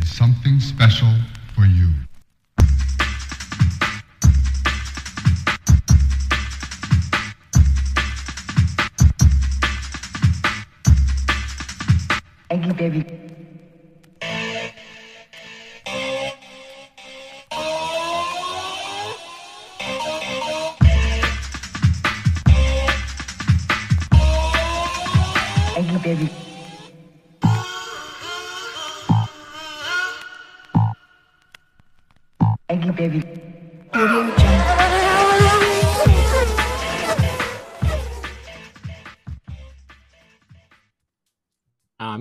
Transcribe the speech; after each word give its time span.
is 0.00 0.10
something 0.10 0.60
special 0.60 1.12
for 1.54 1.64
you. 1.64 1.88
Eggy 12.50 12.72
baby. 12.72 13.27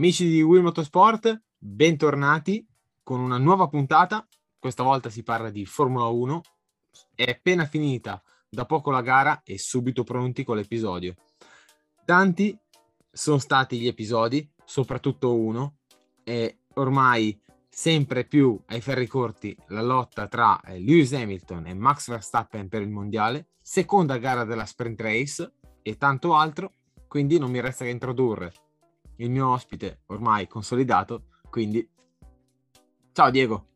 Amici 0.08 0.30
di 0.30 0.42
Will 0.42 0.62
Motorsport, 0.62 1.42
bentornati 1.58 2.66
con 3.04 3.20
una 3.20 3.38
nuova 3.38 3.68
puntata. 3.68 4.26
Questa 4.58 4.82
volta 4.82 5.10
si 5.10 5.22
parla 5.22 5.50
di 5.50 5.66
Formula 5.66 6.06
1. 6.06 6.42
È 7.14 7.24
appena 7.24 7.66
finita 7.66 8.24
da 8.48 8.66
poco 8.66 8.90
la 8.90 9.02
gara 9.02 9.42
e 9.44 9.58
subito 9.58 10.06
pronti 10.06 10.46
con 10.46 10.56
l'episodio. 10.56 11.14
Tanti 12.06 12.58
sono 13.12 13.38
stati 13.38 13.80
gli 13.80 13.88
episodi, 13.88 14.50
soprattutto 14.64 15.36
uno, 15.36 15.80
e 16.24 16.60
ormai 16.76 17.38
sempre 17.68 18.24
più 18.24 18.58
ai 18.68 18.80
ferri 18.80 19.08
corti 19.08 19.58
la 19.68 19.82
lotta 19.82 20.30
tra 20.30 20.62
eh, 20.62 20.80
Lewis 20.80 21.12
Hamilton 21.12 21.68
e 21.68 21.74
Max 21.74 22.08
Verstappen 22.08 22.70
per 22.70 22.82
il 22.82 22.90
mondiale, 22.90 23.50
seconda 23.62 24.18
gara 24.20 24.46
della 24.46 24.66
sprint 24.66 25.02
race 25.02 25.52
e 25.82 25.98
tanto 25.98 26.34
altro, 26.34 26.76
quindi 27.10 27.38
non 27.38 27.52
mi 27.52 27.60
resta 27.60 27.84
che 27.84 27.92
introdurre 27.92 28.54
il 29.18 29.30
mio 29.30 29.50
ospite 29.50 30.02
ormai 30.08 30.48
consolidato, 30.48 31.26
quindi 31.50 31.88
ciao 33.14 33.30
Diego. 33.32 33.68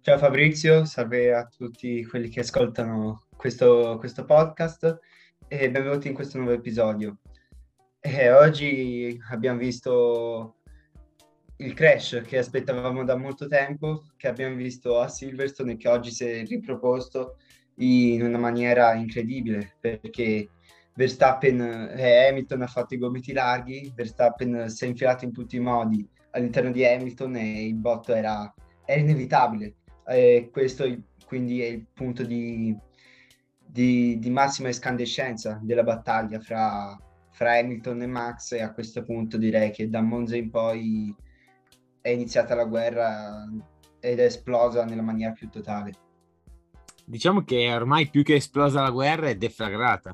Ciao 0.00 0.18
Fabrizio, 0.18 0.84
salve 0.84 1.32
a 1.32 1.46
tutti 1.46 2.04
quelli 2.04 2.28
che 2.28 2.40
ascoltano 2.40 3.24
questo, 3.36 3.96
questo 3.98 4.24
podcast 4.24 4.98
e 5.48 5.70
benvenuti 5.70 6.08
in 6.08 6.14
questo 6.14 6.38
nuovo 6.38 6.52
episodio. 6.52 7.18
Eh, 8.00 8.30
oggi 8.30 9.18
abbiamo 9.30 9.58
visto 9.58 10.56
il 11.56 11.72
crash 11.72 12.22
che 12.26 12.38
aspettavamo 12.38 13.04
da 13.04 13.16
molto 13.16 13.46
tempo, 13.46 14.04
che 14.16 14.28
abbiamo 14.28 14.56
visto 14.56 15.00
a 15.00 15.08
Silverstone 15.08 15.72
e 15.72 15.76
che 15.76 15.88
oggi 15.88 16.10
si 16.10 16.24
è 16.24 16.44
riproposto 16.44 17.38
in 17.76 18.22
una 18.22 18.38
maniera 18.38 18.92
incredibile 18.94 19.76
perché 19.80 20.50
Verstappen 20.94 21.60
e 21.96 22.28
Hamilton 22.28 22.62
ha 22.62 22.66
fatto 22.66 22.94
i 22.94 22.98
gomiti 22.98 23.32
larghi, 23.32 23.92
Verstappen 23.94 24.68
si 24.68 24.84
è 24.84 24.88
infilato 24.88 25.24
in 25.24 25.32
tutti 25.32 25.56
i 25.56 25.60
modi 25.60 26.08
all'interno 26.30 26.70
di 26.70 26.84
Hamilton 26.84 27.36
e 27.36 27.66
il 27.66 27.74
botto 27.74 28.12
era, 28.14 28.52
era 28.84 29.00
inevitabile. 29.00 29.74
E 30.06 30.50
questo 30.52 30.84
quindi 31.26 31.62
è 31.62 31.66
il 31.66 31.86
punto 31.92 32.22
di, 32.24 32.76
di, 33.66 34.18
di 34.18 34.30
massima 34.30 34.68
escandescenza 34.68 35.58
della 35.62 35.82
battaglia 35.82 36.38
fra, 36.38 36.96
fra 37.30 37.58
Hamilton 37.58 38.02
e 38.02 38.06
Max 38.06 38.52
e 38.52 38.62
a 38.62 38.72
questo 38.72 39.02
punto 39.02 39.36
direi 39.36 39.70
che 39.72 39.88
da 39.88 40.00
Monza 40.00 40.36
in 40.36 40.50
poi 40.50 41.14
è 42.00 42.10
iniziata 42.10 42.54
la 42.54 42.66
guerra 42.66 43.48
ed 43.98 44.20
è 44.20 44.24
esplosa 44.24 44.84
nella 44.84 45.02
maniera 45.02 45.32
più 45.32 45.48
totale. 45.48 45.92
Diciamo 47.06 47.42
che 47.42 47.72
ormai 47.72 48.08
più 48.08 48.22
che 48.22 48.34
esplosa 48.36 48.80
la 48.80 48.90
guerra 48.90 49.28
è 49.28 49.36
deflagrata, 49.36 50.12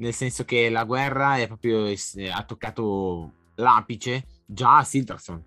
nel 0.00 0.14
senso 0.14 0.44
che 0.44 0.70
la 0.70 0.84
guerra 0.84 1.36
è 1.36 1.46
proprio, 1.46 1.86
ha 2.32 2.44
toccato 2.44 3.32
l'apice 3.56 4.24
già 4.46 4.78
a 4.78 4.84
Silverstone. 4.84 5.44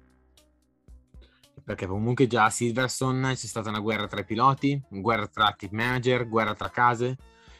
Perché 1.63 1.87
comunque 1.87 2.27
già 2.27 2.45
a 2.45 2.49
Silverstone 2.49 3.33
c'è 3.33 3.47
stata 3.47 3.69
una 3.69 3.79
guerra 3.79 4.07
tra 4.07 4.19
i 4.19 4.25
piloti, 4.25 4.79
guerra 4.89 5.27
tra 5.27 5.55
team 5.57 5.73
manager, 5.75 6.27
guerra 6.27 6.53
tra 6.53 6.69
case. 6.69 7.17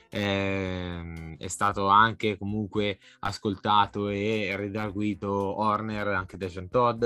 ehm, 0.10 1.38
è 1.38 1.48
stato 1.48 1.88
anche 1.88 2.38
comunque 2.38 3.00
ascoltato 3.22 4.10
e 4.10 4.56
redarguito 4.56 5.32
Horner, 5.32 6.10
anche 6.10 6.38
da 6.38 6.46
Jean 6.46 6.70
Todd. 6.70 7.04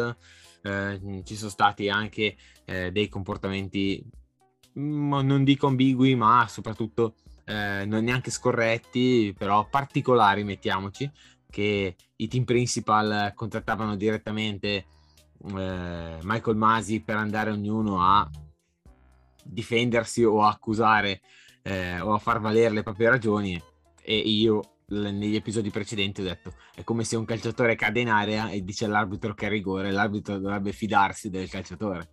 eh, 0.64 1.22
ci 1.24 1.36
sono 1.38 1.50
stati 1.50 1.88
anche 1.88 2.36
eh, 2.66 2.92
dei 2.92 3.08
comportamenti 3.08 4.04
mm, 4.78 5.14
non 5.22 5.44
dico 5.46 5.68
ambigui, 5.68 6.16
ma 6.16 6.46
soprattutto 6.50 7.16
eh, 7.48 7.86
non 7.86 8.04
neanche 8.04 8.30
scorretti, 8.30 9.34
però 9.38 9.68
particolari, 9.70 10.44
mettiamoci, 10.44 11.10
che 11.50 11.96
i 12.18 12.28
team 12.28 12.44
principal 12.44 13.32
contattavano 13.34 13.96
direttamente 13.96 14.68
eh, 15.56 16.18
Michael 16.22 16.58
Masi 16.58 17.02
per 17.02 17.16
andare 17.16 17.52
ognuno 17.52 18.02
a 18.02 18.30
difendersi 19.44 20.26
o 20.26 20.44
a 20.44 20.50
accusare 20.50 21.22
eh, 21.62 22.02
o 22.02 22.14
a 22.14 22.18
far 22.18 22.42
valere 22.42 22.74
le 22.74 22.84
proprie 22.84 23.10
ragioni. 23.10 23.62
E 24.02 24.18
io 24.18 24.80
negli 24.90 25.36
episodi 25.36 25.70
precedenti 25.70 26.22
ho 26.22 26.24
detto 26.24 26.54
è 26.74 26.84
come 26.84 27.04
se 27.04 27.18
un 27.18 27.26
calciatore 27.26 27.76
cade 27.76 28.00
in 28.00 28.10
area 28.10 28.50
e 28.50 28.64
dice 28.64 28.86
all'arbitro 28.86 29.34
che 29.34 29.48
è 29.48 29.50
rigore 29.50 29.92
l'arbitro 29.92 30.38
dovrebbe 30.38 30.74
fidarsi 30.74 31.30
del 31.30 31.50
calciatore. 31.50 32.10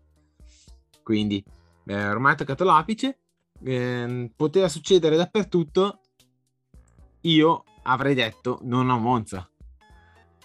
Quindi 1.03 1.45
eh, 1.87 2.09
ormai 2.09 2.35
è 2.35 2.37
toccato 2.37 2.63
l'apice 2.65 3.19
ehm, 3.63 4.33
poteva 4.35 4.69
succedere 4.69 5.17
dappertutto 5.17 6.01
io 7.23 7.65
avrei 7.85 8.15
detto 8.15 8.59
non 8.63 8.91
a 8.91 8.97
Monza 8.99 9.49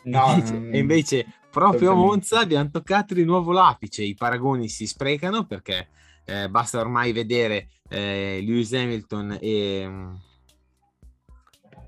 No, 0.04 0.34
Invece- 0.34 0.54
mm, 0.54 0.74
e 0.74 0.78
invece 0.78 1.26
proprio 1.50 1.92
a. 1.92 1.96
Monza 1.96 2.40
abbiamo 2.40 2.70
toccato 2.70 3.14
di 3.14 3.24
nuovo 3.24 3.52
l'apice. 3.52 4.04
I 4.04 4.16
paragoni 4.16 4.70
si 4.70 4.88
sprecano 4.88 5.46
perché 5.46 5.90
eh, 6.26 6.50
basta 6.50 6.80
ormai 6.80 7.12
vedere 7.12 7.70
eh, 7.90 8.40
Lewis 8.42 8.74
Hamilton 8.74 9.38
e, 9.42 9.86
mm, 9.88 10.14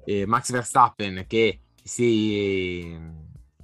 e 0.05 0.25
Max 0.25 0.51
Verstappen 0.51 1.25
che 1.27 1.61
si 1.83 2.93
mm, 2.97 3.09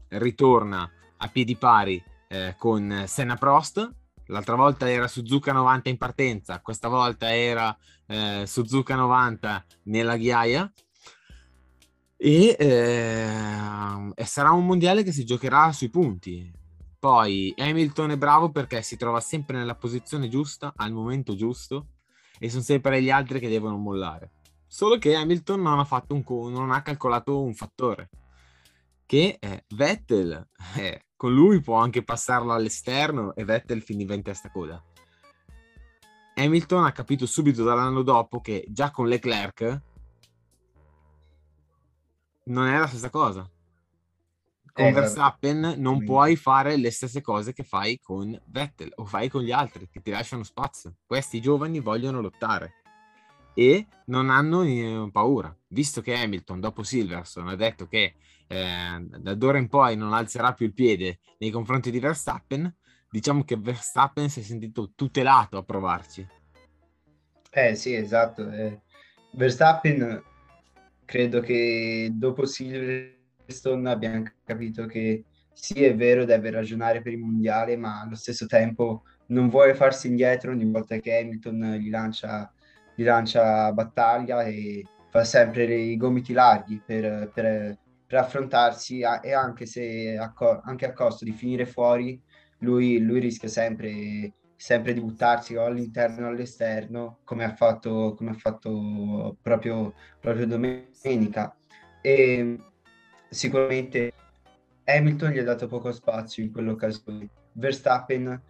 ritorna 0.09 0.89
a 1.17 1.27
piedi 1.27 1.55
pari 1.55 2.01
eh, 2.29 2.55
con 2.57 3.03
Senna 3.05 3.35
Prost. 3.35 3.93
L'altra 4.27 4.55
volta 4.55 4.89
era 4.89 5.07
Suzuka 5.07 5.51
90 5.51 5.89
in 5.89 5.97
partenza, 5.97 6.59
questa 6.61 6.87
volta 6.87 7.33
era 7.33 7.75
eh, 8.07 8.43
Suzuka 8.45 8.95
90 8.95 9.65
nella 9.83 10.17
ghiaia 10.17 10.71
e, 12.17 12.55
eh, 12.59 14.11
e 14.15 14.25
sarà 14.25 14.51
un 14.51 14.65
mondiale 14.65 15.03
che 15.03 15.11
si 15.11 15.23
giocherà 15.23 15.71
sui 15.71 15.89
punti. 15.89 16.51
Poi 16.99 17.53
Hamilton 17.55 18.11
è 18.11 18.17
bravo 18.17 18.51
perché 18.51 18.81
si 18.81 18.97
trova 18.97 19.19
sempre 19.19 19.57
nella 19.57 19.75
posizione 19.75 20.27
giusta, 20.27 20.73
al 20.75 20.91
momento 20.91 21.35
giusto, 21.35 21.87
e 22.39 22.49
sono 22.49 22.63
sempre 22.63 23.01
gli 23.01 23.09
altri 23.09 23.39
che 23.39 23.47
devono 23.47 23.77
mollare. 23.77 24.31
Solo 24.65 24.97
che 24.97 25.15
Hamilton 25.15 25.61
non 25.61 25.79
ha, 25.79 26.03
un 26.09 26.51
non 26.51 26.71
ha 26.71 26.81
calcolato 26.81 27.41
un 27.41 27.53
fattore, 27.53 28.09
che 29.07 29.37
è 29.39 29.63
Vettel. 29.69 30.47
Eh, 30.77 31.05
con 31.15 31.33
lui 31.33 31.59
può 31.61 31.77
anche 31.77 32.03
passarlo 32.03 32.53
all'esterno 32.53 33.33
e 33.33 33.43
Vettel 33.43 33.81
finiva 33.81 34.13
in 34.13 34.21
testa 34.21 34.51
coda. 34.51 34.83
Hamilton 36.35 36.83
ha 36.85 36.91
capito 36.91 37.25
subito 37.25 37.63
dall'anno 37.63 38.03
dopo 38.03 38.39
che 38.39 38.63
già 38.69 38.91
con 38.91 39.07
Leclerc 39.07 39.81
non 42.43 42.67
è 42.67 42.77
la 42.77 42.85
stessa 42.85 43.09
cosa. 43.09 43.49
Con 44.71 44.85
Eh, 44.85 44.91
Verstappen 44.91 45.73
non 45.77 46.03
puoi 46.03 46.35
fare 46.35 46.77
le 46.77 46.91
stesse 46.91 47.21
cose 47.21 47.53
che 47.53 47.63
fai 47.63 47.99
con 47.99 48.39
Vettel 48.45 48.91
o 48.97 49.05
fai 49.05 49.27
con 49.27 49.41
gli 49.41 49.51
altri 49.51 49.89
che 49.89 50.01
ti 50.01 50.11
lasciano 50.11 50.43
spazio. 50.43 50.97
Questi 51.07 51.41
giovani 51.41 51.79
vogliono 51.79 52.21
lottare 52.21 52.83
e 53.55 53.87
non 54.05 54.29
hanno 54.29 54.61
eh, 54.61 55.09
paura. 55.11 55.55
Visto 55.69 56.01
che 56.01 56.13
Hamilton 56.15 56.59
dopo 56.59 56.83
Silverstone 56.83 57.53
ha 57.53 57.55
detto 57.55 57.87
che 57.87 58.13
eh, 58.47 58.99
da 58.99 59.33
d'ora 59.33 59.57
in 59.57 59.67
poi 59.67 59.95
non 59.95 60.13
alzerà 60.13 60.53
più 60.53 60.65
il 60.65 60.73
piede 60.73 61.19
nei 61.39 61.51
confronti 61.51 61.91
di 61.91 61.99
Verstappen, 61.99 62.73
diciamo 63.09 63.43
che 63.43 63.57
Verstappen 63.57 64.29
si 64.29 64.39
è 64.39 64.43
sentito 64.43 64.91
tutelato 64.95 65.57
a 65.57 65.63
provarci. 65.63 66.27
Eh 67.51 67.75
sì, 67.75 67.93
esatto. 67.93 68.49
eh. 68.51 68.81
Verstappen 69.31 70.21
credo 71.05 71.39
che 71.41 72.09
dopo 72.11 72.45
Silverstone 72.45 73.89
abbiamo 73.89 74.23
capito 74.43 74.85
che 74.85 75.25
sì, 75.53 75.83
è 75.83 75.95
vero, 75.95 76.23
deve 76.23 76.51
ragionare 76.51 77.01
per 77.01 77.13
il 77.13 77.19
mondiale, 77.19 77.75
ma 77.77 78.01
allo 78.01 78.15
stesso 78.15 78.45
tempo 78.45 79.03
non 79.27 79.49
vuole 79.49 79.73
farsi 79.73 80.07
indietro 80.07 80.51
ogni 80.51 80.69
volta 80.69 80.97
che 80.97 81.17
Hamilton 81.17 81.77
gli 81.79 81.89
lancia, 81.89 82.53
gli 82.93 83.03
lancia 83.03 83.71
battaglia 83.73 84.43
e 84.43 84.85
fa 85.09 85.23
sempre 85.23 85.73
i 85.73 85.97
gomiti 85.97 86.33
larghi 86.33 86.81
per, 86.85 87.31
per- 87.33 87.77
per 88.07 88.19
affrontarsi 88.19 89.03
a- 89.03 89.19
e 89.21 89.33
anche 89.33 89.65
se 89.65 90.17
a, 90.17 90.33
anche 90.63 90.85
a 90.85 90.93
costo 90.93 91.25
di 91.25 91.33
finire 91.33 91.65
fuori, 91.65 92.19
lui, 92.59 92.99
lui 92.99 93.19
rischia 93.19 93.49
sempre, 93.49 94.33
sempre 94.55 94.93
di 94.93 95.01
buttarsi 95.01 95.55
o 95.55 95.65
all'interno 95.65 96.27
o 96.27 96.29
all'esterno, 96.29 97.19
come 97.25 97.43
ha 97.43 97.53
fatto, 97.53 98.15
come 98.15 98.31
ha 98.31 98.33
fatto 98.33 99.37
proprio, 99.41 99.93
proprio 100.19 100.47
domenica. 100.47 101.55
E 102.01 102.57
sicuramente 103.29 104.13
Hamilton 104.85 105.31
gli 105.31 105.39
ha 105.39 105.43
dato 105.43 105.67
poco 105.67 105.91
spazio 105.91 106.43
in 106.43 106.51
quell'occasione. 106.51 107.29
Verstappen 107.51 108.41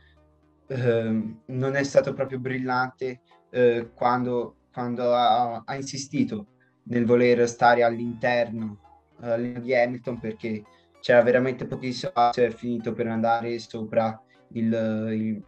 eh, 0.68 1.36
non 1.46 1.76
è 1.76 1.84
stato 1.84 2.14
proprio 2.14 2.40
brillante 2.40 3.22
eh, 3.50 3.90
quando, 3.96 4.58
quando 4.72 5.16
ha, 5.16 5.64
ha, 5.66 5.76
insistito 5.76 6.48
nel 6.84 7.06
voler 7.06 7.48
stare 7.48 7.84
all'interno 7.84 8.87
uh, 9.20 9.60
di 9.60 9.76
Hamilton 9.76 10.20
perché 10.20 10.64
c'era 11.00 11.22
veramente 11.22 11.66
pochissimo 11.66 12.12
spazio 12.12 12.44
è 12.44 12.50
finito 12.50 12.94
per 12.94 13.08
andare 13.08 13.60
sopra 13.60 14.20
il, 14.54 14.74
il, 14.74 15.44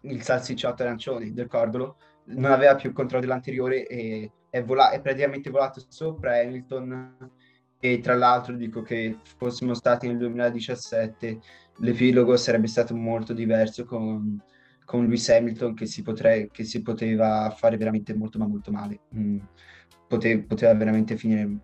il 0.00 0.22
salsicciotto 0.22 0.82
arancione 0.82 1.32
del 1.32 1.46
cordolo 1.46 1.96
non 2.26 2.52
aveva 2.52 2.74
più 2.74 2.88
il 2.88 2.94
controllo 2.94 3.22
dell'anteriore 3.22 3.86
e 3.86 4.30
è, 4.48 4.62
vola- 4.62 4.90
è 4.90 5.00
praticamente 5.00 5.50
volato 5.50 5.82
sopra 5.88 6.38
Hamilton 6.38 7.30
e 7.78 8.00
tra 8.00 8.14
l'altro 8.14 8.54
dico 8.56 8.82
che 8.82 9.18
fossimo 9.36 9.74
stati 9.74 10.06
nel 10.06 10.16
2017 10.18 11.40
l'epilogo 11.78 12.36
sarebbe 12.36 12.66
stato 12.66 12.94
molto 12.94 13.32
diverso 13.32 13.84
con, 13.84 14.40
con 14.84 15.02
Lewis 15.02 15.28
Hamilton 15.28 15.74
che 15.74 15.86
si, 15.86 16.02
potre- 16.02 16.48
che 16.50 16.64
si, 16.64 16.80
poteva 16.82 17.52
fare 17.54 17.76
veramente 17.76 18.14
molto 18.14 18.38
ma 18.38 18.46
molto 18.46 18.70
male 18.70 19.00
mm. 19.14 19.38
Pote- 20.06 20.44
poteva 20.44 20.72
veramente 20.74 21.16
finire 21.16 21.58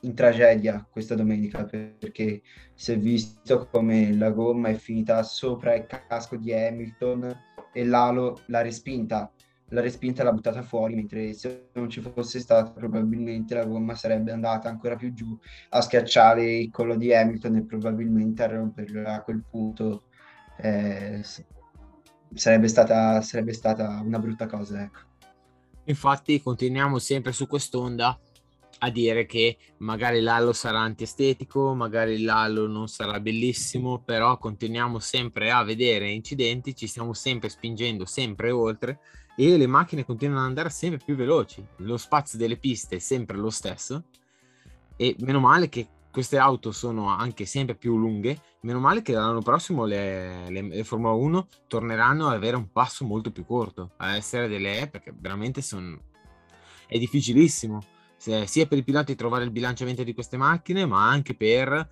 in 0.00 0.14
tragedia 0.14 0.86
questa 0.90 1.14
domenica 1.14 1.64
perché 1.64 2.42
si 2.74 2.92
è 2.92 2.98
visto 2.98 3.66
come 3.70 4.12
la 4.14 4.30
gomma 4.30 4.68
è 4.68 4.74
finita 4.74 5.22
sopra 5.22 5.74
il 5.74 5.86
casco 5.86 6.36
di 6.36 6.52
Hamilton 6.52 7.36
e 7.72 7.84
l'alo 7.84 8.40
l'ha 8.46 8.62
respinta. 8.62 9.30
L'ha 9.70 9.80
respinta 9.80 10.22
l'ha 10.22 10.32
buttata 10.32 10.62
fuori 10.62 10.94
mentre 10.94 11.32
se 11.32 11.70
non 11.72 11.90
ci 11.90 12.00
fosse 12.00 12.38
stata 12.38 12.70
probabilmente 12.70 13.54
la 13.54 13.64
gomma 13.64 13.96
sarebbe 13.96 14.30
andata 14.30 14.68
ancora 14.68 14.94
più 14.94 15.12
giù 15.12 15.36
a 15.70 15.80
schiacciare 15.80 16.58
il 16.58 16.70
collo 16.70 16.94
di 16.94 17.12
Hamilton 17.12 17.56
e 17.56 17.64
probabilmente 17.64 18.44
a 18.44 18.46
romperlo 18.46 19.08
a 19.08 19.20
quel 19.22 19.42
punto. 19.48 20.04
Eh, 20.58 21.20
sarebbe, 22.32 22.68
stata, 22.68 23.20
sarebbe 23.22 23.52
stata 23.52 24.00
una 24.04 24.18
brutta 24.18 24.46
cosa 24.46 24.82
ecco. 24.82 25.00
infatti 25.84 26.40
continuiamo 26.40 26.98
sempre 26.98 27.32
su 27.32 27.46
quest'onda 27.46 28.18
a 28.78 28.90
dire 28.90 29.26
che 29.26 29.56
magari 29.78 30.20
l'allo 30.20 30.52
sarà 30.52 30.80
antiestetico, 30.80 31.74
magari 31.74 32.22
l'allo 32.22 32.66
non 32.66 32.88
sarà 32.88 33.20
bellissimo, 33.20 34.02
però 34.02 34.36
continuiamo 34.38 34.98
sempre 34.98 35.50
a 35.50 35.62
vedere 35.64 36.10
incidenti, 36.10 36.74
ci 36.74 36.86
stiamo 36.86 37.12
sempre 37.14 37.48
spingendo 37.48 38.04
sempre 38.04 38.50
oltre 38.50 39.00
e 39.36 39.56
le 39.56 39.66
macchine 39.66 40.04
continuano 40.04 40.42
ad 40.42 40.48
andare 40.48 40.70
sempre 40.70 41.00
più 41.02 41.14
veloci. 41.14 41.64
Lo 41.78 41.96
spazio 41.96 42.38
delle 42.38 42.56
piste 42.56 42.96
è 42.96 42.98
sempre 42.98 43.36
lo 43.36 43.50
stesso 43.50 44.04
e 44.96 45.14
meno 45.20 45.40
male 45.40 45.68
che 45.68 45.88
queste 46.10 46.38
auto 46.38 46.72
sono 46.72 47.08
anche 47.08 47.44
sempre 47.44 47.74
più 47.74 47.98
lunghe, 47.98 48.40
meno 48.60 48.80
male 48.80 49.02
che 49.02 49.12
l'anno 49.12 49.42
prossimo 49.42 49.84
le, 49.84 50.48
le, 50.48 50.62
le 50.62 50.84
Formula 50.84 51.12
1 51.12 51.48
torneranno 51.66 52.28
ad 52.28 52.32
avere 52.32 52.56
un 52.56 52.72
passo 52.72 53.04
molto 53.04 53.30
più 53.30 53.44
corto, 53.44 53.92
a 53.98 54.16
essere 54.16 54.48
delle 54.48 54.80
E 54.80 54.88
perché 54.88 55.14
veramente 55.14 55.60
sono... 55.60 55.98
è 56.86 56.98
difficilissimo 56.98 57.94
sia 58.16 58.66
per 58.66 58.78
i 58.78 58.82
piloti 58.82 59.14
trovare 59.14 59.44
il 59.44 59.50
bilanciamento 59.50 60.02
di 60.02 60.14
queste 60.14 60.36
macchine, 60.36 60.86
ma 60.86 61.08
anche 61.08 61.34
per 61.34 61.88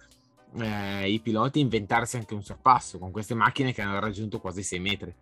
eh, 0.57 1.11
i 1.11 1.21
piloti 1.21 1.61
inventarsi 1.61 2.17
anche 2.17 2.35
un 2.35 2.43
sorpasso 2.43 2.99
con 2.99 3.11
queste 3.11 3.35
macchine 3.35 3.73
che 3.73 3.83
hanno 3.83 3.99
raggiunto 3.99 4.41
quasi 4.41 4.63
6 4.63 4.79
metri. 4.81 5.15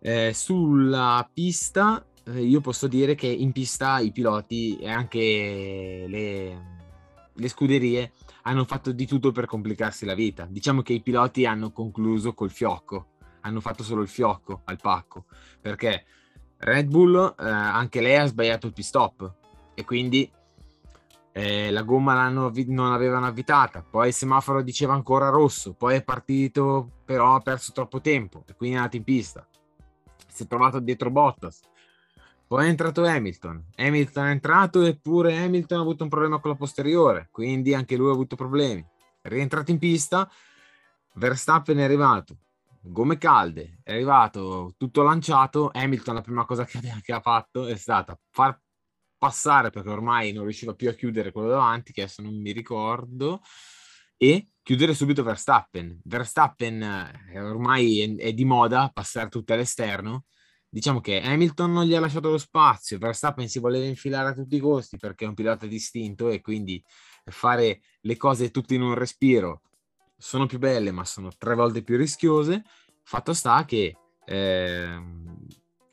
Eh, 0.00 0.32
sulla 0.34 1.28
pista, 1.32 2.04
eh, 2.24 2.42
io 2.42 2.60
posso 2.60 2.86
dire 2.86 3.14
che 3.14 3.26
in 3.26 3.52
pista 3.52 3.98
i 3.98 4.12
piloti 4.12 4.76
e 4.78 4.88
anche 4.88 6.04
le, 6.08 6.62
le 7.32 7.48
scuderie 7.48 8.12
hanno 8.42 8.64
fatto 8.64 8.92
di 8.92 9.06
tutto 9.06 9.32
per 9.32 9.46
complicarsi 9.46 10.04
la 10.04 10.14
vita. 10.14 10.46
Diciamo 10.48 10.82
che 10.82 10.92
i 10.92 11.02
piloti 11.02 11.46
hanno 11.46 11.72
concluso 11.72 12.34
col 12.34 12.50
fiocco, 12.50 13.06
hanno 13.40 13.60
fatto 13.60 13.82
solo 13.82 14.02
il 14.02 14.08
fiocco 14.08 14.62
al 14.64 14.78
pacco, 14.80 15.24
perché 15.60 16.04
Red 16.58 16.88
Bull 16.88 17.34
eh, 17.38 17.44
anche 17.44 18.00
lei 18.00 18.16
ha 18.16 18.26
sbagliato 18.26 18.66
il 18.66 18.72
pit 18.72 18.84
stop 18.84 19.34
e 19.76 19.84
quindi 19.84 20.28
eh, 21.32 21.70
la 21.70 21.82
gomma 21.82 22.28
non 22.30 22.90
l'avevano 22.90 23.26
avvitata, 23.26 23.84
poi 23.88 24.08
il 24.08 24.14
semaforo 24.14 24.62
diceva 24.62 24.94
ancora 24.94 25.28
rosso, 25.28 25.74
poi 25.74 25.96
è 25.96 26.02
partito 26.02 27.02
però 27.04 27.34
ha 27.34 27.40
perso 27.40 27.72
troppo 27.72 28.00
tempo 28.00 28.42
e 28.48 28.54
quindi 28.54 28.76
è 28.76 28.78
andato 28.78 28.96
in 28.96 29.04
pista. 29.04 29.46
Si 30.28 30.44
è 30.44 30.46
trovato 30.46 30.80
dietro 30.80 31.10
Bottas. 31.10 31.60
Poi 32.46 32.64
è 32.64 32.68
entrato 32.68 33.04
Hamilton. 33.04 33.66
Hamilton 33.76 34.26
è 34.26 34.30
entrato 34.30 34.82
eppure 34.82 35.36
Hamilton 35.36 35.78
ha 35.78 35.82
avuto 35.82 36.04
un 36.04 36.08
problema 36.08 36.38
con 36.38 36.52
la 36.52 36.56
posteriore, 36.56 37.28
quindi 37.30 37.74
anche 37.74 37.96
lui 37.96 38.08
ha 38.08 38.12
avuto 38.12 38.34
problemi. 38.34 38.82
È 39.20 39.28
rientrato 39.28 39.70
in 39.70 39.78
pista, 39.78 40.30
Verstappen 41.14 41.76
è 41.76 41.82
arrivato, 41.82 42.36
gomme 42.80 43.18
calde, 43.18 43.80
è 43.82 43.92
arrivato 43.92 44.74
tutto 44.78 45.02
lanciato. 45.02 45.70
Hamilton 45.72 46.14
la 46.14 46.20
prima 46.22 46.46
cosa 46.46 46.64
che 46.64 46.80
ha 47.12 47.20
fatto 47.20 47.66
è 47.66 47.76
stata 47.76 48.18
far 48.30 48.58
passare 49.18 49.70
perché 49.70 49.88
ormai 49.88 50.32
non 50.32 50.44
riusciva 50.44 50.74
più 50.74 50.88
a 50.88 50.92
chiudere 50.92 51.32
quello 51.32 51.48
davanti, 51.48 51.92
che 51.92 52.02
adesso 52.02 52.22
non 52.22 52.40
mi 52.40 52.52
ricordo, 52.52 53.40
e 54.16 54.48
chiudere 54.62 54.94
subito 54.94 55.22
Verstappen. 55.22 56.00
Verstappen 56.04 56.82
eh, 56.82 57.40
ormai 57.40 58.00
è, 58.00 58.14
è, 58.16 58.32
di 58.32 58.44
moda 58.44 58.90
passare 58.92 59.28
tutto 59.28 59.52
all'esterno. 59.52 60.24
Diciamo 60.68 61.00
che 61.00 61.20
Hamilton 61.22 61.72
non 61.72 61.84
gli 61.84 61.94
ha 61.94 62.00
lasciato 62.00 62.30
lo 62.30 62.38
spazio, 62.38 62.98
Verstappen 62.98 63.48
si 63.48 63.60
voleva 63.60 63.86
infilare 63.86 64.30
a 64.30 64.34
tutti 64.34 64.56
i 64.56 64.60
costi 64.60 64.96
perché 64.96 65.24
è 65.24 65.28
un 65.28 65.34
pilota 65.34 65.66
distinto 65.66 66.28
e 66.28 66.40
quindi 66.40 66.82
fare 67.24 67.80
le 68.00 68.16
cose 68.16 68.50
tutte 68.50 68.74
in 68.74 68.82
un 68.82 68.94
respiro 68.94 69.62
sono 70.18 70.46
più 70.46 70.58
belle 70.58 70.90
ma 70.92 71.04
sono 71.04 71.30
tre 71.36 71.54
volte 71.54 71.82
più 71.82 71.96
rischiose. 71.96 72.64
Fatto 73.02 73.32
sta 73.32 73.64
che 73.64 73.96
eh, 74.24 75.02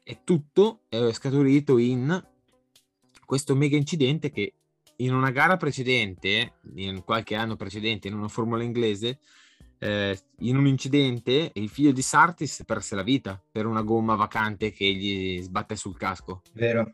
è 0.03 0.23
tutto 0.23 0.81
è 0.89 1.11
scaturito 1.13 1.77
in 1.77 2.32
questo 3.33 3.55
mega 3.55 3.75
incidente 3.75 4.29
che 4.29 4.53
in 4.97 5.11
una 5.11 5.31
gara 5.31 5.57
precedente, 5.57 6.59
in 6.75 7.03
qualche 7.03 7.33
anno 7.33 7.55
precedente, 7.55 8.07
in 8.07 8.13
una 8.13 8.27
formula 8.27 8.61
inglese, 8.61 9.17
eh, 9.79 10.15
in 10.41 10.55
un 10.55 10.67
incidente 10.67 11.49
il 11.55 11.67
figlio 11.67 11.91
di 11.91 12.03
Sartis 12.03 12.61
perse 12.63 12.93
la 12.93 13.01
vita 13.01 13.41
per 13.51 13.65
una 13.65 13.81
gomma 13.81 14.13
vacante 14.13 14.71
che 14.71 14.85
gli 14.85 15.41
sbatte 15.41 15.75
sul 15.75 15.97
casco. 15.97 16.43
Vero. 16.53 16.93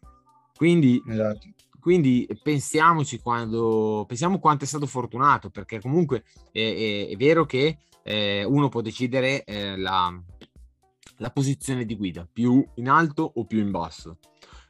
Quindi, 0.56 1.04
esatto. 1.06 1.48
quindi 1.82 2.25
pensiamoci 2.42 3.20
quando 3.20 4.06
pensiamo 4.08 4.40
quanto 4.40 4.63
è 4.63 4.68
stato 4.68 4.86
fortunato, 4.86 5.50
perché 5.50 5.82
comunque 5.82 6.24
è, 6.54 6.60
è, 6.60 7.08
è 7.10 7.16
vero 7.18 7.46
che 7.46 7.80
eh, 8.02 8.46
uno 8.46 8.70
può 8.70 8.80
decidere 8.80 9.44
eh, 9.44 9.75
la, 9.75 10.18
la 11.18 11.32
posizione 11.32 11.84
di 11.84 11.98
guida, 11.98 12.25
più 12.32 12.66
in 12.75 12.88
alto 12.88 13.30
o 13.36 13.44
più 13.44 13.60
in 13.60 13.72
basso 13.72 14.20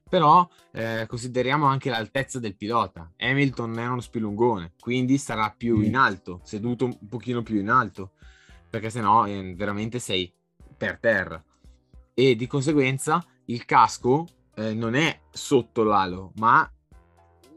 però 0.09 0.47
eh, 0.71 1.05
consideriamo 1.07 1.67
anche 1.67 1.89
l'altezza 1.89 2.39
del 2.39 2.55
pilota. 2.55 3.11
Hamilton 3.17 3.77
è 3.77 3.87
uno 3.87 4.01
spilungone, 4.01 4.73
quindi 4.79 5.17
sarà 5.17 5.53
più 5.55 5.77
mm. 5.77 5.83
in 5.83 5.95
alto, 5.95 6.41
seduto 6.43 6.85
un 6.85 6.97
pochino 7.07 7.43
più 7.43 7.59
in 7.59 7.69
alto, 7.69 8.11
perché 8.69 8.89
sennò 8.89 9.27
eh, 9.27 9.53
veramente 9.55 9.99
sei 9.99 10.31
per 10.75 10.97
terra. 10.99 11.41
E 12.13 12.35
di 12.35 12.47
conseguenza 12.47 13.23
il 13.45 13.65
casco 13.65 14.27
eh, 14.55 14.73
non 14.73 14.95
è 14.95 15.19
sotto 15.29 15.83
l'alo, 15.83 16.31
ma 16.35 16.69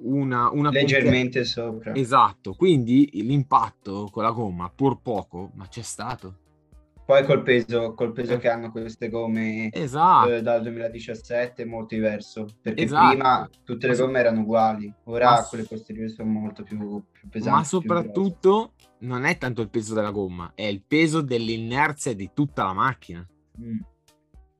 una, 0.02 0.50
una 0.50 0.70
leggermente 0.70 1.40
pompe... 1.40 1.44
sopra. 1.44 1.94
Esatto, 1.94 2.54
quindi 2.54 3.08
l'impatto 3.12 4.08
con 4.10 4.22
la 4.22 4.30
gomma, 4.30 4.70
pur 4.70 5.00
poco, 5.00 5.50
ma 5.54 5.66
c'è 5.68 5.82
stato. 5.82 6.38
Poi 7.04 7.24
col 7.24 7.42
peso, 7.42 7.94
col 7.94 8.12
peso 8.12 8.38
che 8.38 8.48
hanno 8.48 8.70
queste 8.70 9.08
gomme 9.08 9.70
esatto. 9.72 10.34
eh, 10.34 10.40
dal 10.40 10.62
2017 10.62 11.62
è 11.62 11.66
molto 11.66 11.94
diverso, 11.94 12.46
perché 12.60 12.84
esatto. 12.84 13.08
prima 13.08 13.50
tutte 13.64 13.88
le 13.88 13.96
gomme 13.96 14.20
erano 14.20 14.40
uguali, 14.40 14.92
ora 15.04 15.32
Ma... 15.32 15.44
quelle 15.44 15.64
posteriori 15.64 16.08
sono 16.10 16.30
molto 16.30 16.62
più, 16.62 16.78
più 16.78 17.28
pesanti. 17.28 17.58
Ma 17.58 17.64
soprattutto 17.64 18.74
non 19.00 19.24
è 19.24 19.36
tanto 19.36 19.62
il 19.62 19.68
peso 19.68 19.94
della 19.94 20.12
gomma, 20.12 20.52
è 20.54 20.62
il 20.62 20.82
peso 20.86 21.20
dell'inerzia 21.20 22.14
di 22.14 22.30
tutta 22.32 22.64
la 22.64 22.72
macchina. 22.72 23.26
Mm. 23.60 23.80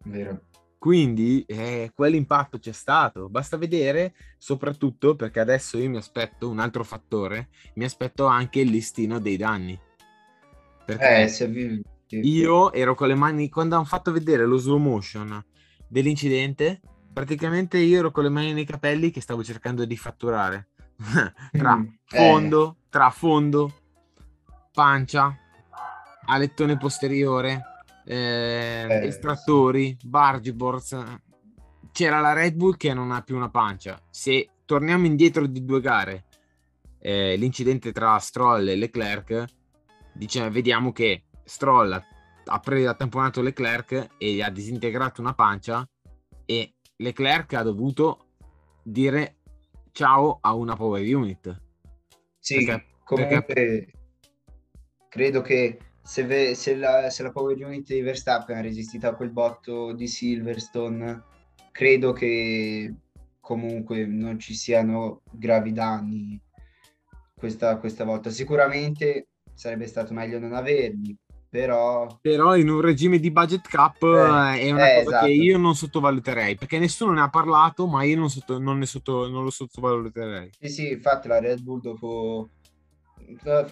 Vero. 0.05 0.41
Quindi 0.83 1.45
eh, 1.47 1.93
quell'impatto 1.95 2.59
c'è 2.59 2.73
stato. 2.73 3.29
Basta 3.29 3.57
vedere, 3.57 4.15
soprattutto 4.37 5.15
perché 5.15 5.39
adesso 5.39 5.79
io 5.79 5.89
mi 5.89 5.97
aspetto 5.97 6.49
un 6.51 6.59
altro 6.59 6.83
fattore, 6.83 7.51
mi 7.75 7.85
aspetto 7.85 8.27
anche 8.27 8.63
il 8.63 8.71
listino 8.71 9.21
dei 9.21 9.37
danni. 9.37 9.79
Perché 10.85 11.23
eh, 11.23 11.29
se 11.29 11.47
io 12.21 12.73
ero 12.73 12.95
con 12.95 13.09
le 13.09 13.14
mani, 13.14 13.49
quando 13.49 13.76
hanno 13.76 13.85
fatto 13.85 14.12
vedere 14.12 14.47
lo 14.47 14.57
slow 14.57 14.78
motion 14.78 15.45
dell'incidente, 15.88 16.81
praticamente 17.12 17.78
io 17.78 17.99
ero 17.99 18.11
con 18.11 18.25
le 18.25 18.31
mani 18.31 18.52
nei 18.52 18.64
capelli 18.64 19.11
che 19.11 19.21
stavo 19.21 19.42
cercando 19.42 19.85
di 19.85 19.97
fatturare. 19.97 20.69
tra 21.50 21.76
mm, 21.76 21.87
fondo, 22.04 22.71
eh. 22.71 22.87
tra 22.88 23.11
fondo, 23.11 23.75
pancia, 24.73 25.37
alettone 26.26 26.76
posteriore, 26.76 27.62
eh, 28.04 28.87
Eh, 28.88 29.07
estrattori, 29.07 29.97
bargeboards. 30.02 31.21
C'era 31.92 32.21
la 32.21 32.33
Red 32.33 32.54
Bull 32.54 32.76
che 32.76 32.95
non 32.95 33.11
ha 33.11 33.23
più 33.23 33.37
una 33.37 33.50
pancia. 33.50 34.00
Se 34.11 34.49
torniamo 34.64 35.07
indietro 35.07 35.47
di 35.47 35.64
due 35.64 35.81
gare, 35.81 36.25
eh, 36.99 37.37
l'incidente 37.37 37.92
tra 37.92 38.16
Stroll 38.19 38.69
e 38.69 38.76
Leclerc, 38.76 39.45
dice- 40.14 40.50
vediamo 40.50 40.92
che 40.92 41.25
Stroll 41.52 41.92
ha, 41.92 42.94
tamponato 42.94 43.42
Leclerc 43.42 44.14
e 44.16 44.32
gli 44.32 44.40
ha 44.40 44.49
disintegrato 44.49 45.21
una 45.21 45.35
pancia 45.35 45.87
e 46.47 46.73
Leclerc 46.97 47.52
ha 47.52 47.62
dovuto 47.62 48.28
dire 48.82 49.37
ciao 49.92 50.38
a 50.40 50.54
una 50.54 50.75
power 50.75 51.14
unit. 51.14 51.61
Sì, 52.38 52.64
Perché- 52.64 52.87
comunque 53.04 53.92
credo 55.09 55.42
che 55.42 55.78
se, 56.00 56.25
ve- 56.25 56.54
se 56.54 56.75
la, 56.75 57.11
se 57.11 57.23
la 57.23 57.30
power 57.30 57.62
unit 57.62 57.87
di 57.87 58.00
Verstappen 58.00 58.56
ha 58.56 58.62
resistito 58.62 59.06
a 59.06 59.14
quel 59.14 59.30
botto 59.30 59.92
di 59.92 60.09
Silverstone, 60.09 61.23
credo 61.71 62.12
che 62.12 62.94
comunque 63.40 64.06
non 64.06 64.38
ci 64.38 64.54
siano 64.54 65.21
gravi 65.30 65.73
danni 65.73 66.40
questa, 67.35 67.76
questa 67.76 68.04
volta. 68.04 68.30
Sicuramente 68.30 69.26
sarebbe 69.54 69.87
stato 69.87 70.12
meglio 70.14 70.38
non 70.38 70.54
averli, 70.54 71.16
però 71.52 72.18
Però 72.23 72.56
in 72.56 72.71
un 72.71 72.80
regime 72.80 73.18
di 73.18 73.30
budget 73.30 73.68
cap 73.68 74.02
Eh, 74.02 74.06
eh, 74.06 74.61
è 74.61 74.71
una 74.71 74.90
eh, 74.90 74.94
cosa 75.04 75.16
esatto. 75.16 75.26
che 75.26 75.32
io 75.32 75.59
non 75.59 75.75
sottovaluterei 75.75 76.56
perché 76.56 76.78
nessuno 76.78 77.12
ne 77.12 77.21
ha 77.21 77.28
parlato, 77.28 77.87
ma 77.87 78.04
io 78.04 78.16
non, 78.16 78.30
sotto- 78.30 78.59
non 78.59 78.78
ne 78.78 78.87
sotto- 78.87 79.28
non 79.28 79.44
lo 79.44 79.50
sottovaluterei. 79.50 80.50
Sì, 80.59 80.68
sì, 80.68 80.90
infatti 80.92 81.28
la 81.28 81.40
Red 81.40 81.61
Bull 81.61 81.82
dopo 81.82 82.49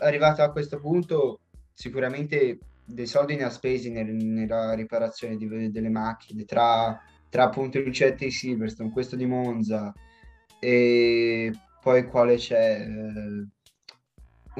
arrivato 0.01 0.43
a 0.43 0.51
questo 0.53 0.79
punto 0.79 1.41
sicuramente 1.73 2.59
dei 2.85 3.07
soldi 3.07 3.37
ne 3.37 3.45
ha 3.45 3.51
spesi 3.51 3.91
nel- 3.91 4.13
nella 4.15 4.75
riparazione 4.75 5.37
di- 5.37 5.71
delle 5.71 5.89
macchine 5.89 6.45
tra, 6.45 7.01
tra 7.31 7.45
appunto 7.45 7.79
il 7.79 7.85
Lucette 7.85 8.27
di 8.27 8.31
Silverstone, 8.31 8.91
questo 8.91 9.17
di 9.17 9.25
Monza 9.25 9.91
e 10.61 11.51
poi 11.81 12.07
quale 12.07 12.37
c'è 12.37 12.83
eh, 12.83 13.47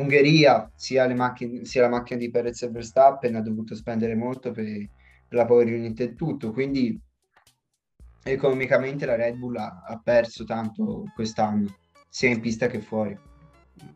Ungheria, 0.01 0.71
sia, 0.75 1.13
macchine, 1.15 1.65
sia 1.65 1.83
la 1.83 1.89
macchina 1.89 2.19
di 2.19 2.31
Perez 2.31 2.63
e 2.63 2.71
Verstappen 2.71 3.37
ha 3.37 3.41
dovuto 3.41 3.75
spendere 3.75 4.15
molto 4.15 4.51
per, 4.51 4.65
per 4.65 5.39
la 5.39 5.45
Power 5.45 5.67
Unit 5.67 6.01
e 6.01 6.15
tutto, 6.15 6.53
quindi 6.53 6.99
economicamente 8.23 9.07
la 9.07 9.17
Red 9.17 9.37
Bull 9.37 9.57
ha, 9.57 9.83
ha 9.87 10.01
perso 10.03 10.45
tanto 10.45 11.05
quest'anno, 11.15 11.77
sia 12.09 12.31
in 12.31 12.41
pista 12.41 12.67
che 12.67 12.81
fuori. 12.81 13.19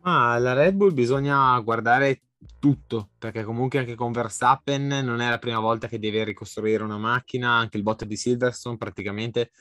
Ma 0.01 0.37
la 0.37 0.53
Red 0.53 0.75
Bull 0.75 0.93
bisogna 0.93 1.59
guardare 1.59 2.21
tutto 2.59 3.09
perché 3.17 3.43
comunque 3.43 3.79
anche 3.79 3.95
con 3.95 4.11
Verstappen 4.11 4.87
non 4.87 5.21
è 5.21 5.29
la 5.29 5.39
prima 5.39 5.59
volta 5.59 5.87
che 5.87 5.99
deve 5.99 6.23
ricostruire 6.23 6.83
una 6.83 6.97
macchina, 6.97 7.51
anche 7.51 7.77
il 7.77 7.83
bot 7.83 8.05
di 8.05 8.15
Silverstone 8.15 8.77
praticamente 8.77 9.51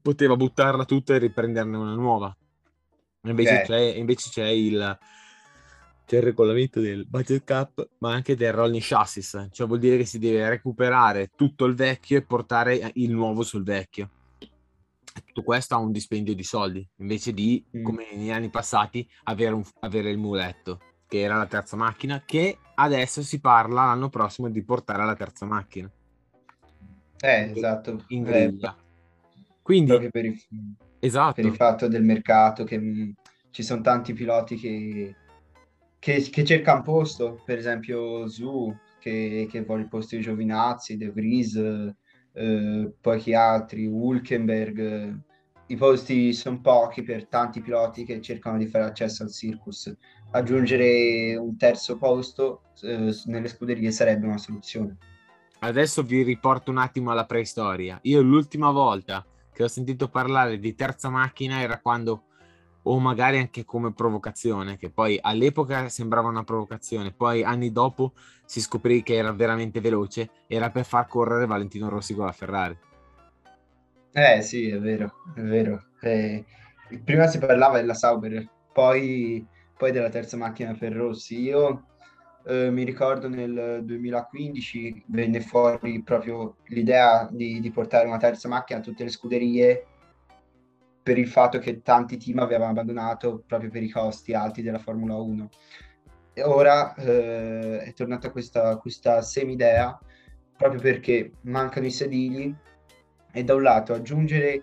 poteva 0.00 0.36
buttarla 0.36 0.84
tutta 0.84 1.14
e 1.14 1.18
riprenderne 1.18 1.76
una 1.76 1.94
nuova. 1.94 2.34
Invece, 3.22 3.56
Ok. 3.56 3.62
c'è, 3.62 3.80
invece 3.80 4.30
c'è 4.30 4.48
il 4.48 4.98
c'è 6.06 6.16
il 6.16 6.22
regolamento 6.22 6.80
del 6.80 7.06
budget 7.06 7.44
cap, 7.44 7.88
ma 7.98 8.12
anche 8.12 8.36
del 8.36 8.52
rolling 8.52 8.82
chassis, 8.82 9.48
cioè 9.50 9.66
vuol 9.66 9.78
dire 9.78 9.96
che 9.96 10.04
si 10.04 10.18
deve 10.18 10.48
recuperare 10.48 11.30
tutto 11.34 11.64
il 11.64 11.74
vecchio 11.74 12.18
e 12.18 12.22
portare 12.22 12.90
il 12.94 13.10
nuovo 13.10 13.42
sul 13.42 13.62
vecchio. 13.64 14.10
Tutto 15.26 15.42
questo 15.42 15.74
ha 15.74 15.78
un 15.78 15.92
dispendio 15.92 16.34
di 16.34 16.42
soldi, 16.42 16.86
invece 16.96 17.32
di, 17.32 17.64
Mm. 17.76 17.82
come 17.82 18.06
negli 18.14 18.30
anni 18.30 18.50
passati, 18.50 19.08
avere, 19.24 19.54
un- 19.54 19.64
avere 19.80 20.10
il 20.10 20.18
muletto, 20.18 20.80
che 21.06 21.20
era 21.20 21.36
la 21.36 21.46
terza 21.46 21.76
macchina, 21.76 22.22
che 22.24 22.58
adesso 22.74 23.22
si 23.22 23.40
parla 23.40 23.84
l'anno 23.84 24.08
prossimo 24.08 24.50
di 24.50 24.62
portare 24.62 25.02
alla 25.02 25.14
terza 25.14 25.46
macchina, 25.46 25.90
Eh, 27.22 27.52
esatto. 27.54 28.04
in 28.08 28.26
Eh, 28.26 28.30
griglia. 28.30 28.76
Quindi, 29.62 29.88
proprio 29.88 30.10
per 30.10 30.24
il, 30.26 30.38
esatto, 30.98 31.34
per 31.34 31.44
il 31.46 31.54
fatto 31.54 31.88
del 31.88 32.02
mercato 32.02 32.64
che 32.64 32.78
mh, 32.78 33.14
ci 33.50 33.62
sono 33.62 33.80
tanti 33.80 34.12
piloti 34.12 34.56
che, 34.56 35.14
che, 36.04 36.20
che 36.20 36.44
cercano 36.44 36.82
posto, 36.82 37.40
per 37.46 37.56
esempio 37.56 38.28
Zu 38.28 38.76
che, 38.98 39.48
che 39.50 39.62
vuole 39.62 39.84
il 39.84 39.88
posto 39.88 40.16
di 40.16 40.20
Giovinazzi, 40.20 40.98
De 40.98 41.10
Vries, 41.10 41.56
eh, 42.34 42.92
poi 43.00 43.18
chi 43.18 43.32
altri, 43.32 43.86
Hulkenberg. 43.86 44.78
eh, 44.78 45.14
I 45.68 45.76
posti 45.76 46.34
sono 46.34 46.60
pochi 46.60 47.02
per 47.02 47.26
tanti 47.26 47.62
piloti 47.62 48.04
che 48.04 48.20
cercano 48.20 48.58
di 48.58 48.66
fare 48.66 48.84
accesso 48.84 49.22
al 49.22 49.32
circus. 49.32 49.96
Aggiungere 50.32 51.36
un 51.36 51.56
terzo 51.56 51.96
posto 51.96 52.64
eh, 52.82 53.10
nelle 53.24 53.48
scuderie 53.48 53.90
sarebbe 53.90 54.26
una 54.26 54.36
soluzione. 54.36 54.98
Adesso 55.60 56.02
vi 56.02 56.22
riporto 56.22 56.70
un 56.70 56.76
attimo 56.76 57.12
alla 57.12 57.24
preistoria. 57.24 57.98
Io 58.02 58.20
l'ultima 58.20 58.70
volta 58.70 59.24
che 59.54 59.62
ho 59.62 59.68
sentito 59.68 60.08
parlare 60.08 60.58
di 60.58 60.74
terza 60.74 61.08
macchina 61.08 61.62
era 61.62 61.80
quando, 61.80 62.24
o 62.86 62.98
magari 62.98 63.38
anche 63.38 63.64
come 63.64 63.92
provocazione, 63.92 64.76
che 64.76 64.90
poi 64.90 65.18
all'epoca 65.20 65.88
sembrava 65.88 66.28
una 66.28 66.44
provocazione, 66.44 67.12
poi 67.12 67.42
anni 67.42 67.72
dopo 67.72 68.12
si 68.44 68.60
scoprì 68.60 69.02
che 69.02 69.14
era 69.14 69.32
veramente 69.32 69.80
veloce, 69.80 70.30
era 70.46 70.70
per 70.70 70.84
far 70.84 71.06
correre 71.06 71.46
Valentino 71.46 71.88
Rossi 71.88 72.14
con 72.14 72.26
la 72.26 72.32
Ferrari. 72.32 72.76
Eh 74.12 74.42
sì, 74.42 74.68
è 74.68 74.78
vero, 74.78 75.12
è 75.34 75.40
vero. 75.40 75.86
Eh, 76.00 76.44
prima 77.02 77.26
si 77.26 77.38
parlava 77.38 77.80
della 77.80 77.94
Sauber, 77.94 78.48
poi, 78.72 79.44
poi 79.76 79.90
della 79.90 80.10
terza 80.10 80.36
macchina 80.36 80.74
per 80.74 80.92
Rossi. 80.92 81.40
Io 81.40 81.86
eh, 82.46 82.70
mi 82.70 82.84
ricordo 82.84 83.28
nel 83.28 83.80
2015 83.82 85.04
venne 85.06 85.40
fuori 85.40 86.02
proprio 86.02 86.56
l'idea 86.66 87.26
di, 87.30 87.58
di 87.60 87.70
portare 87.70 88.06
una 88.06 88.18
terza 88.18 88.48
macchina 88.48 88.80
a 88.80 88.82
tutte 88.82 89.04
le 89.04 89.10
scuderie 89.10 89.86
per 91.04 91.18
il 91.18 91.28
fatto 91.28 91.58
che 91.58 91.82
tanti 91.82 92.16
team 92.16 92.38
avevano 92.38 92.70
abbandonato 92.70 93.44
proprio 93.46 93.68
per 93.68 93.82
i 93.82 93.90
costi 93.90 94.32
alti 94.32 94.62
della 94.62 94.78
Formula 94.78 95.14
1. 95.16 95.48
E 96.32 96.42
ora 96.42 96.94
eh, 96.94 97.80
è 97.80 97.92
tornata 97.92 98.30
questa, 98.30 98.78
questa 98.78 99.20
semi-idea 99.20 99.96
proprio 100.56 100.80
perché 100.80 101.32
mancano 101.42 101.84
i 101.84 101.90
sedili 101.90 102.56
e 103.30 103.44
da 103.44 103.54
un 103.54 103.62
lato 103.62 103.92
aggiungere 103.92 104.62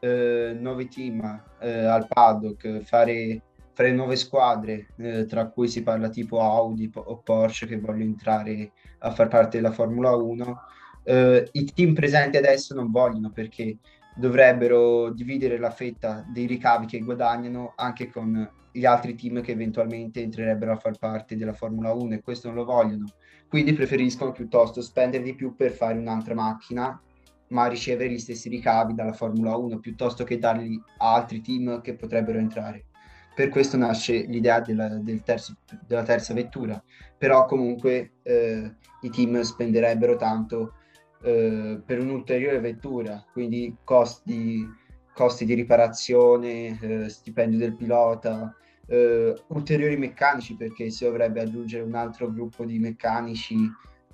eh, 0.00 0.56
nuovi 0.58 0.88
team 0.88 1.42
eh, 1.60 1.84
al 1.84 2.06
paddock, 2.08 2.80
fare, 2.80 3.42
fare 3.74 3.92
nuove 3.92 4.16
squadre, 4.16 4.86
eh, 4.96 5.26
tra 5.26 5.48
cui 5.48 5.68
si 5.68 5.82
parla 5.82 6.08
tipo 6.08 6.40
Audi 6.40 6.90
o 6.94 7.18
Porsche 7.18 7.66
che 7.66 7.78
vogliono 7.78 8.04
entrare 8.04 8.72
a 9.00 9.10
far 9.10 9.28
parte 9.28 9.58
della 9.58 9.72
Formula 9.72 10.16
1. 10.16 10.60
Eh, 11.04 11.48
I 11.52 11.64
team 11.74 11.92
presenti 11.92 12.38
adesso 12.38 12.74
non 12.74 12.90
vogliono 12.90 13.30
perché 13.30 13.76
dovrebbero 14.14 15.10
dividere 15.10 15.58
la 15.58 15.70
fetta 15.70 16.24
dei 16.28 16.46
ricavi 16.46 16.86
che 16.86 17.00
guadagnano 17.00 17.72
anche 17.76 18.10
con 18.10 18.50
gli 18.70 18.84
altri 18.84 19.14
team 19.14 19.42
che 19.42 19.52
eventualmente 19.52 20.22
entrerebbero 20.22 20.72
a 20.72 20.76
far 20.76 20.98
parte 20.98 21.36
della 21.36 21.52
Formula 21.52 21.92
1 21.92 22.14
e 22.14 22.22
questo 22.22 22.48
non 22.48 22.56
lo 22.56 22.64
vogliono. 22.64 23.06
Quindi 23.48 23.72
preferiscono 23.74 24.32
piuttosto 24.32 24.80
spendere 24.80 25.22
di 25.22 25.34
più 25.34 25.54
per 25.54 25.72
fare 25.72 25.98
un'altra 25.98 26.34
macchina 26.34 27.00
ma 27.48 27.66
ricevere 27.66 28.10
gli 28.10 28.18
stessi 28.18 28.48
ricavi 28.48 28.94
dalla 28.94 29.12
Formula 29.12 29.56
1 29.56 29.78
piuttosto 29.78 30.24
che 30.24 30.38
darli 30.38 30.80
a 30.98 31.14
altri 31.14 31.40
team 31.40 31.80
che 31.80 31.94
potrebbero 31.94 32.38
entrare. 32.38 32.86
Per 33.34 33.48
questo 33.48 33.76
nasce 33.76 34.24
l'idea 34.24 34.60
della, 34.60 34.88
del 34.88 35.22
terzo- 35.22 35.56
della 35.86 36.02
terza 36.02 36.34
vettura, 36.34 36.82
però 37.16 37.46
comunque 37.46 38.12
eh, 38.22 38.74
i 39.02 39.10
team 39.10 39.40
spenderebbero 39.40 40.16
tanto 40.16 40.74
eh, 41.22 41.80
per 41.84 42.00
un'ulteriore 42.00 42.60
vettura, 42.60 43.24
quindi 43.32 43.76
costi, 43.84 44.66
costi 45.14 45.44
di 45.44 45.54
riparazione, 45.54 46.78
eh, 46.80 47.08
stipendio 47.08 47.58
del 47.58 47.74
pilota, 47.74 48.54
eh, 48.86 49.34
ulteriori 49.48 49.96
meccanici 49.96 50.54
perché 50.54 50.90
si 50.90 51.04
dovrebbe 51.04 51.40
aggiungere 51.40 51.84
un 51.84 51.94
altro 51.94 52.30
gruppo 52.30 52.64
di 52.64 52.78
meccanici 52.78 53.56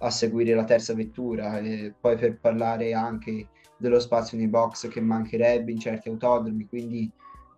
a 0.00 0.11
seguire 0.11 0.55
la 0.55 0.65
terza 0.65 0.95
vettura 0.95 1.59
e 1.59 1.93
poi 1.99 2.17
per 2.17 2.38
parlare 2.38 2.93
anche 2.93 3.49
dello 3.77 3.99
spazio 3.99 4.37
nei 4.37 4.49
box 4.49 4.88
che 4.88 5.00
mancherebbe 5.00 5.73
in 5.73 5.79
certi 5.79 6.09
autodromi, 6.09 6.67
quindi 6.67 7.11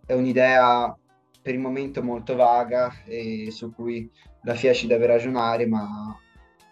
è 0.05 0.13
un'idea 0.13 0.95
per 1.41 1.53
il 1.53 1.59
momento 1.59 2.03
molto 2.03 2.35
vaga 2.35 2.91
e 3.05 3.49
su 3.51 3.73
cui 3.73 4.09
la 4.43 4.53
FIA 4.53 4.73
ci 4.73 4.87
deve 4.87 5.07
ragionare, 5.07 5.65
ma 5.65 6.15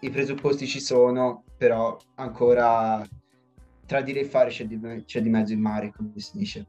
i 0.00 0.10
presupposti 0.10 0.66
ci 0.66 0.80
sono, 0.80 1.44
però 1.60 1.94
ancora 2.14 3.06
tra 3.84 4.00
dire 4.00 4.20
e 4.20 4.24
fare 4.24 4.48
c'è 4.48 4.64
di, 4.64 4.80
c'è 5.04 5.20
di 5.20 5.28
mezzo 5.28 5.52
il 5.52 5.58
mare, 5.58 5.92
come 5.94 6.12
si 6.14 6.38
dice. 6.38 6.66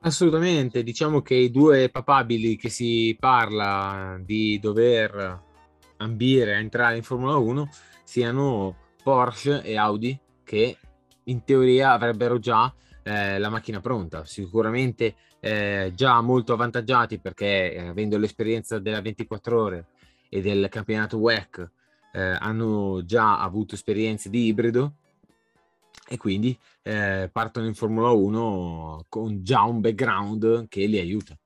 Assolutamente, 0.00 0.82
diciamo 0.82 1.20
che 1.20 1.34
i 1.34 1.50
due 1.50 1.90
papabili 1.90 2.56
che 2.56 2.70
si 2.70 3.14
parla 3.20 4.18
di 4.24 4.58
dover 4.58 5.38
ambire 5.98 6.54
a 6.54 6.60
entrare 6.60 6.96
in 6.96 7.02
Formula 7.02 7.36
1 7.36 7.68
siano 8.04 8.74
Porsche 9.02 9.62
e 9.62 9.76
Audi 9.76 10.18
che 10.42 10.78
in 11.24 11.44
teoria 11.44 11.92
avrebbero 11.92 12.38
già 12.38 12.72
eh, 13.02 13.38
la 13.38 13.50
macchina 13.50 13.80
pronta, 13.80 14.24
sicuramente 14.24 15.14
eh, 15.40 15.92
già 15.94 16.22
molto 16.22 16.54
avvantaggiati 16.54 17.18
perché 17.18 17.74
eh, 17.74 17.88
avendo 17.88 18.16
l'esperienza 18.16 18.78
della 18.78 19.02
24 19.02 19.60
ore 19.60 19.86
e 20.30 20.40
del 20.40 20.68
campionato 20.70 21.18
WEC 21.18 21.70
eh, 22.14 22.36
hanno 22.38 23.04
già 23.04 23.40
avuto 23.40 23.74
esperienze 23.74 24.30
di 24.30 24.46
ibrido 24.46 24.94
e 26.08 26.16
quindi 26.16 26.56
eh, 26.82 27.28
partono 27.32 27.66
in 27.66 27.74
Formula 27.74 28.10
1 28.10 29.06
con 29.08 29.42
già 29.42 29.62
un 29.62 29.80
background 29.80 30.68
che 30.68 30.86
li 30.86 30.98
aiuta. 30.98 31.36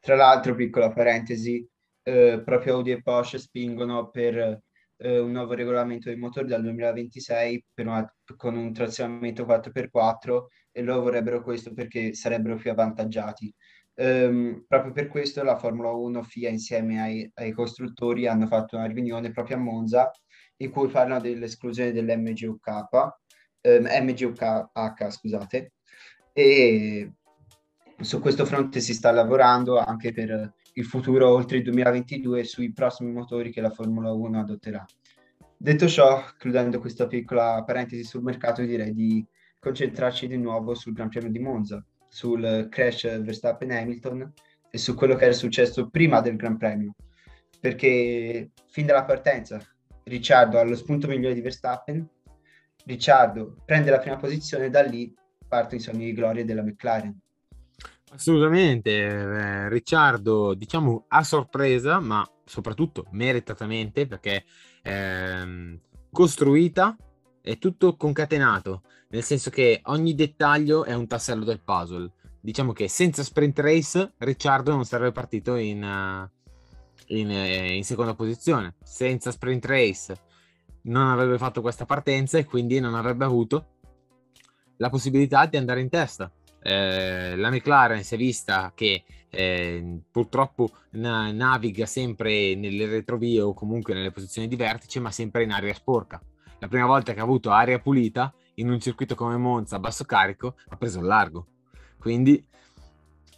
Tra 0.00 0.16
l'altro, 0.16 0.54
piccola 0.54 0.92
parentesi, 0.92 1.68
eh, 2.02 2.40
proprio 2.42 2.76
Audi 2.76 2.92
e 2.92 3.02
Porsche 3.02 3.38
spingono 3.38 4.08
per 4.08 4.62
eh, 4.96 5.18
un 5.18 5.32
nuovo 5.32 5.52
regolamento 5.52 6.08
dei 6.08 6.16
motori 6.16 6.46
dal 6.46 6.62
2026 6.62 7.64
una, 7.76 8.14
con 8.36 8.56
un 8.56 8.72
trazionamento 8.72 9.44
4x4 9.44 10.44
e 10.72 10.82
loro 10.82 11.02
vorrebbero 11.02 11.42
questo 11.42 11.74
perché 11.74 12.14
sarebbero 12.14 12.56
più 12.56 12.70
avvantaggiati. 12.70 13.54
Um, 14.00 14.64
proprio 14.68 14.92
per 14.92 15.08
questo 15.08 15.42
la 15.42 15.56
Formula 15.56 15.90
1 15.90 16.22
FIA 16.22 16.50
insieme 16.50 17.02
ai, 17.02 17.28
ai, 17.34 17.50
costruttori 17.50 18.28
hanno 18.28 18.46
fatto 18.46 18.76
una 18.76 18.86
riunione 18.86 19.32
proprio 19.32 19.56
a 19.56 19.58
Monza 19.58 20.12
in 20.58 20.70
cui 20.70 20.86
parlano 20.86 21.20
dell'esclusione 21.20 21.90
dell'MGUK, 21.90 22.66
um, 23.62 23.88
MGUK, 23.88 25.10
scusate, 25.10 25.72
e 26.32 27.12
su 28.00 28.20
questo 28.20 28.44
fronte 28.44 28.78
si 28.78 28.94
sta 28.94 29.10
lavorando 29.10 29.78
anche 29.78 30.12
per 30.12 30.54
il 30.74 30.84
futuro 30.84 31.30
oltre 31.30 31.56
il 31.56 31.64
2022 31.64 32.44
sui 32.44 32.72
prossimi 32.72 33.10
motori 33.10 33.50
che 33.50 33.60
la 33.60 33.70
Formula 33.70 34.12
1 34.12 34.38
adotterà. 34.38 34.84
Detto 35.56 35.88
ciò, 35.88 36.22
chiudendo 36.38 36.78
questa 36.78 37.08
piccola 37.08 37.64
parentesi 37.64 38.04
sul 38.04 38.22
mercato, 38.22 38.62
direi 38.62 38.94
di 38.94 39.26
concentrarci 39.58 40.28
di 40.28 40.36
nuovo 40.36 40.74
sul 40.74 40.92
Gran 40.92 41.08
Premio 41.08 41.30
di 41.32 41.40
Monza, 41.40 41.84
sul 42.08 42.68
crash 42.70 43.20
Verstappen-Hamilton 43.20 44.32
e 44.70 44.78
su 44.78 44.94
quello 44.94 45.14
che 45.14 45.24
era 45.24 45.32
successo 45.32 45.88
prima 45.88 46.20
del 46.20 46.36
Gran 46.36 46.56
Premio. 46.56 46.94
Perché 47.60 48.50
fin 48.68 48.86
dalla 48.86 49.04
partenza 49.04 49.60
Ricciardo 50.04 50.58
ha 50.58 50.62
lo 50.62 50.76
spunto 50.76 51.06
migliore 51.06 51.34
di 51.34 51.40
Verstappen, 51.40 52.06
Ricciardo 52.84 53.56
prende 53.64 53.90
la 53.90 53.98
prima 53.98 54.16
posizione 54.16 54.66
e 54.66 54.70
da 54.70 54.82
lì 54.82 55.12
partono 55.46 55.80
i 55.80 55.84
sogni 55.84 56.04
di 56.06 56.12
gloria 56.14 56.44
della 56.44 56.62
McLaren. 56.62 57.18
Assolutamente, 58.10 58.90
eh, 58.90 59.68
Ricciardo, 59.68 60.54
diciamo 60.54 61.04
a 61.08 61.22
sorpresa, 61.22 62.00
ma 62.00 62.26
soprattutto 62.44 63.04
meritatamente 63.10 64.06
perché 64.06 64.44
ehm, 64.82 65.78
costruita 66.10 66.96
è 67.50 67.58
tutto 67.58 67.96
concatenato, 67.96 68.82
nel 69.08 69.22
senso 69.22 69.50
che 69.50 69.80
ogni 69.84 70.14
dettaglio 70.14 70.84
è 70.84 70.94
un 70.94 71.06
tassello 71.06 71.44
del 71.44 71.60
puzzle. 71.60 72.10
Diciamo 72.40 72.72
che 72.72 72.88
senza 72.88 73.22
sprint 73.22 73.58
race 73.58 74.12
Ricciardo 74.18 74.72
non 74.72 74.84
sarebbe 74.84 75.12
partito 75.12 75.56
in, 75.56 75.82
uh, 75.82 76.28
in, 77.06 77.30
eh, 77.30 77.74
in 77.74 77.84
seconda 77.84 78.14
posizione, 78.14 78.74
senza 78.82 79.30
sprint 79.30 79.64
race 79.66 80.16
non 80.82 81.08
avrebbe 81.08 81.38
fatto 81.38 81.60
questa 81.60 81.84
partenza 81.84 82.38
e 82.38 82.44
quindi 82.44 82.80
non 82.80 82.94
avrebbe 82.94 83.24
avuto 83.24 83.66
la 84.76 84.90
possibilità 84.90 85.44
di 85.46 85.56
andare 85.56 85.80
in 85.80 85.88
testa 85.88 86.30
eh, 86.60 87.36
la 87.36 87.50
McLaren 87.50 88.02
si 88.02 88.14
è 88.14 88.18
vista 88.18 88.72
che 88.74 89.04
eh, 89.30 90.00
purtroppo 90.10 90.70
na- 90.92 91.30
naviga 91.30 91.86
sempre 91.86 92.54
nelle 92.54 92.86
retrovie 92.86 93.40
o 93.40 93.54
comunque 93.54 93.94
nelle 93.94 94.10
posizioni 94.10 94.48
di 94.48 94.56
vertice, 94.56 95.00
ma 95.00 95.10
sempre 95.10 95.44
in 95.44 95.52
aria 95.52 95.74
sporca. 95.74 96.20
La 96.60 96.68
prima 96.68 96.86
volta 96.86 97.12
che 97.12 97.20
ha 97.20 97.24
avuto 97.24 97.50
aria 97.50 97.78
pulita 97.78 98.32
in 98.54 98.70
un 98.70 98.80
circuito 98.80 99.14
come 99.14 99.36
Monza 99.36 99.76
a 99.76 99.78
basso 99.80 100.04
carico 100.04 100.56
ha 100.68 100.76
preso 100.76 100.98
il 100.98 101.06
largo. 101.06 101.46
Quindi 101.98 102.44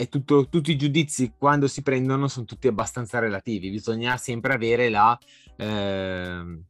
tutto, 0.08 0.48
tutti 0.48 0.70
i 0.70 0.76
giudizi 0.76 1.34
quando 1.36 1.68
si 1.68 1.82
prendono 1.82 2.28
sono 2.28 2.46
tutti 2.46 2.68
abbastanza 2.68 3.18
relativi. 3.18 3.70
Bisogna 3.70 4.16
sempre 4.16 4.54
avere 4.54 4.88
la, 4.88 5.18
eh, 5.56 6.62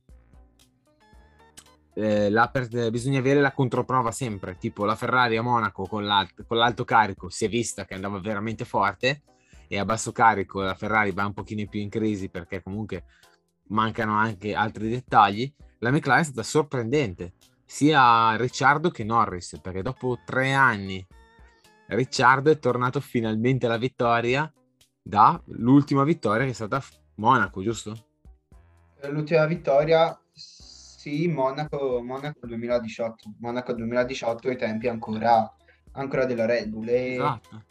eh, 1.94 2.30
la, 2.30 2.48
per, 2.48 2.90
bisogna 2.90 3.18
avere 3.18 3.40
la 3.40 3.52
controprova 3.52 4.10
sempre, 4.10 4.56
tipo 4.58 4.84
la 4.84 4.96
Ferrari 4.96 5.36
a 5.36 5.42
Monaco 5.42 5.86
con, 5.86 6.04
l'alt, 6.04 6.44
con 6.46 6.56
l'alto 6.56 6.84
carico 6.84 7.28
si 7.28 7.44
è 7.44 7.48
vista 7.48 7.84
che 7.84 7.94
andava 7.94 8.18
veramente 8.20 8.64
forte 8.64 9.22
e 9.68 9.78
a 9.78 9.84
basso 9.84 10.10
carico 10.10 10.62
la 10.62 10.74
Ferrari 10.74 11.12
va 11.12 11.26
un 11.26 11.32
pochino 11.32 11.64
più 11.68 11.80
in 11.80 11.88
crisi 11.88 12.28
perché 12.28 12.62
comunque 12.62 13.04
mancano 13.68 14.14
anche 14.16 14.54
altri 14.54 14.88
dettagli. 14.88 15.52
La 15.82 15.90
McLaren 15.90 16.22
è 16.22 16.24
stata 16.24 16.42
sorprendente 16.42 17.32
sia 17.64 18.36
Ricciardo 18.36 18.90
che 18.90 19.02
Norris 19.02 19.58
perché 19.62 19.80
dopo 19.80 20.18
tre 20.26 20.52
anni 20.52 21.04
Ricciardo 21.86 22.50
è 22.50 22.58
tornato 22.58 23.00
finalmente 23.00 23.64
alla 23.64 23.78
vittoria 23.78 24.52
dall'ultima 25.02 26.04
vittoria 26.04 26.44
che 26.44 26.50
è 26.50 26.54
stata 26.54 26.76
a 26.76 26.84
Monaco, 27.14 27.62
giusto? 27.62 27.96
L'ultima 29.08 29.46
vittoria 29.46 30.18
sì, 30.32 31.28
Monaco, 31.28 32.02
Monaco 32.02 32.46
2018, 32.46 33.36
Monaco 33.38 33.72
2018 33.72 34.48
ai 34.48 34.56
tempi 34.58 34.86
ancora, 34.86 35.50
ancora 35.92 36.26
della 36.26 36.44
Red 36.44 36.68
Bull. 36.68 36.88
E 36.88 37.14
esatto. 37.14 37.64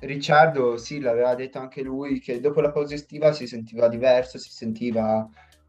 Ricciardo, 0.00 0.76
sì, 0.76 1.00
l'aveva 1.00 1.34
detto 1.34 1.58
anche 1.58 1.80
lui 1.80 2.20
che 2.20 2.38
dopo 2.38 2.60
la 2.60 2.70
pausa 2.70 2.92
estiva 2.92 3.32
si 3.32 3.46
sentiva 3.46 3.88
diverso, 3.88 4.36
si 4.36 4.50
sentiva 4.50 5.26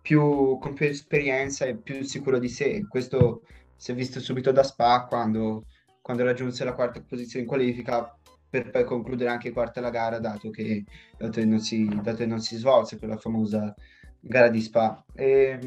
più, 0.08 0.58
con 0.58 0.74
più 0.74 0.86
esperienza 0.86 1.66
e 1.66 1.76
più 1.76 2.02
sicuro 2.04 2.40
di 2.40 2.48
sé. 2.48 2.86
Questo 2.88 3.42
si 3.76 3.92
è 3.92 3.94
visto 3.94 4.22
subito 4.22 4.54
da 4.54 4.64
Spa 4.64 5.06
quando, 5.06 5.66
quando 6.02 6.24
raggiunse 6.24 6.64
la 6.64 6.74
quarta 6.74 7.02
posizione 7.02 7.44
in 7.44 7.50
qualifica 7.50 8.18
per 8.50 8.70
poi 8.70 8.86
concludere 8.86 9.30
anche 9.30 9.52
quarta 9.52 9.82
la 9.82 9.90
gara, 9.90 10.20
dato 10.20 10.50
che, 10.50 10.86
dato 11.18 11.42
che, 11.42 11.46
non, 11.46 11.60
si, 11.60 11.90
dato 12.02 12.20
che 12.20 12.26
non 12.26 12.40
si 12.40 12.56
svolse 12.56 12.98
quella 12.98 13.18
famosa 13.18 13.76
gara 14.22 14.48
di 14.48 14.62
Spa. 14.62 15.04
E, 15.14 15.60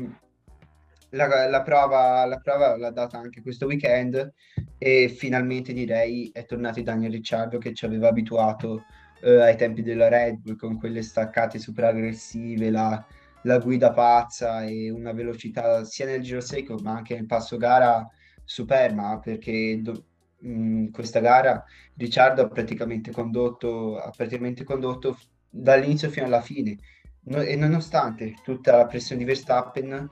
la, 1.10 1.46
la, 1.46 1.62
prova, 1.62 2.24
la 2.24 2.38
prova 2.38 2.78
l'ha 2.78 2.90
data 2.90 3.18
anche 3.18 3.42
questo 3.42 3.66
weekend 3.66 4.32
e 4.78 5.10
finalmente 5.14 5.74
direi 5.74 6.30
è 6.32 6.46
tornato 6.46 6.80
Daniel 6.80 7.12
Ricciardo 7.12 7.58
che 7.58 7.74
ci 7.74 7.84
aveva 7.84 8.08
abituato 8.08 8.84
eh, 9.20 9.42
ai 9.42 9.56
tempi 9.56 9.82
della 9.82 10.08
Red 10.08 10.36
Bull 10.36 10.56
con 10.56 10.78
quelle 10.78 11.02
staccate 11.02 11.58
super 11.58 11.84
aggressive, 11.84 12.70
la, 12.70 13.04
la 13.42 13.58
guida 13.58 13.92
pazza 13.92 14.64
e 14.64 14.90
una 14.90 15.12
velocità 15.12 15.84
sia 15.84 16.06
nel 16.06 16.22
giro 16.22 16.40
secco 16.40 16.76
ma 16.82 16.96
anche 16.96 17.14
nel 17.14 17.26
passo 17.26 17.56
gara 17.56 18.06
superba 18.44 19.18
perché 19.22 19.80
do, 19.80 20.04
mh, 20.40 20.90
questa 20.90 21.20
gara 21.20 21.64
Ricciardo 21.94 22.42
ha 22.42 22.48
praticamente 22.48 23.10
condotto, 23.10 23.98
ha 23.98 24.10
praticamente 24.10 24.64
condotto 24.64 25.18
dall'inizio 25.48 26.08
fino 26.10 26.26
alla 26.26 26.40
fine. 26.40 26.78
No, 27.22 27.42
e 27.42 27.54
nonostante 27.54 28.36
tutta 28.42 28.76
la 28.76 28.86
pressione 28.86 29.20
di 29.20 29.26
Verstappen 29.26 30.08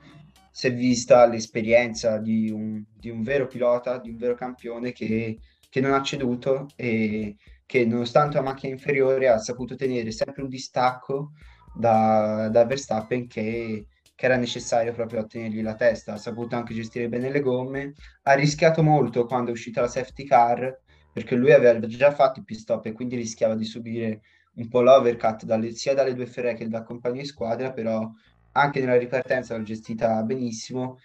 si 0.51 0.67
è 0.67 0.73
vista 0.73 1.25
l'esperienza 1.25 2.19
di 2.19 2.51
un, 2.51 2.83
di 2.95 3.09
un, 3.09 3.23
vero 3.23 3.47
pilota, 3.47 3.97
di 3.97 4.09
un 4.09 4.17
vero 4.17 4.35
campione 4.35 4.91
che, 4.91 5.39
che, 5.69 5.81
non 5.81 5.93
ha 5.93 6.03
ceduto 6.03 6.67
e 6.75 7.35
che 7.65 7.85
nonostante 7.85 8.35
la 8.37 8.43
macchina 8.43 8.73
inferiore 8.73 9.27
ha 9.27 9.39
saputo 9.39 9.75
tenere 9.75 10.11
sempre 10.11 10.43
un 10.43 10.49
distacco 10.49 11.31
da, 11.79 12.49
da 12.49 12.65
Verstappen 12.65 13.27
che, 13.27 13.87
che, 14.15 14.25
era 14.25 14.35
necessario 14.35 14.91
proprio 14.91 15.21
a 15.21 15.25
tenergli 15.25 15.61
la 15.61 15.75
testa, 15.75 16.13
ha 16.13 16.17
saputo 16.17 16.55
anche 16.55 16.73
gestire 16.73 17.07
bene 17.07 17.29
le 17.31 17.39
gomme, 17.39 17.93
ha 18.23 18.33
rischiato 18.33 18.83
molto 18.83 19.25
quando 19.25 19.49
è 19.49 19.53
uscita 19.53 19.79
la 19.81 19.87
safety 19.87 20.25
car 20.25 20.77
perché 21.11 21.35
lui 21.35 21.53
aveva 21.53 21.79
già 21.87 22.11
fatto 22.11 22.39
il 22.39 22.45
pit 22.45 22.59
stop 22.59 22.85
e 22.85 22.91
quindi 22.91 23.15
rischiava 23.15 23.55
di 23.55 23.63
subire 23.63 24.21
un 24.55 24.67
po' 24.67 24.81
l'overcut 24.81 25.45
dalle, 25.45 25.71
sia 25.71 25.93
dalle 25.93 26.13
due 26.13 26.25
Ferrari 26.25 26.57
che 26.57 26.67
dal 26.67 26.83
compagno 26.83 27.21
di 27.21 27.25
squadra, 27.25 27.71
però 27.71 28.11
anche 28.51 28.79
nella 28.81 28.97
ripartenza 28.97 29.55
l'ha 29.55 29.63
gestita 29.63 30.21
benissimo. 30.23 30.99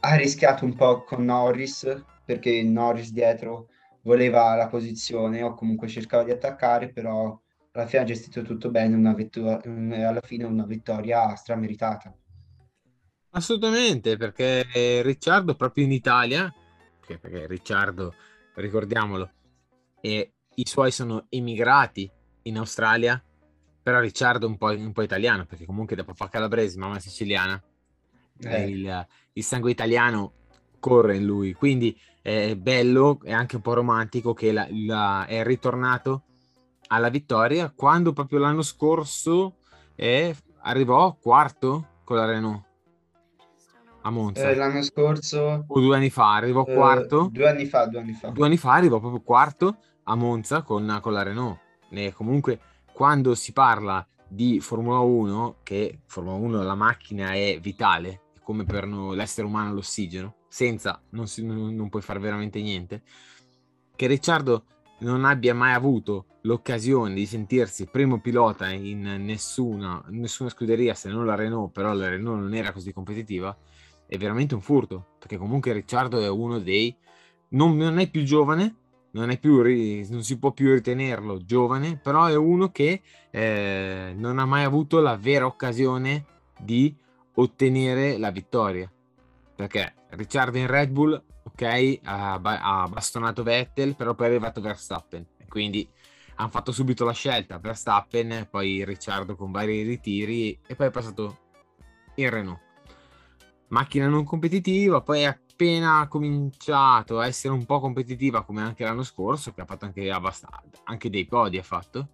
Ha 0.00 0.14
rischiato 0.14 0.64
un 0.64 0.74
po' 0.74 1.02
con 1.04 1.24
Norris 1.24 2.02
perché 2.24 2.62
Norris 2.62 3.12
dietro 3.12 3.68
voleva 4.02 4.54
la 4.54 4.68
posizione 4.68 5.42
o 5.42 5.54
comunque 5.54 5.88
cercava 5.88 6.24
di 6.24 6.30
attaccare, 6.30 6.88
però 6.90 7.38
alla 7.80 7.88
fine 7.88 8.02
ha 8.02 8.04
gestito 8.04 8.42
tutto 8.42 8.70
bene, 8.70 8.94
una 8.94 9.14
vittor- 9.14 9.66
alla 9.66 10.20
fine 10.20 10.44
una 10.44 10.64
vittoria 10.64 11.34
strameritata. 11.34 12.14
Assolutamente, 13.30 14.16
perché 14.16 15.02
Ricciardo 15.02 15.54
proprio 15.54 15.84
in 15.84 15.92
Italia, 15.92 16.52
perché 17.06 17.46
Ricciardo, 17.46 18.14
ricordiamolo, 18.54 19.30
e 20.00 20.32
i 20.54 20.66
suoi 20.66 20.90
sono 20.90 21.26
emigrati 21.28 22.10
in 22.42 22.58
Australia 22.58 23.22
però 23.88 24.00
Ricciardo 24.00 24.44
è 24.44 24.50
un 24.50 24.58
po', 24.58 24.66
un 24.66 24.92
po' 24.92 25.00
italiano, 25.00 25.46
perché 25.46 25.64
comunque 25.64 25.96
da 25.96 26.04
papà 26.04 26.28
calabrese, 26.28 26.78
mamma 26.78 26.98
siciliana, 26.98 27.58
eh. 28.40 28.68
il, 28.68 29.06
il, 29.32 29.42
sangue 29.42 29.70
italiano 29.70 30.32
corre 30.78 31.16
in 31.16 31.24
lui, 31.24 31.54
quindi 31.54 31.98
è 32.20 32.54
bello 32.54 33.18
e 33.24 33.32
anche 33.32 33.56
un 33.56 33.62
po' 33.62 33.72
romantico 33.72 34.34
che 34.34 34.52
la, 34.52 34.68
la, 34.70 35.24
è 35.24 35.42
ritornato 35.42 36.24
alla 36.88 37.08
vittoria 37.08 37.72
quando 37.74 38.12
proprio 38.12 38.38
l'anno 38.38 38.62
scorso 38.62 39.56
è, 39.94 40.34
arrivò 40.62 41.16
quarto 41.20 41.86
con 42.04 42.16
la 42.16 42.24
Renault 42.24 42.66
a 44.02 44.10
Monza. 44.10 44.48
Eh, 44.48 44.54
l'anno 44.54 44.82
scorso... 44.82 45.64
O 45.66 45.80
due 45.80 45.96
anni 45.96 46.10
fa, 46.10 46.34
arrivò 46.34 46.64
eh, 46.66 46.74
quarto. 46.74 47.28
Due 47.30 47.48
anni 47.48 47.66
fa, 47.66 47.86
due 47.86 48.00
anni 48.00 48.12
fa. 48.12 48.28
Due 48.28 48.46
anni 48.46 48.56
fa 48.56 48.72
arrivò 48.72 49.00
proprio 49.00 49.20
quarto 49.20 49.78
a 50.04 50.14
Monza 50.14 50.62
con, 50.62 50.98
con 51.02 51.12
la 51.12 51.22
Renault. 51.22 51.58
E 51.90 52.12
comunque 52.12 52.60
quando 52.92 53.34
si 53.34 53.52
parla 53.52 54.06
di 54.26 54.60
Formula 54.60 54.98
1, 54.98 55.58
che 55.62 56.00
Formula 56.06 56.36
1 56.36 56.62
la 56.62 56.74
macchina 56.74 57.32
è 57.32 57.58
vitale, 57.60 58.22
come 58.42 58.64
per 58.64 58.86
no- 58.86 59.12
l'essere 59.12 59.46
umano 59.46 59.72
l'ossigeno, 59.72 60.36
senza 60.48 61.00
non, 61.10 61.26
si- 61.26 61.44
non- 61.44 61.74
non 61.74 61.88
puoi 61.88 62.02
fare 62.02 62.18
veramente 62.18 62.60
niente, 62.60 63.02
che 63.94 64.06
Ricciardo 64.06 64.64
non 65.00 65.24
abbia 65.24 65.54
mai 65.54 65.74
avuto 65.74 66.26
l'occasione 66.48 67.12
di 67.12 67.26
sentirsi 67.26 67.86
primo 67.86 68.20
pilota 68.20 68.70
in 68.70 69.02
nessuna, 69.02 70.02
nessuna 70.08 70.48
scuderia 70.48 70.94
se 70.94 71.10
non 71.10 71.26
la 71.26 71.34
Renault, 71.34 71.70
però 71.72 71.92
la 71.92 72.08
Renault 72.08 72.40
non 72.40 72.54
era 72.54 72.72
così 72.72 72.90
competitiva, 72.92 73.54
è 74.06 74.16
veramente 74.16 74.54
un 74.54 74.62
furto, 74.62 75.10
perché 75.18 75.36
comunque 75.36 75.74
Ricciardo 75.74 76.20
è 76.22 76.28
uno 76.28 76.58
dei... 76.58 76.96
non, 77.50 77.76
non 77.76 77.98
è 77.98 78.08
più 78.08 78.22
giovane, 78.22 78.76
non, 79.10 79.36
più, 79.38 79.62
non 80.08 80.22
si 80.22 80.38
può 80.38 80.52
più 80.52 80.72
ritenerlo 80.72 81.44
giovane, 81.44 81.98
però 82.02 82.24
è 82.24 82.36
uno 82.36 82.70
che 82.70 83.02
eh, 83.30 84.14
non 84.16 84.38
ha 84.38 84.46
mai 84.46 84.64
avuto 84.64 85.00
la 85.00 85.16
vera 85.16 85.44
occasione 85.44 86.24
di 86.58 86.94
ottenere 87.34 88.16
la 88.16 88.30
vittoria. 88.30 88.90
Perché 89.54 89.94
Ricciardo 90.10 90.56
in 90.56 90.66
Red 90.66 90.90
Bull, 90.90 91.22
ok, 91.42 91.98
ha, 92.04 92.40
ha 92.40 92.88
bastonato 92.88 93.42
Vettel, 93.42 93.96
però 93.96 94.14
poi 94.14 94.26
è 94.26 94.30
arrivato 94.30 94.62
Verstappen. 94.62 95.26
Quindi 95.48 95.88
hanno 96.38 96.50
fatto 96.50 96.70
subito 96.70 97.04
la 97.04 97.12
scelta, 97.12 97.58
Verstappen, 97.58 98.46
poi 98.48 98.84
Ricciardo 98.84 99.34
con 99.34 99.50
vari 99.50 99.82
ritiri 99.82 100.58
e 100.66 100.76
poi 100.76 100.86
è 100.86 100.90
passato 100.90 101.38
in 102.14 102.30
Renault. 102.30 102.60
Macchina 103.68 104.06
non 104.06 104.24
competitiva, 104.24 105.02
poi 105.02 105.24
appena 105.24 106.06
cominciato 106.08 107.18
a 107.18 107.26
essere 107.26 107.52
un 107.52 107.66
po' 107.66 107.80
competitiva 107.80 108.44
come 108.44 108.62
anche 108.62 108.84
l'anno 108.84 109.02
scorso, 109.02 109.52
che 109.52 109.62
ha 109.62 109.66
fatto 109.66 109.84
anche, 109.84 110.10
abbastanza, 110.10 110.62
anche 110.84 111.10
dei 111.10 111.26
podi, 111.26 111.58
ha 111.58 111.62
fatto. 111.64 112.08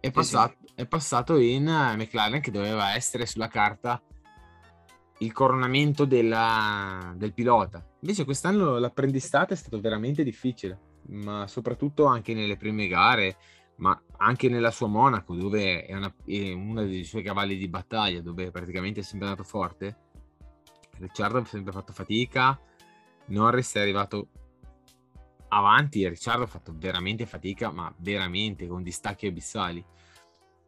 È 0.00 0.10
passato, 0.10 0.56
è 0.74 0.84
passato 0.84 1.38
in 1.38 1.68
eh, 1.68 1.96
McLaren 1.96 2.40
che 2.40 2.50
doveva 2.50 2.94
essere 2.94 3.26
sulla 3.26 3.48
carta 3.48 4.02
il 5.18 5.32
coronamento 5.32 6.04
della- 6.04 7.14
del 7.16 7.32
pilota. 7.32 7.82
Invece 8.00 8.24
quest'anno 8.24 8.76
l'apprendistato 8.78 9.54
è 9.54 9.56
stato 9.56 9.80
veramente 9.80 10.24
difficile, 10.24 10.93
ma 11.08 11.46
soprattutto 11.46 12.06
anche 12.06 12.34
nelle 12.34 12.56
prime 12.56 12.86
gare, 12.86 13.36
ma 13.76 14.00
anche 14.18 14.48
nella 14.48 14.70
sua 14.70 14.86
Monaco, 14.86 15.34
dove 15.34 15.84
è, 15.84 15.94
una, 15.94 16.12
è 16.24 16.52
uno 16.52 16.84
dei 16.84 17.04
suoi 17.04 17.22
cavalli 17.22 17.56
di 17.56 17.68
battaglia, 17.68 18.20
dove 18.20 18.50
praticamente 18.50 19.00
è 19.00 19.02
sempre 19.02 19.28
andato 19.28 19.46
forte. 19.46 19.96
Ricciardo 20.98 21.38
ha 21.38 21.44
sempre 21.44 21.72
fatto 21.72 21.92
fatica, 21.92 22.58
Norris 23.26 23.74
è 23.74 23.80
arrivato 23.80 24.28
avanti 25.48 26.02
e 26.02 26.08
Ricciardo 26.08 26.44
ha 26.44 26.48
fatto 26.48 26.72
veramente 26.76 27.26
fatica, 27.26 27.70
ma 27.70 27.92
veramente 27.98 28.66
con 28.66 28.82
distacchi 28.82 29.26
abissali. 29.26 29.84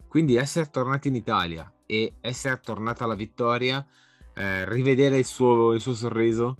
Quindi 0.08 0.36
essere 0.36 0.70
tornato 0.70 1.08
in 1.08 1.14
Italia 1.14 1.70
e 1.84 2.14
essere 2.20 2.60
tornato 2.60 3.04
alla 3.04 3.14
vittoria, 3.14 3.86
eh, 4.34 4.68
rivedere 4.68 5.18
il 5.18 5.24
suo, 5.24 5.72
il 5.72 5.80
suo 5.80 5.94
sorriso, 5.94 6.56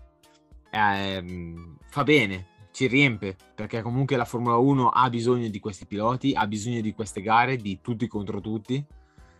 ehm, 0.70 1.78
fa 1.88 2.02
bene, 2.04 2.54
ci 2.76 2.88
riempie, 2.88 3.34
perché 3.54 3.80
comunque 3.80 4.16
la 4.16 4.26
Formula 4.26 4.58
1 4.58 4.90
ha 4.90 5.08
bisogno 5.08 5.48
di 5.48 5.60
questi 5.60 5.86
piloti, 5.86 6.34
ha 6.34 6.46
bisogno 6.46 6.82
di 6.82 6.92
queste 6.92 7.22
gare, 7.22 7.56
di 7.56 7.80
tutti 7.80 8.06
contro 8.06 8.42
tutti, 8.42 8.84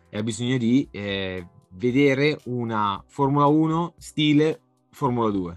e 0.09 0.17
ha 0.17 0.23
bisogno 0.23 0.57
di 0.57 0.89
eh, 0.91 1.47
vedere 1.73 2.39
una 2.45 3.05
Formula 3.07 3.45
1 3.45 3.93
stile 3.99 4.61
Formula 4.91 5.29
2 5.29 5.57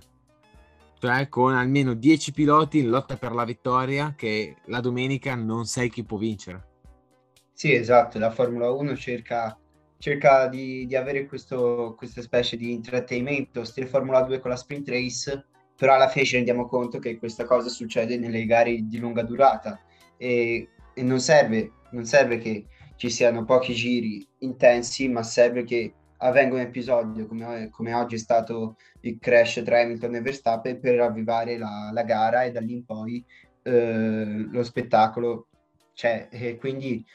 cioè 1.00 1.30
con 1.30 1.56
almeno 1.56 1.94
10 1.94 2.34
piloti 2.34 2.80
in 2.80 2.90
lotta 2.90 3.16
per 3.16 3.32
la 3.32 3.46
vittoria 3.46 4.14
che 4.18 4.58
la 4.66 4.82
domenica 4.82 5.34
non 5.36 5.64
sai 5.64 5.90
chi 5.90 6.04
può 6.04 6.18
vincere. 6.18 6.68
Sì, 7.54 7.74
esatto, 7.74 8.20
la 8.20 8.32
Formula 8.32 8.70
1 8.70 8.98
cerca, 8.98 9.58
cerca 9.98 10.48
di, 10.48 10.86
di 10.86 10.98
avere 10.98 11.26
questo, 11.26 11.96
questa 11.98 12.22
specie 12.22 12.58
di 12.58 12.74
intrattenimento, 12.74 13.64
stile 13.64 13.88
Formula 13.88 14.24
2 14.24 14.40
con 14.40 14.50
la 14.50 14.58
sprint 14.58 14.90
race, 14.90 15.46
però 15.80 15.94
alla 15.94 16.10
fine 16.10 16.26
ci 16.26 16.36
rendiamo 16.36 16.68
conto 16.68 17.00
che 17.00 17.18
questa 17.18 17.46
cosa 17.46 17.70
succede 17.70 18.18
nelle 18.18 18.46
gare 18.46 18.86
di 18.86 18.98
lunga 18.98 19.24
durata. 19.24 19.80
E, 20.18 20.68
e 20.94 21.04
non, 21.04 21.22
serve, 21.22 21.72
non 21.92 22.04
serve 22.04 22.38
che 22.38 22.66
ci 22.98 23.10
siano 23.10 23.46
pochi 23.46 23.74
giri 23.74 24.28
intensi, 24.40 25.08
ma 25.08 25.24
serve 25.24 25.64
che 25.64 25.94
avvenga 26.18 26.56
un 26.56 26.60
episodio 26.60 27.26
come, 27.28 27.70
come 27.70 27.94
oggi 27.94 28.16
è 28.16 28.18
stato 28.18 28.76
il 29.02 29.20
crash 29.20 29.62
tra 29.64 29.80
Hamilton 29.80 30.16
e 30.16 30.22
Verstappen 30.22 30.82
per 30.82 30.96
ravvivare 30.96 31.58
la, 31.58 31.92
la 31.94 32.04
gara 32.04 32.44
e 32.44 32.52
da 32.52 32.60
lì 32.60 32.74
in 32.74 32.84
poi 32.84 33.24
eh, 33.64 34.48
lo 34.52 34.64
spettacolo. 34.64 35.48
C'è 35.94 36.28
e 36.30 36.58
quindi 36.58 37.06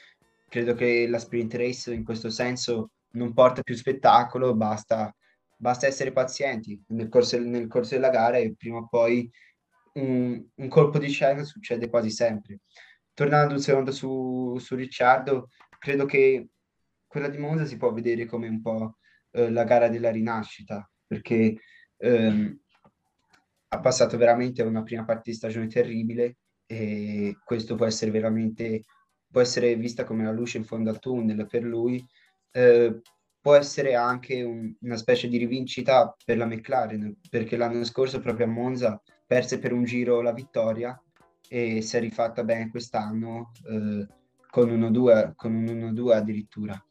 credo 0.48 0.72
che 0.72 1.06
la 1.06 1.18
sprint 1.18 1.52
race 1.52 1.92
in 1.92 2.02
questo 2.02 2.30
senso 2.30 2.92
non 3.10 3.34
porta 3.34 3.60
più 3.60 3.74
spettacolo, 3.74 4.54
basta, 4.54 5.14
basta 5.56 5.86
essere 5.86 6.12
pazienti 6.12 6.80
nel 6.88 7.08
corso, 7.08 7.38
nel 7.38 7.66
corso 7.66 7.94
della 7.94 8.10
gara 8.10 8.36
e 8.38 8.54
prima 8.56 8.78
o 8.78 8.88
poi 8.88 9.30
un, 9.94 10.44
un 10.54 10.68
colpo 10.68 10.98
di 10.98 11.08
scena 11.08 11.42
succede 11.44 11.88
quasi 11.88 12.10
sempre. 12.10 12.60
Tornando 13.12 13.54
un 13.54 13.60
secondo 13.60 13.92
su, 13.92 14.56
su 14.58 14.74
Ricciardo, 14.74 15.48
credo 15.78 16.04
che 16.04 16.48
quella 17.06 17.28
di 17.28 17.38
Monza 17.38 17.64
si 17.64 17.76
può 17.76 17.92
vedere 17.92 18.26
come 18.26 18.48
un 18.48 18.60
po' 18.60 18.98
eh, 19.30 19.50
la 19.50 19.64
gara 19.64 19.88
della 19.88 20.10
rinascita, 20.10 20.88
perché 21.06 21.56
ehm, 21.96 22.58
ha 23.68 23.80
passato 23.80 24.16
veramente 24.16 24.62
una 24.62 24.82
prima 24.82 25.04
parte 25.04 25.30
di 25.30 25.36
stagione 25.36 25.68
terribile 25.68 26.38
e 26.66 27.36
questo 27.44 27.76
può 27.76 27.86
essere 27.86 28.10
veramente, 28.10 28.82
può 29.30 29.40
essere 29.40 29.76
vista 29.76 30.04
come 30.04 30.24
la 30.24 30.32
luce 30.32 30.58
in 30.58 30.64
fondo 30.64 30.90
al 30.90 30.98
tunnel 30.98 31.46
per 31.46 31.62
lui, 31.62 32.04
eh, 32.50 33.00
può 33.44 33.56
essere 33.56 33.94
anche 33.94 34.42
un, 34.42 34.74
una 34.80 34.96
specie 34.96 35.28
di 35.28 35.36
rivincita 35.36 36.16
per 36.24 36.38
la 36.38 36.46
McLaren, 36.46 37.14
perché 37.28 37.58
l'anno 37.58 37.84
scorso 37.84 38.18
proprio 38.18 38.46
a 38.46 38.48
Monza 38.48 39.02
perse 39.26 39.58
per 39.58 39.70
un 39.70 39.84
giro 39.84 40.22
la 40.22 40.32
vittoria 40.32 40.98
e 41.46 41.82
si 41.82 41.94
è 41.98 42.00
rifatta 42.00 42.42
bene 42.42 42.70
quest'anno 42.70 43.52
eh, 43.68 44.06
con 44.48 44.70
1-2 44.70 45.32
con 45.34 45.52
un 45.52 45.66
1-2 45.66 46.12
addirittura. 46.14 46.82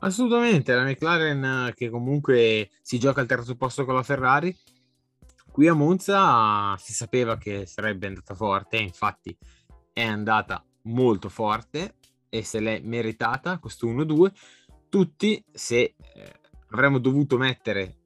Assolutamente, 0.00 0.74
la 0.74 0.84
McLaren 0.84 1.72
che 1.74 1.88
comunque 1.88 2.68
si 2.82 2.98
gioca 2.98 3.22
al 3.22 3.26
terzo 3.26 3.56
posto 3.56 3.86
con 3.86 3.94
la 3.94 4.02
Ferrari. 4.02 4.54
Qui 5.50 5.68
a 5.68 5.72
Monza 5.72 6.76
si 6.76 6.92
sapeva 6.92 7.38
che 7.38 7.64
sarebbe 7.64 8.08
andata 8.08 8.34
forte, 8.34 8.76
infatti 8.76 9.34
è 9.90 10.02
andata 10.02 10.62
molto 10.82 11.30
forte 11.30 11.94
e 12.28 12.42
se 12.44 12.60
l'è 12.60 12.80
meritata 12.80 13.58
questo 13.58 13.86
1-2. 13.86 14.32
Tutti, 14.88 15.44
se 15.52 15.78
eh, 15.80 15.94
avremmo 16.70 16.98
dovuto 16.98 17.36
mettere 17.36 17.98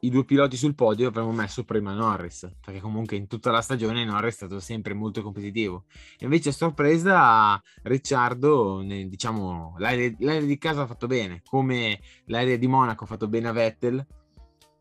i 0.00 0.10
due 0.10 0.24
piloti 0.24 0.56
sul 0.56 0.74
podio 0.74 1.08
avremmo 1.08 1.32
messo 1.32 1.64
prima 1.64 1.92
Norris, 1.92 2.50
perché 2.64 2.80
comunque 2.80 3.16
in 3.16 3.26
tutta 3.26 3.50
la 3.50 3.60
stagione 3.60 4.04
Norris 4.04 4.32
è 4.32 4.36
stato 4.36 4.60
sempre 4.60 4.94
molto 4.94 5.22
competitivo. 5.22 5.84
Invece 6.20 6.50
a 6.50 6.52
sorpresa 6.52 7.60
Ricciardo, 7.82 8.82
diciamo, 8.82 9.74
l'aereo, 9.78 10.14
l'aereo 10.20 10.46
di 10.46 10.58
casa 10.58 10.82
ha 10.82 10.86
fatto 10.86 11.06
bene, 11.06 11.42
come 11.44 12.00
l'aereo 12.26 12.56
di 12.56 12.66
Monaco 12.66 13.04
ha 13.04 13.06
fatto 13.06 13.28
bene 13.28 13.48
a 13.48 13.52
Vettel, 13.52 14.06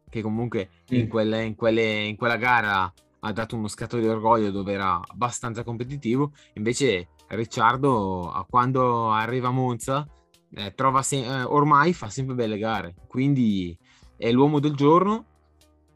che 0.09 0.21
comunque 0.21 0.69
mm. 0.93 0.95
in, 0.95 1.07
quelle, 1.09 1.43
in, 1.43 1.55
quelle, 1.55 2.03
in 2.03 2.15
quella 2.15 2.37
gara 2.37 2.91
ha 3.21 3.31
dato 3.33 3.57
uno 3.57 3.67
scatto 3.67 3.97
di 3.97 4.07
orgoglio 4.07 4.51
dove 4.51 4.71
era 4.71 5.01
abbastanza 5.05 5.63
competitivo, 5.63 6.31
invece 6.53 7.09
Ricciardo 7.27 8.45
quando 8.49 9.11
arriva 9.11 9.49
a 9.49 9.51
Monza 9.51 10.07
eh, 10.55 10.73
trova 10.73 11.01
se- 11.01 11.25
eh, 11.25 11.43
ormai 11.43 11.93
fa 11.93 12.09
sempre 12.09 12.35
belle 12.35 12.57
gare, 12.57 12.95
quindi 13.07 13.77
è 14.17 14.31
l'uomo 14.31 14.59
del 14.59 14.75
giorno, 14.75 15.25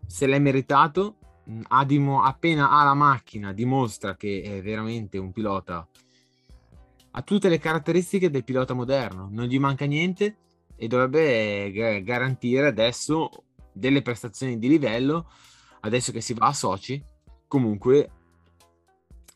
se 0.06 0.26
l'è 0.28 0.40
meritato, 0.40 1.18
ha 1.70 1.84
dimo- 1.86 2.24
appena 2.24 2.70
ha 2.70 2.84
la 2.84 2.94
macchina 2.94 3.52
dimostra 3.52 4.16
che 4.16 4.42
è 4.42 4.62
veramente 4.62 5.18
un 5.18 5.32
pilota, 5.32 5.88
ha 7.12 7.22
tutte 7.22 7.50
le 7.50 7.60
caratteristiche 7.60 8.30
del 8.30 8.44
pilota 8.44 8.74
moderno, 8.74 9.28
non 9.32 9.46
gli 9.46 9.60
manca 9.60 9.86
niente 9.86 10.38
e 10.76 10.88
dovrebbe 10.88 11.72
g- 11.72 12.02
garantire 12.04 12.68
adesso 12.68 13.30
delle 13.72 14.02
prestazioni 14.02 14.58
di 14.58 14.68
livello, 14.68 15.30
adesso 15.82 16.12
che 16.12 16.22
si 16.22 16.34
va 16.34 16.48
a 16.48 16.54
Soci, 16.54 17.04
comunque 17.48 18.10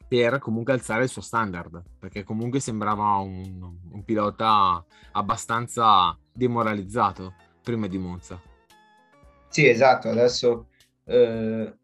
per 0.07 0.39
comunque 0.39 0.73
alzare 0.73 1.03
il 1.03 1.09
suo 1.09 1.21
standard, 1.21 1.83
perché 1.99 2.23
comunque 2.23 2.59
sembrava 2.59 3.17
un, 3.17 3.77
un 3.91 4.03
pilota 4.05 4.83
abbastanza 5.11 6.17
demoralizzato 6.31 7.33
prima 7.61 7.87
di 7.87 7.97
Monza. 7.97 8.41
Sì, 9.49 9.67
esatto, 9.67 10.09
adesso 10.09 10.67
eh, 11.05 11.75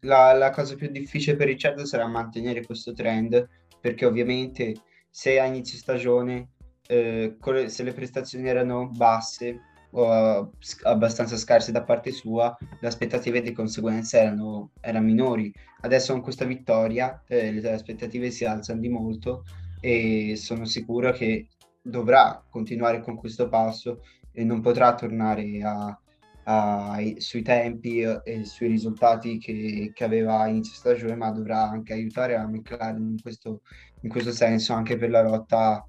la, 0.00 0.32
la 0.32 0.50
cosa 0.50 0.74
più 0.74 0.88
difficile 0.90 1.36
per 1.36 1.46
Ricciardo 1.46 1.84
sarà 1.84 2.06
mantenere 2.06 2.64
questo 2.64 2.92
trend, 2.92 3.48
perché 3.80 4.06
ovviamente 4.06 4.74
se 5.08 5.38
a 5.38 5.44
inizio 5.44 5.78
stagione, 5.78 6.50
eh, 6.86 7.36
se 7.66 7.82
le 7.82 7.92
prestazioni 7.92 8.48
erano 8.48 8.88
basse 8.88 9.60
o 9.92 10.52
abbastanza 10.82 11.36
scarse 11.36 11.72
da 11.72 11.82
parte 11.82 12.12
sua, 12.12 12.56
le 12.80 12.86
aspettative 12.86 13.42
di 13.42 13.52
conseguenza 13.52 14.18
erano, 14.18 14.70
erano 14.80 15.06
minori. 15.06 15.52
Adesso 15.80 16.12
con 16.12 16.22
questa 16.22 16.44
vittoria 16.44 17.22
eh, 17.26 17.52
le 17.52 17.72
aspettative 17.72 18.30
si 18.30 18.44
alzano 18.44 18.80
di 18.80 18.88
molto 18.88 19.44
e 19.80 20.34
sono 20.36 20.64
sicuro 20.64 21.12
che 21.12 21.48
dovrà 21.82 22.44
continuare 22.48 23.00
con 23.00 23.16
questo 23.16 23.48
passo 23.48 24.02
e 24.32 24.44
non 24.44 24.60
potrà 24.60 24.94
tornare 24.94 25.60
a, 25.62 25.98
a, 26.44 26.98
sui 27.16 27.42
tempi 27.42 28.00
e 28.00 28.44
sui 28.44 28.68
risultati 28.68 29.38
che, 29.38 29.90
che, 29.92 30.04
aveva 30.04 30.40
a 30.40 30.48
inizio 30.48 30.74
stagione, 30.74 31.16
ma 31.16 31.30
dovrà 31.30 31.68
anche 31.68 31.94
aiutare 31.94 32.34
la 32.34 32.46
McLaren 32.46 33.10
in 33.10 33.20
questo, 33.20 33.62
in 34.02 34.10
questo 34.10 34.30
senso 34.30 34.72
anche 34.74 34.96
per 34.96 35.10
la 35.10 35.22
lotta 35.22 35.84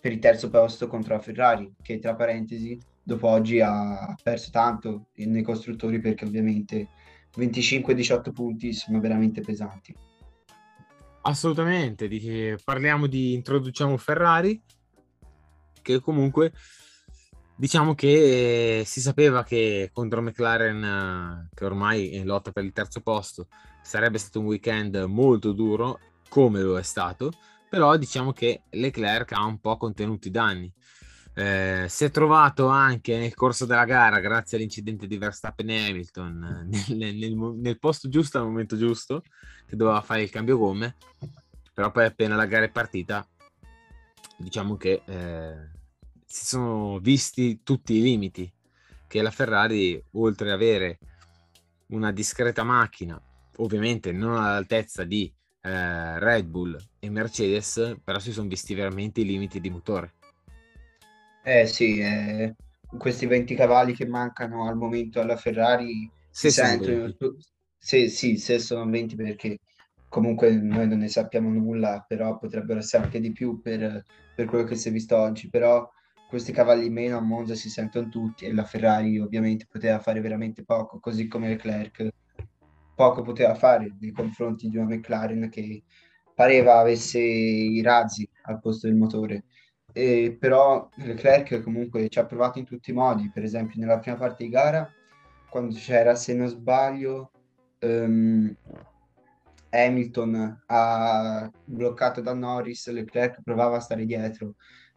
per 0.00 0.10
il 0.10 0.18
terzo 0.18 0.50
posto 0.50 0.88
contro 0.88 1.14
la 1.14 1.20
Ferrari, 1.20 1.72
che 1.80 2.00
tra 2.00 2.16
parentesi 2.16 2.76
dopo 3.02 3.28
oggi 3.28 3.60
ha 3.60 4.14
perso 4.22 4.50
tanto 4.50 5.08
nei 5.16 5.42
costruttori 5.42 6.00
perché 6.00 6.24
ovviamente 6.24 6.88
25-18 7.36 8.32
punti 8.32 8.72
sono 8.72 9.00
veramente 9.00 9.40
pesanti. 9.40 9.94
Assolutamente, 11.22 12.08
parliamo 12.64 13.06
di 13.06 13.34
introduciamo 13.34 13.96
Ferrari, 13.96 14.60
che 15.80 16.00
comunque 16.00 16.52
diciamo 17.54 17.94
che 17.94 18.82
si 18.84 19.00
sapeva 19.00 19.44
che 19.44 19.90
contro 19.92 20.20
McLaren, 20.20 21.48
che 21.54 21.64
ormai 21.64 22.10
è 22.10 22.16
in 22.16 22.26
lotta 22.26 22.50
per 22.50 22.64
il 22.64 22.72
terzo 22.72 23.00
posto, 23.00 23.46
sarebbe 23.82 24.18
stato 24.18 24.40
un 24.40 24.46
weekend 24.46 24.96
molto 25.06 25.52
duro, 25.52 26.00
come 26.28 26.60
lo 26.60 26.76
è 26.76 26.82
stato, 26.82 27.30
però 27.68 27.96
diciamo 27.96 28.32
che 28.32 28.62
Leclerc 28.70 29.32
ha 29.32 29.44
un 29.44 29.60
po' 29.60 29.76
contenuti 29.76 30.28
i 30.28 30.32
danni. 30.32 30.72
Eh, 31.34 31.86
si 31.88 32.04
è 32.04 32.10
trovato 32.10 32.66
anche 32.66 33.16
nel 33.16 33.34
corso 33.34 33.64
della 33.64 33.86
gara, 33.86 34.20
grazie 34.20 34.58
all'incidente 34.58 35.06
di 35.06 35.16
Verstappen 35.16 35.70
e 35.70 35.88
Hamilton, 35.88 36.68
nel, 36.88 37.16
nel, 37.16 37.34
nel, 37.34 37.78
posto 37.78 38.08
giusto 38.08 38.38
al 38.38 38.44
momento 38.44 38.76
giusto, 38.76 39.22
che 39.66 39.76
doveva 39.76 40.02
fare 40.02 40.22
il 40.22 40.30
cambio 40.30 40.58
gomme, 40.58 40.96
però 41.72 41.90
poi 41.90 42.04
appena 42.04 42.36
la 42.36 42.44
gara 42.44 42.66
è 42.66 42.70
partita, 42.70 43.26
diciamo 44.36 44.76
che 44.76 45.02
eh, 45.06 45.70
si 46.26 46.44
sono 46.44 46.98
visti 46.98 47.62
tutti 47.62 47.94
i 47.94 48.02
limiti, 48.02 48.52
che 49.06 49.22
la 49.22 49.30
Ferrari, 49.30 50.02
oltre 50.12 50.48
ad 50.48 50.54
avere 50.54 50.98
una 51.88 52.12
discreta 52.12 52.62
macchina, 52.62 53.20
ovviamente 53.56 54.12
non 54.12 54.36
all'altezza 54.36 55.04
di 55.04 55.32
eh, 55.62 56.18
Red 56.18 56.44
Bull 56.44 56.78
e 56.98 57.08
Mercedes, 57.08 57.96
però 58.04 58.18
si 58.18 58.32
sono 58.32 58.48
visti 58.48 58.74
veramente 58.74 59.22
i 59.22 59.24
limiti 59.24 59.60
di 59.60 59.70
motore 59.70 60.14
eh 61.42 61.66
sì, 61.66 61.98
eh, 61.98 62.54
questi 62.98 63.26
20 63.26 63.54
cavalli 63.54 63.94
che 63.94 64.06
mancano 64.06 64.68
al 64.68 64.76
momento 64.76 65.20
alla 65.20 65.36
Ferrari 65.36 66.10
si 66.30 66.50
se 66.50 66.62
sentono. 66.64 67.14
Se, 67.78 68.08
sì, 68.08 68.36
se 68.36 68.58
sono 68.60 68.88
20 68.88 69.16
perché 69.16 69.58
comunque 70.08 70.52
noi 70.52 70.86
non 70.86 70.98
ne 70.98 71.08
sappiamo 71.08 71.50
nulla, 71.50 72.04
però 72.06 72.38
potrebbero 72.38 72.78
essere 72.78 73.04
anche 73.04 73.18
di 73.18 73.32
più 73.32 73.60
per, 73.60 74.04
per 74.36 74.46
quello 74.46 74.64
che 74.64 74.76
si 74.76 74.88
è 74.88 74.92
visto 74.92 75.16
oggi. 75.16 75.48
Però 75.48 75.90
questi 76.28 76.52
cavalli 76.52 76.88
meno 76.90 77.16
a 77.16 77.20
Monza 77.20 77.54
si 77.54 77.68
sentono 77.68 78.08
tutti 78.08 78.44
e 78.44 78.52
la 78.52 78.64
Ferrari 78.64 79.18
ovviamente 79.18 79.66
poteva 79.70 79.98
fare 79.98 80.20
veramente 80.20 80.64
poco, 80.64 81.00
così 81.00 81.26
come 81.26 81.48
Leclerc 81.48 82.08
poco 82.94 83.22
poteva 83.22 83.54
fare 83.54 83.96
nei 84.00 84.12
confronti 84.12 84.68
di 84.68 84.76
una 84.76 84.94
McLaren 84.94 85.48
che 85.48 85.82
pareva 86.34 86.78
avesse 86.78 87.18
i 87.18 87.82
razzi 87.82 88.28
al 88.42 88.60
posto 88.60 88.86
del 88.86 88.96
motore. 88.96 89.44
E 89.92 90.36
però 90.38 90.88
Leclerc 90.96 91.62
comunque 91.62 92.08
ci 92.08 92.18
ha 92.18 92.24
provato 92.24 92.58
in 92.58 92.64
tutti 92.64 92.90
i 92.90 92.94
modi, 92.94 93.30
per 93.32 93.42
esempio 93.42 93.78
nella 93.78 93.98
prima 93.98 94.16
parte 94.16 94.44
di 94.44 94.50
gara, 94.50 94.90
quando 95.50 95.74
c'era, 95.74 96.14
se 96.14 96.34
non 96.34 96.48
sbaglio, 96.48 97.30
um, 97.80 98.54
Hamilton 99.68 100.62
ha 100.66 101.50
bloccato 101.64 102.20
da 102.20 102.34
Norris, 102.34 102.90
Leclerc 102.90 103.42
provava 103.42 103.76
a 103.76 103.80
stare 103.80 104.04
dietro, 104.04 104.54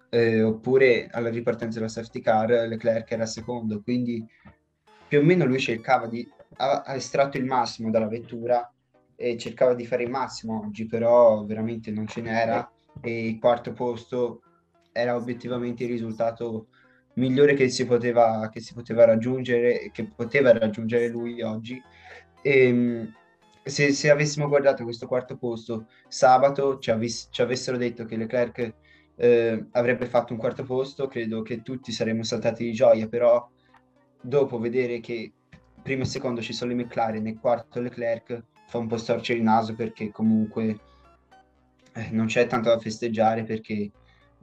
eh, 0.09 0.41
oppure 0.41 1.07
alla 1.11 1.29
ripartenza 1.29 1.79
della 1.79 1.89
safety 1.89 2.21
car 2.21 2.49
Leclerc 2.49 3.11
era 3.11 3.25
secondo, 3.25 3.81
quindi 3.81 4.25
più 5.07 5.19
o 5.19 5.23
meno 5.23 5.45
lui 5.45 5.59
cercava 5.59 6.07
di, 6.07 6.27
ha, 6.57 6.81
ha 6.81 6.95
estratto 6.95 7.37
il 7.37 7.45
massimo 7.45 7.89
dalla 7.89 8.07
vettura 8.07 8.69
e 9.15 9.37
cercava 9.37 9.73
di 9.73 9.85
fare 9.85 10.03
il 10.03 10.09
massimo 10.09 10.65
oggi, 10.65 10.85
però 10.85 11.43
veramente 11.45 11.91
non 11.91 12.07
ce 12.07 12.21
n'era 12.21 12.69
e 13.01 13.27
il 13.27 13.39
quarto 13.39 13.73
posto 13.73 14.41
era 14.97 15.15
obiettivamente 15.15 15.83
il 15.83 15.89
risultato 15.89 16.67
migliore 17.15 17.53
che 17.53 17.67
si 17.67 17.85
poteva, 17.85 18.49
che 18.49 18.61
si 18.61 18.73
poteva 18.73 19.03
raggiungere, 19.03 19.91
che 19.91 20.05
poteva 20.05 20.57
raggiungere 20.57 21.09
lui 21.09 21.41
oggi. 21.41 21.81
E, 22.41 22.67
ehm, 22.67 23.13
se, 23.61 23.91
se, 23.91 24.09
avessimo 24.09 24.47
guardato 24.47 24.83
questo 24.83 25.05
quarto 25.07 25.35
posto 25.35 25.87
sabato, 26.07 26.79
ci, 26.79 26.91
avess- 26.91 27.27
ci 27.29 27.41
avessero 27.41 27.77
detto 27.77 28.05
che 28.05 28.15
Leclerc 28.15 28.73
eh, 29.17 29.65
avrebbe 29.71 30.05
fatto 30.05 30.31
un 30.31 30.39
quarto 30.39 30.63
posto, 30.63 31.07
credo 31.07 31.41
che 31.41 31.61
tutti 31.61 31.91
saremmo 31.91 32.23
saltati 32.23 32.63
di 32.63 32.71
gioia, 32.71 33.07
però 33.07 33.49
dopo 34.21 34.59
vedere 34.59 35.01
che 35.01 35.33
primo 35.81 36.03
e 36.03 36.05
secondo 36.05 36.41
ci 36.41 36.53
sono 36.53 36.71
le 36.71 36.83
McLaren 36.83 37.27
e 37.27 37.37
quarto 37.37 37.81
Leclerc 37.81 38.43
fa 38.67 38.77
un 38.77 38.87
po' 38.87 38.97
storcere 38.97 39.39
il 39.39 39.43
naso 39.43 39.75
perché 39.75 40.09
comunque 40.11 40.79
eh, 41.93 42.09
non 42.11 42.27
c'è 42.27 42.47
tanto 42.47 42.69
da 42.69 42.79
festeggiare 42.79 43.43
perché 43.43 43.91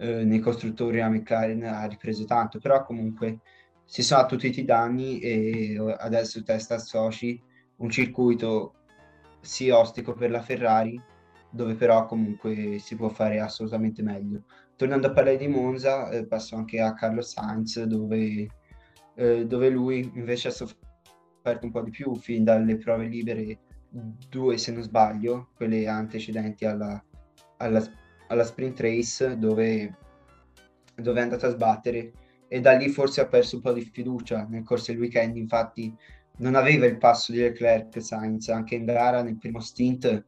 eh, 0.03 0.25
nei 0.25 0.41
costruttori 0.41 0.99
la 0.99 1.09
McLaren 1.09 1.63
ha 1.63 1.85
ripreso 1.85 2.25
tanto, 2.25 2.59
però 2.59 2.85
comunque 2.85 3.39
si 3.85 4.03
sono 4.03 4.23
attutiti 4.23 4.61
i 4.61 4.65
danni 4.65 5.21
e 5.21 5.77
adesso 5.99 6.43
testa 6.43 6.79
soci 6.79 7.41
un 7.77 7.89
circuito 7.89 8.75
sì 9.41 9.71
ostico 9.71 10.13
per 10.15 10.31
la 10.31 10.43
Ferrari, 10.43 11.01
dove 11.51 11.75
però 11.75 12.07
comunque 12.07 12.79
si 12.81 12.97
può 12.97 13.11
fare 13.11 13.39
assolutamente 13.39 14.03
meglio. 14.03 14.43
Tornando 14.75 15.07
a 15.07 15.13
parlare 15.13 15.37
di 15.37 15.47
Monza, 15.47 16.11
eh, 16.11 16.27
passo 16.27 16.57
anche 16.57 16.81
a 16.81 16.95
Carlo 16.95 17.23
Sainz, 17.23 17.81
dove, 17.85 18.49
eh, 19.15 19.47
dove 19.47 19.69
lui 19.69 20.11
invece 20.15 20.49
ha 20.49 20.51
sofferto 20.51 21.67
un 21.67 21.71
po' 21.71 21.83
di 21.83 21.91
più 21.91 22.17
fin 22.17 22.43
dalle 22.43 22.77
prove 22.77 23.07
libere, 23.07 23.59
due 24.29 24.59
se 24.59 24.73
non 24.73 24.83
sbaglio, 24.83 25.51
quelle 25.55 25.87
antecedenti 25.87 26.65
alla, 26.65 27.01
alla 27.59 27.81
alla 28.33 28.45
sprint 28.45 28.81
race 28.81 29.39
dove, 29.39 29.95
dove 30.95 31.21
è 31.21 31.23
andato 31.23 31.47
a 31.47 31.51
sbattere 31.51 32.13
e 32.49 32.61
da 32.61 32.73
lì 32.73 32.89
forse 32.89 33.21
ha 33.21 33.27
perso 33.27 33.57
un 33.57 33.63
po' 33.63 33.73
di 33.73 33.83
fiducia 33.83 34.47
nel 34.49 34.65
corso 34.65 34.91
del 34.91 35.01
weekend, 35.01 35.37
infatti 35.37 35.95
non 36.39 36.55
aveva 36.55 36.87
il 36.87 36.99
passo 36.99 37.31
di 37.33 37.39
Leclerc 37.39 38.03
Sainz, 38.03 38.49
anche 38.49 38.75
in 38.75 38.85
gara 38.85 39.23
nel 39.23 39.39
primo 39.39 39.61
stint 39.61 40.25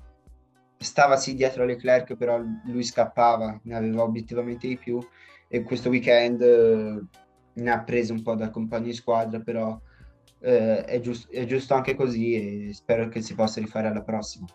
stava 0.76 1.16
sì 1.16 1.34
dietro 1.34 1.62
a 1.62 1.66
Leclerc, 1.66 2.14
però 2.14 2.40
lui 2.64 2.84
scappava, 2.84 3.58
ne 3.64 3.74
aveva 3.74 4.02
obiettivamente 4.02 4.68
di 4.68 4.76
più 4.76 4.98
e 5.48 5.62
questo 5.62 5.88
weekend 5.88 6.42
eh, 6.42 7.02
ne 7.54 7.70
ha 7.70 7.82
preso 7.82 8.12
un 8.12 8.22
po' 8.22 8.34
dal 8.34 8.50
compagno 8.50 8.86
di 8.86 8.92
squadra, 8.92 9.40
però 9.40 9.80
eh, 10.40 10.84
è, 10.84 11.00
giusto, 11.00 11.30
è 11.32 11.46
giusto 11.46 11.74
anche 11.74 11.94
così 11.94 12.68
e 12.68 12.72
spero 12.74 13.08
che 13.08 13.22
si 13.22 13.34
possa 13.34 13.60
rifare 13.60 13.88
alla 13.88 14.02
prossima. 14.02 14.46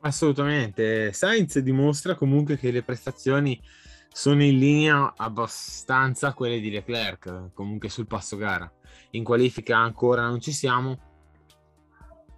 Assolutamente, 0.00 1.12
Sainz 1.12 1.58
dimostra 1.58 2.14
comunque 2.14 2.56
che 2.56 2.70
le 2.70 2.82
prestazioni 2.82 3.60
sono 4.08 4.42
in 4.42 4.58
linea 4.58 5.12
abbastanza 5.16 6.32
quelle 6.32 6.60
di 6.60 6.70
Leclerc, 6.70 7.50
comunque 7.52 7.88
sul 7.88 8.06
passo 8.06 8.36
gara. 8.36 8.70
In 9.10 9.24
qualifica 9.24 9.76
ancora 9.76 10.26
non 10.26 10.40
ci 10.40 10.52
siamo, 10.52 10.98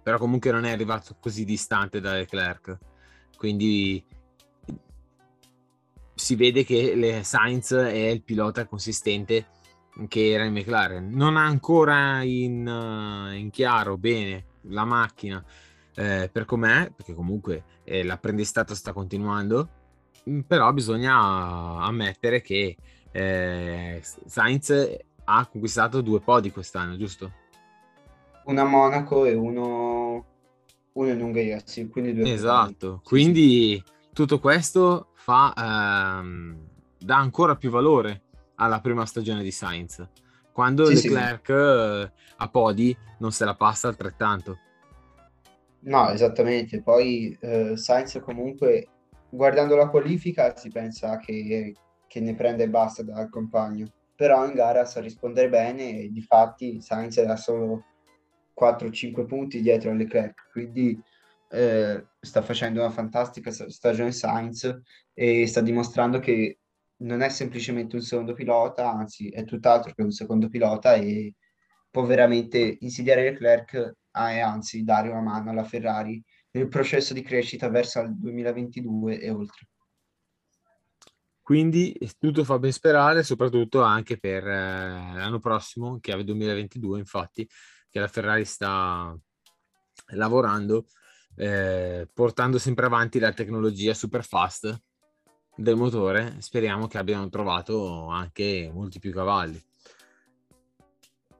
però 0.01 0.17
comunque 0.17 0.51
non 0.51 0.65
è 0.65 0.71
arrivato 0.71 1.15
così 1.19 1.45
distante 1.45 1.99
da 2.01 2.13
Leclerc. 2.13 2.77
Quindi 3.37 4.03
si 6.15 6.35
vede 6.35 6.65
che 6.65 7.21
Sainz 7.23 7.71
è 7.71 8.07
il 8.07 8.23
pilota 8.23 8.65
consistente 8.65 9.47
che 10.07 10.31
era 10.31 10.43
in 10.43 10.53
McLaren. 10.53 11.09
Non 11.11 11.37
ha 11.37 11.45
ancora 11.45 12.23
in, 12.23 12.67
in 13.33 13.49
chiaro 13.51 13.97
bene 13.97 14.45
la 14.63 14.83
macchina 14.83 15.43
eh, 15.99 16.29
per 16.31 16.45
com'è, 16.45 16.89
perché 16.95 17.13
comunque 17.13 17.63
eh, 17.83 18.05
l'apprendistato 18.05 18.73
sta 18.73 18.93
continuando, 18.93 19.67
mm, 20.29 20.39
però 20.41 20.71
bisogna 20.71 21.13
ammettere 21.81 22.41
che 22.41 22.77
eh, 23.11 24.01
Sainz 24.25 24.97
ha 25.25 25.45
conquistato 25.45 25.99
due 25.99 26.21
podi 26.21 26.51
quest'anno, 26.51 26.95
giusto? 26.95 27.33
Uno 28.45 28.61
a 28.61 28.63
Monaco 28.63 29.25
e 29.25 29.33
uno, 29.33 30.25
uno 30.93 31.09
in 31.09 31.21
Ungheria, 31.21 31.61
sì, 31.65 31.89
quindi 31.89 32.13
due 32.13 32.31
Esatto, 32.31 32.87
podi. 32.91 33.03
quindi 33.03 33.83
tutto 34.13 34.39
questo 34.39 35.09
fa, 35.15 35.53
ehm, 35.53 36.57
dà 36.97 37.17
ancora 37.17 37.57
più 37.57 37.69
valore 37.69 38.21
alla 38.55 38.79
prima 38.79 39.05
stagione 39.05 39.43
di 39.43 39.51
Sainz, 39.51 40.07
quando 40.53 40.85
sì, 40.85 41.09
Leclerc 41.09 41.45
sì. 41.45 41.51
Eh, 41.51 42.11
a 42.37 42.47
podi 42.47 42.97
non 43.17 43.33
se 43.33 43.43
la 43.43 43.55
passa 43.55 43.89
altrettanto. 43.89 44.59
No, 45.81 46.09
esattamente. 46.09 46.81
Poi 46.81 47.37
eh, 47.39 47.77
Sainz 47.77 48.19
comunque, 48.21 48.87
guardando 49.29 49.75
la 49.75 49.89
qualifica, 49.89 50.55
si 50.55 50.69
pensa 50.69 51.17
che, 51.17 51.73
che 52.07 52.19
ne 52.19 52.35
prenda 52.35 52.63
e 52.63 52.69
basta 52.69 53.03
dal 53.03 53.29
compagno. 53.29 53.87
Però 54.15 54.45
in 54.45 54.53
gara 54.53 54.83
sa 54.85 54.99
rispondere 54.99 55.49
bene 55.49 56.01
e 56.01 56.09
di 56.11 56.21
fatti 56.21 56.81
Sainz 56.81 57.17
ha 57.17 57.35
solo 57.37 57.85
4-5 58.53 59.25
punti 59.25 59.61
dietro 59.61 59.91
a 59.91 59.93
Leclerc, 59.93 60.49
quindi 60.51 61.01
eh, 61.51 62.05
sta 62.19 62.41
facendo 62.41 62.81
una 62.81 62.89
fantastica 62.89 63.51
stagione 63.51 64.11
Sainz 64.11 64.81
e 65.13 65.47
sta 65.47 65.61
dimostrando 65.61 66.19
che 66.19 66.59
non 66.97 67.21
è 67.21 67.29
semplicemente 67.29 67.95
un 67.95 68.01
secondo 68.01 68.33
pilota, 68.33 68.91
anzi 68.91 69.29
è 69.29 69.45
tutt'altro 69.45 69.93
che 69.93 70.01
un 70.01 70.11
secondo 70.11 70.49
pilota 70.49 70.95
e 70.95 71.35
può 71.89 72.03
veramente 72.03 72.77
insidiare 72.81 73.23
Leclerc 73.23 73.95
e 74.11 74.39
anzi 74.39 74.83
dare 74.83 75.09
una 75.09 75.21
mano 75.21 75.51
alla 75.51 75.63
Ferrari 75.63 76.23
nel 76.51 76.67
processo 76.67 77.13
di 77.13 77.21
crescita 77.21 77.69
verso 77.69 77.99
il 78.01 78.15
2022 78.17 79.19
e 79.19 79.29
oltre. 79.29 79.67
Quindi 81.41 81.97
tutto 82.19 82.43
fa 82.43 82.59
ben 82.59 82.71
sperare, 82.71 83.23
soprattutto 83.23 83.81
anche 83.81 84.19
per 84.19 84.47
eh, 84.47 85.13
l'anno 85.15 85.39
prossimo, 85.39 85.99
che 85.99 86.13
è 86.13 86.15
il 86.15 86.23
2022, 86.23 86.99
infatti, 86.99 87.49
che 87.89 87.99
la 87.99 88.07
Ferrari 88.07 88.45
sta 88.45 89.17
lavorando, 90.13 90.85
eh, 91.35 92.07
portando 92.13 92.59
sempre 92.59 92.85
avanti 92.85 93.17
la 93.17 93.33
tecnologia 93.33 93.95
super 93.95 94.23
fast 94.23 94.79
del 95.55 95.75
motore. 95.75 96.35
Speriamo 96.39 96.85
che 96.85 96.99
abbiano 96.99 97.27
trovato 97.29 98.07
anche 98.09 98.69
molti 98.71 98.99
più 98.99 99.11
cavalli. 99.11 99.59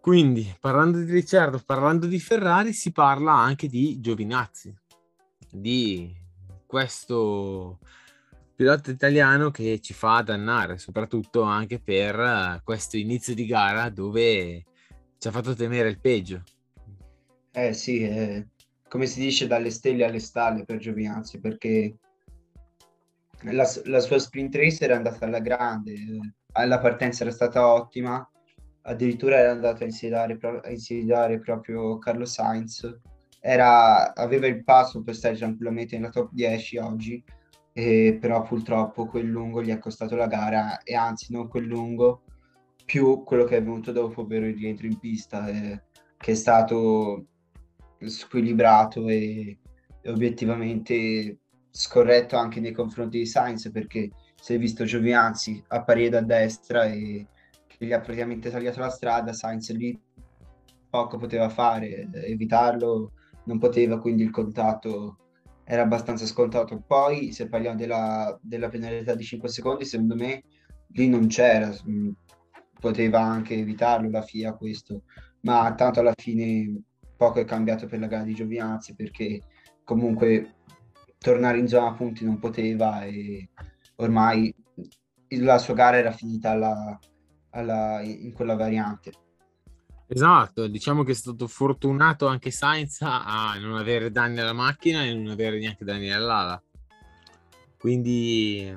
Quindi, 0.01 0.55
parlando 0.59 0.99
di 0.99 1.11
Ricciardo, 1.11 1.61
parlando 1.65 2.07
di 2.07 2.19
Ferrari, 2.19 2.71
si 2.73 2.91
parla 2.91 3.33
anche 3.33 3.67
di 3.67 3.99
Giovinazzi, 3.99 4.73
di 5.51 6.15
questo 6.65 7.79
pilota 8.55 8.91
italiano 8.91 9.51
che 9.51 9.79
ci 9.79 9.93
fa 9.93 10.21
dannare, 10.21 10.77
soprattutto 10.77 11.41
anche 11.41 11.79
per 11.79 12.19
eh, 12.19 12.61
questo 12.63 12.97
inizio 12.97 13.33
di 13.33 13.45
gara 13.45 13.89
dove 13.89 14.65
ci 15.17 15.27
ha 15.27 15.31
fatto 15.31 15.53
temere 15.53 15.89
il 15.89 15.99
peggio. 15.99 16.43
Eh 17.51 17.73
sì, 17.73 18.01
eh, 18.01 18.47
come 18.87 19.05
si 19.05 19.19
dice 19.19 19.47
dalle 19.47 19.69
stelle 19.69 20.05
alle 20.05 20.19
stalle 20.19 20.63
per 20.63 20.77
Giovinazzi, 20.77 21.39
perché 21.39 21.97
la, 23.43 23.65
la, 23.85 23.99
sua 23.99 24.19
sprint 24.19 24.55
race 24.55 24.83
era 24.83 24.95
andata 24.95 25.25
alla 25.25 25.39
grande, 25.39 25.93
eh, 25.93 26.65
la 26.65 26.79
partenza 26.79 27.23
era 27.23 27.31
stata 27.31 27.65
ottima, 27.65 28.29
addirittura 28.83 29.37
era 29.37 29.51
andato 29.51 29.83
a 29.83 29.85
insediare, 29.85 30.37
a 30.41 30.69
insediare 30.69 31.39
proprio 31.39 31.97
Carlo 31.97 32.25
Sainz, 32.25 32.99
era, 33.39 34.13
aveva 34.13 34.47
il 34.47 34.63
passo 34.63 35.01
per 35.01 35.15
stare 35.15 35.35
tranquillamente 35.35 35.97
nella 35.97 36.09
top 36.09 36.29
10 36.31 36.77
oggi, 36.77 37.23
eh, 37.73 38.17
però 38.19 38.41
purtroppo 38.43 39.05
quel 39.05 39.25
lungo 39.25 39.63
gli 39.63 39.71
ha 39.71 39.79
costato 39.79 40.15
la 40.15 40.27
gara 40.27 40.81
e 40.83 40.95
anzi 40.95 41.31
non 41.31 41.47
quel 41.47 41.65
lungo, 41.65 42.23
più 42.85 43.23
quello 43.23 43.43
che 43.43 43.57
è 43.57 43.63
venuto 43.63 43.91
dopo, 43.91 44.21
ovvero 44.21 44.45
il 44.45 44.55
rientro 44.55 44.87
in 44.87 44.97
pista, 44.97 45.47
eh, 45.47 45.83
che 46.17 46.31
è 46.31 46.35
stato 46.35 47.25
squilibrato 47.99 49.07
e, 49.07 49.57
e, 50.01 50.09
obiettivamente 50.09 51.37
scorretto 51.69 52.35
anche 52.35 52.59
nei 52.59 52.71
confronti 52.71 53.19
di 53.19 53.25
Sainz 53.25 53.69
perché 53.71 54.09
si 54.41 54.53
è 54.53 54.57
visto 54.57 54.85
Giovinazzi 54.85 55.63
apparire 55.67 56.09
da 56.09 56.21
destra 56.21 56.85
e 56.85 57.27
gli 57.85 57.93
ha 57.93 57.99
praticamente 58.01 58.49
tagliato 58.49 58.79
la 58.79 58.89
strada, 58.89 59.33
Sainz 59.33 59.71
lì 59.71 59.99
poco 60.89 61.17
poteva 61.17 61.49
fare, 61.49 62.09
evitarlo 62.11 63.13
non 63.45 63.57
poteva, 63.57 63.99
quindi 63.99 64.23
il 64.23 64.31
contatto 64.31 65.17
era 65.63 65.83
abbastanza 65.83 66.25
scontato. 66.25 66.83
Poi, 66.85 67.31
se 67.31 67.47
parliamo 67.47 67.77
della, 67.77 68.37
della 68.41 68.69
penalità 68.69 69.15
di 69.15 69.23
5 69.23 69.49
secondi, 69.49 69.85
secondo 69.85 70.15
me 70.15 70.43
lì 70.87 71.07
non 71.07 71.27
c'era, 71.27 71.73
mm, 71.87 72.09
poteva 72.79 73.21
anche 73.21 73.55
evitarlo 73.55 74.09
la 74.09 74.21
FIA 74.21 74.53
questo, 74.53 75.03
ma 75.41 75.73
tanto 75.75 75.99
alla 75.99 76.13
fine 76.15 76.81
poco 77.15 77.39
è 77.39 77.45
cambiato 77.45 77.85
per 77.85 77.99
la 77.99 78.07
gara 78.07 78.23
di 78.23 78.33
Giovinazzi 78.33 78.95
perché 78.95 79.41
comunque 79.83 80.55
tornare 81.17 81.59
in 81.59 81.67
zona 81.67 81.93
punti 81.93 82.23
non 82.23 82.39
poteva 82.39 83.03
e 83.03 83.49
ormai 83.97 84.53
la 85.39 85.57
sua 85.57 85.73
gara 85.73 85.97
era 85.97 86.11
finita 86.11 86.51
alla, 86.51 86.97
alla, 87.51 88.01
in 88.01 88.31
quella 88.33 88.55
variante. 88.55 89.11
Esatto, 90.07 90.67
diciamo 90.67 91.03
che 91.03 91.11
è 91.11 91.15
stato 91.15 91.47
fortunato 91.47 92.25
anche 92.25 92.49
Sainz 92.49 93.01
a 93.01 93.55
non 93.59 93.77
avere 93.77 94.11
danni 94.11 94.39
alla 94.39 94.53
macchina 94.53 95.03
e 95.03 95.13
non 95.13 95.27
avere 95.27 95.59
neanche 95.59 95.85
danni 95.85 96.11
all'ala. 96.11 96.61
Quindi 97.77 98.75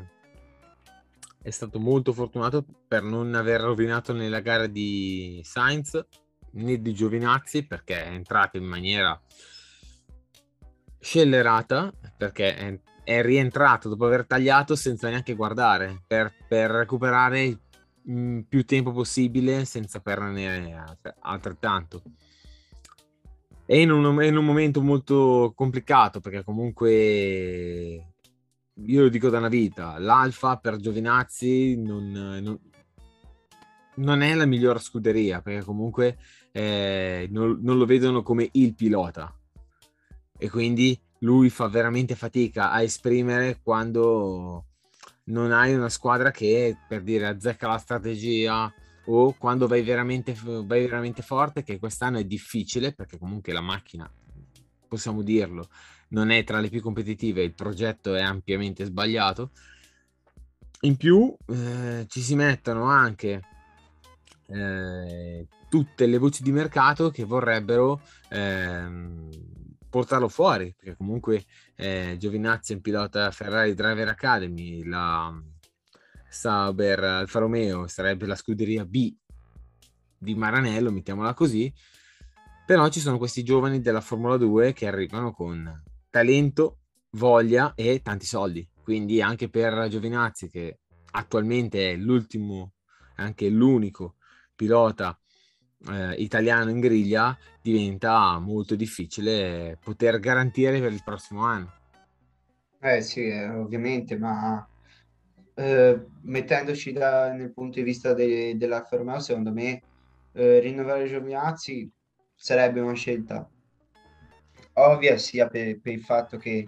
è 1.42 1.50
stato 1.50 1.80
molto 1.80 2.12
fortunato 2.12 2.64
per 2.86 3.02
non 3.02 3.34
aver 3.34 3.62
rovinato 3.62 4.12
nella 4.12 4.40
gara 4.40 4.66
di 4.66 5.40
Sainz 5.42 5.98
né 6.52 6.80
di 6.80 6.92
Giovinazzi 6.92 7.66
perché 7.66 8.04
è 8.04 8.08
entrato 8.08 8.58
in 8.58 8.64
maniera 8.64 9.18
scellerata 11.00 11.92
perché 12.16 12.54
è, 12.54 12.78
è 13.02 13.22
rientrato 13.22 13.88
dopo 13.88 14.06
aver 14.06 14.26
tagliato 14.26 14.76
senza 14.76 15.08
neanche 15.08 15.34
guardare 15.34 16.02
per, 16.06 16.32
per 16.46 16.70
recuperare 16.70 17.58
mh, 18.04 18.40
più 18.48 18.64
tempo 18.64 18.92
possibile 18.92 19.64
senza 19.64 20.00
perderne 20.00 20.96
altrettanto. 21.20 22.02
E 23.64 23.80
in 23.80 23.90
un, 23.90 24.22
in 24.22 24.36
un 24.36 24.44
momento 24.44 24.82
molto 24.82 25.52
complicato 25.54 26.20
perché 26.20 26.44
comunque 26.44 28.12
io 28.74 29.02
lo 29.02 29.08
dico 29.08 29.28
da 29.28 29.38
una 29.38 29.48
vita, 29.48 29.98
l'Alfa 29.98 30.56
per 30.56 30.76
Giovinazzi 30.76 31.76
non, 31.76 32.10
non, 32.10 32.58
non 33.96 34.22
è 34.22 34.34
la 34.34 34.46
migliore 34.46 34.78
scuderia 34.78 35.42
perché 35.42 35.64
comunque 35.64 36.18
eh, 36.52 37.28
non, 37.30 37.58
non, 37.62 37.78
lo 37.78 37.84
vedono 37.84 38.22
come 38.22 38.48
il 38.52 38.74
pilota 38.74 39.34
e 40.36 40.50
quindi 40.50 40.98
lui 41.20 41.50
fa 41.50 41.68
veramente 41.68 42.14
fatica 42.14 42.72
a 42.72 42.82
esprimere 42.82 43.60
quando 43.62 44.66
non 45.24 45.52
hai 45.52 45.74
una 45.74 45.88
squadra 45.88 46.30
che 46.30 46.76
per 46.88 47.02
dire 47.02 47.26
azzecca 47.26 47.68
la 47.68 47.78
strategia 47.78 48.72
o 49.06 49.34
quando 49.34 49.66
vai 49.66 49.82
veramente, 49.82 50.36
vai 50.42 50.82
veramente 50.82 51.22
forte, 51.22 51.62
che 51.62 51.78
quest'anno 51.78 52.18
è 52.18 52.24
difficile 52.24 52.92
perché 52.92 53.18
comunque 53.18 53.52
la 53.52 53.60
macchina, 53.60 54.10
possiamo 54.88 55.22
dirlo, 55.22 55.68
non 56.08 56.30
è 56.30 56.44
tra 56.44 56.60
le 56.60 56.68
più 56.68 56.80
competitive, 56.80 57.42
il 57.42 57.54
progetto 57.54 58.14
è 58.14 58.22
ampiamente 58.22 58.84
sbagliato. 58.84 59.50
In 60.82 60.96
più 60.96 61.34
eh, 61.46 62.06
ci 62.08 62.20
si 62.20 62.34
mettono 62.34 62.84
anche 62.84 63.40
eh, 64.48 65.46
tutte 65.68 66.06
le 66.06 66.18
voci 66.18 66.42
di 66.42 66.52
mercato 66.52 67.10
che 67.10 67.24
vorrebbero 67.24 68.02
ehm, 68.28 69.30
portarlo 69.92 70.30
fuori, 70.30 70.74
perché 70.74 70.96
comunque 70.96 71.44
eh, 71.76 72.16
Giovinazzi 72.18 72.72
è 72.72 72.76
un 72.76 72.80
pilota 72.80 73.30
Ferrari 73.30 73.74
Driver 73.74 74.08
Academy, 74.08 74.82
la 74.84 75.30
Sauber 76.30 77.04
Alfa 77.04 77.40
Romeo 77.40 77.86
sarebbe 77.88 78.24
la 78.24 78.34
scuderia 78.34 78.86
B 78.86 79.14
di 80.16 80.34
Maranello, 80.34 80.90
mettiamola 80.90 81.34
così, 81.34 81.70
però 82.64 82.88
ci 82.88 83.00
sono 83.00 83.18
questi 83.18 83.42
giovani 83.42 83.82
della 83.82 84.00
Formula 84.00 84.38
2 84.38 84.72
che 84.72 84.86
arrivano 84.86 85.30
con 85.32 85.82
talento, 86.08 86.78
voglia 87.10 87.74
e 87.74 88.00
tanti 88.00 88.24
soldi, 88.24 88.66
quindi 88.82 89.20
anche 89.20 89.50
per 89.50 89.88
Giovinazzi 89.88 90.48
che 90.48 90.78
attualmente 91.10 91.90
è 91.90 91.96
l'ultimo, 91.96 92.72
anche 93.16 93.50
l'unico 93.50 94.14
pilota 94.54 95.20
eh, 95.90 96.14
italiano 96.14 96.70
in 96.70 96.80
griglia 96.80 97.36
diventa 97.60 98.38
molto 98.38 98.74
difficile 98.74 99.78
poter 99.82 100.18
garantire 100.18 100.80
per 100.80 100.92
il 100.92 101.02
prossimo 101.04 101.44
anno. 101.44 101.72
Eh 102.80 103.00
sì, 103.00 103.26
eh, 103.26 103.48
ovviamente, 103.48 104.18
ma 104.18 104.66
eh, 105.54 106.06
mettendoci 106.22 106.92
da, 106.92 107.32
nel 107.32 107.52
punto 107.52 107.78
di 107.78 107.84
vista 107.84 108.14
de, 108.14 108.56
della 108.56 108.86
Romeo, 108.90 109.20
secondo 109.20 109.52
me 109.52 109.82
eh, 110.32 110.58
rinnovare 110.60 111.06
Giovinazzi 111.06 111.90
sarebbe 112.34 112.80
una 112.80 112.94
scelta 112.94 113.48
ovvia 114.74 115.18
sia 115.18 115.48
per, 115.48 115.80
per, 115.80 115.92
il 115.92 116.02
fatto 116.02 116.38
che 116.38 116.66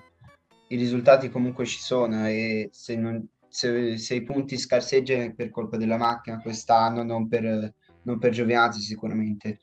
i 0.68 0.76
risultati 0.76 1.30
comunque 1.30 1.64
ci 1.64 1.80
sono 1.80 2.26
e 2.28 2.68
se, 2.72 2.96
non, 2.96 3.26
se, 3.48 3.96
se 3.96 4.14
i 4.14 4.22
punti 4.22 4.58
scarseggiano 4.58 5.22
è 5.22 5.32
per 5.32 5.50
colpa 5.50 5.76
della 5.76 5.96
macchina 5.96 6.40
quest'anno, 6.40 7.02
non 7.02 7.28
per 7.28 7.72
non 8.04 8.18
per 8.18 8.32
Giovinazzi 8.32 8.80
sicuramente. 8.80 9.60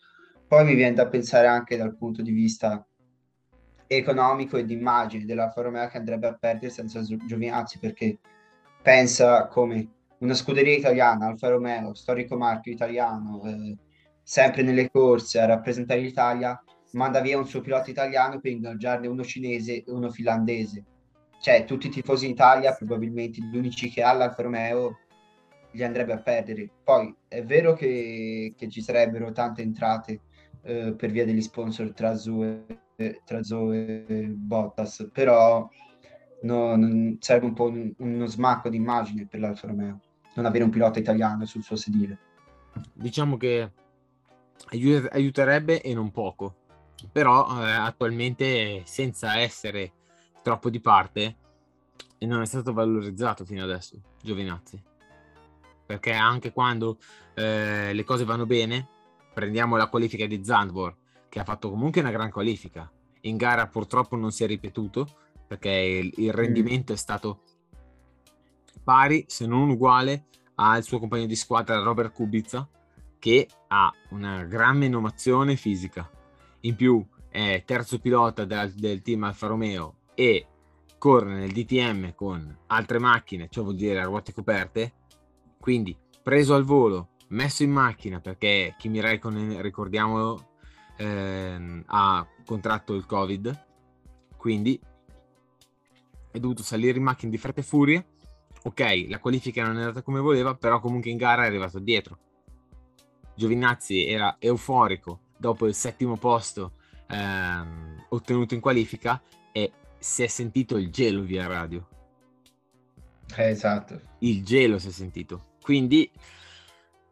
Poi 0.47 0.65
mi 0.65 0.75
viene 0.75 0.95
da 0.95 1.07
pensare 1.07 1.47
anche 1.47 1.77
dal 1.77 1.95
punto 1.95 2.21
di 2.21 2.31
vista 2.31 2.85
economico 3.87 4.57
e 4.57 4.65
di 4.65 4.73
immagine 4.73 5.25
della 5.25 5.45
Alfa 5.45 5.61
Romeo 5.61 5.87
che 5.87 5.97
andrebbe 5.97 6.27
a 6.27 6.33
perdere 6.33 6.71
senza 6.71 7.01
Giovinazzi 7.01 7.79
perché 7.79 8.19
pensa 8.81 9.47
come 9.47 9.89
una 10.19 10.33
scuderia 10.33 10.75
italiana, 10.75 11.27
Alfa 11.27 11.49
Romeo, 11.49 11.93
storico 11.93 12.37
marchio 12.37 12.71
italiano, 12.71 13.41
eh, 13.43 13.75
sempre 14.21 14.61
nelle 14.61 14.89
corse 14.89 15.39
a 15.39 15.45
rappresentare 15.45 15.99
l'Italia, 15.99 16.61
manda 16.91 17.21
via 17.21 17.37
un 17.37 17.47
suo 17.47 17.61
pilota 17.61 17.89
italiano 17.89 18.39
per 18.39 18.51
ingaggiarne 18.51 19.07
uno 19.07 19.23
cinese 19.23 19.83
e 19.83 19.91
uno 19.91 20.09
finlandese. 20.09 20.85
Cioè, 21.41 21.65
tutti 21.65 21.87
i 21.87 21.89
tifosi 21.89 22.25
in 22.25 22.31
Italia, 22.31 22.73
probabilmente 22.73 23.41
gli 23.41 23.57
unici 23.57 23.89
che 23.89 24.03
ha 24.03 24.13
l'Alfa 24.13 24.43
Romeo, 24.43 24.99
li 25.71 25.83
andrebbe 25.83 26.13
a 26.13 26.19
perdere. 26.19 26.69
Poi 26.83 27.13
è 27.27 27.43
vero 27.43 27.73
che, 27.73 28.53
che 28.57 28.69
ci 28.69 28.81
sarebbero 28.81 29.31
tante 29.31 29.61
entrate 29.61 30.21
eh, 30.63 30.93
per 30.93 31.11
via 31.11 31.25
degli 31.25 31.41
sponsor 31.41 31.93
tra 31.93 32.15
Zoe, 32.15 32.65
tra 33.25 33.43
Zoe 33.43 34.05
e 34.07 34.27
Bottas, 34.27 35.09
però 35.11 35.67
no, 36.41 36.75
non, 36.75 37.17
sarebbe 37.19 37.45
un 37.45 37.53
po' 37.53 37.65
un, 37.65 37.93
uno 37.97 38.25
smacco 38.25 38.69
di 38.69 38.77
immagine 38.77 39.25
per 39.25 39.39
l'Alfa 39.39 39.67
Romeo. 39.67 39.99
non 40.35 40.45
avere 40.45 40.63
un 40.63 40.69
pilota 40.69 40.99
italiano 40.99 41.45
sul 41.45 41.63
suo 41.63 41.75
sedile. 41.75 42.17
Diciamo 42.93 43.37
che 43.37 43.71
aiut- 44.69 45.09
aiuterebbe 45.11 45.81
e 45.81 45.93
non 45.93 46.11
poco, 46.11 46.55
però 47.11 47.45
eh, 47.63 47.71
attualmente 47.71 48.83
senza 48.85 49.39
essere 49.39 49.91
troppo 50.41 50.69
di 50.69 50.79
parte 50.79 51.35
non 52.19 52.41
è 52.41 52.45
stato 52.45 52.71
valorizzato 52.71 53.45
fino 53.45 53.63
adesso 53.63 53.99
Giovinazzi 54.21 54.89
perché 55.91 56.13
anche 56.13 56.53
quando 56.53 56.99
eh, 57.33 57.91
le 57.91 58.03
cose 58.05 58.23
vanno 58.23 58.45
bene 58.45 58.87
prendiamo 59.33 59.75
la 59.75 59.89
qualifica 59.89 60.25
di 60.25 60.41
Zandvoort 60.41 60.95
che 61.27 61.41
ha 61.41 61.43
fatto 61.43 61.69
comunque 61.69 61.99
una 61.99 62.11
gran 62.11 62.31
qualifica 62.31 62.89
in 63.21 63.35
gara 63.35 63.67
purtroppo 63.67 64.15
non 64.15 64.31
si 64.31 64.45
è 64.45 64.47
ripetuto 64.47 65.05
perché 65.45 65.69
il, 65.69 66.13
il 66.15 66.31
rendimento 66.31 66.93
mm. 66.93 66.95
è 66.95 66.97
stato 66.97 67.41
pari 68.81 69.25
se 69.27 69.45
non 69.45 69.69
uguale 69.69 70.27
al 70.55 70.81
suo 70.83 70.97
compagno 70.97 71.25
di 71.25 71.35
squadra 71.35 71.81
Robert 71.81 72.13
Kubica 72.13 72.65
che 73.19 73.49
ha 73.67 73.93
una 74.11 74.45
gran 74.45 74.77
menomazione 74.77 75.57
fisica 75.57 76.09
in 76.61 76.75
più 76.75 77.05
è 77.27 77.63
terzo 77.65 77.99
pilota 77.99 78.45
del, 78.45 78.71
del 78.75 79.01
team 79.01 79.23
Alfa 79.23 79.47
Romeo 79.47 79.95
e 80.15 80.47
corre 80.97 81.33
nel 81.33 81.51
DTM 81.51 82.13
con 82.13 82.59
altre 82.67 82.99
macchine, 82.99 83.47
ciò 83.49 83.63
vuol 83.63 83.75
dire 83.75 83.99
a 83.99 84.05
ruote 84.05 84.33
coperte, 84.33 84.93
quindi 85.61 85.95
preso 86.21 86.55
al 86.55 86.63
volo, 86.63 87.11
messo 87.29 87.63
in 87.63 87.71
macchina 87.71 88.19
perché 88.19 88.75
Kimi 88.77 88.99
Raikkonen, 88.99 89.61
ricordiamolo, 89.61 90.49
ehm, 90.97 91.83
ha 91.85 92.27
contratto 92.43 92.95
il 92.95 93.05
Covid, 93.05 93.65
quindi 94.35 94.77
è 96.31 96.39
dovuto 96.39 96.63
salire 96.63 96.97
in 96.97 97.03
macchina 97.03 97.31
di 97.31 97.37
fretta 97.37 97.61
e 97.61 97.63
furia. 97.63 98.03
Ok, 98.63 99.05
la 99.07 99.19
qualifica 99.19 99.63
non 99.63 99.77
è 99.77 99.79
andata 99.79 100.01
come 100.01 100.19
voleva, 100.19 100.55
però 100.55 100.79
comunque 100.79 101.11
in 101.11 101.17
gara 101.17 101.43
è 101.43 101.47
arrivato 101.47 101.79
dietro. 101.79 102.17
Giovinazzi 103.35 104.05
era 104.07 104.37
euforico 104.39 105.21
dopo 105.37 105.67
il 105.67 105.73
settimo 105.75 106.17
posto 106.17 106.73
ehm, 107.07 108.05
ottenuto 108.09 108.55
in 108.55 108.59
qualifica 108.59 109.21
e 109.51 109.71
si 109.99 110.23
è 110.23 110.27
sentito 110.27 110.77
il 110.77 110.89
gelo 110.89 111.21
via 111.21 111.45
radio. 111.45 111.87
Eh, 113.35 113.49
esatto. 113.49 113.99
Il 114.19 114.43
gelo 114.43 114.79
si 114.79 114.89
è 114.89 114.91
sentito. 114.91 115.49
Quindi, 115.61 116.09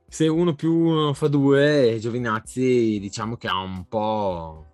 se 0.07 0.27
uno 0.27 0.55
più 0.55 0.73
uno 0.73 1.13
fa 1.13 1.27
due, 1.27 1.97
Giovinazzi 1.99 2.97
diciamo 2.99 3.37
che 3.37 3.47
ha 3.47 3.59
un 3.59 3.87
po'... 3.87 4.65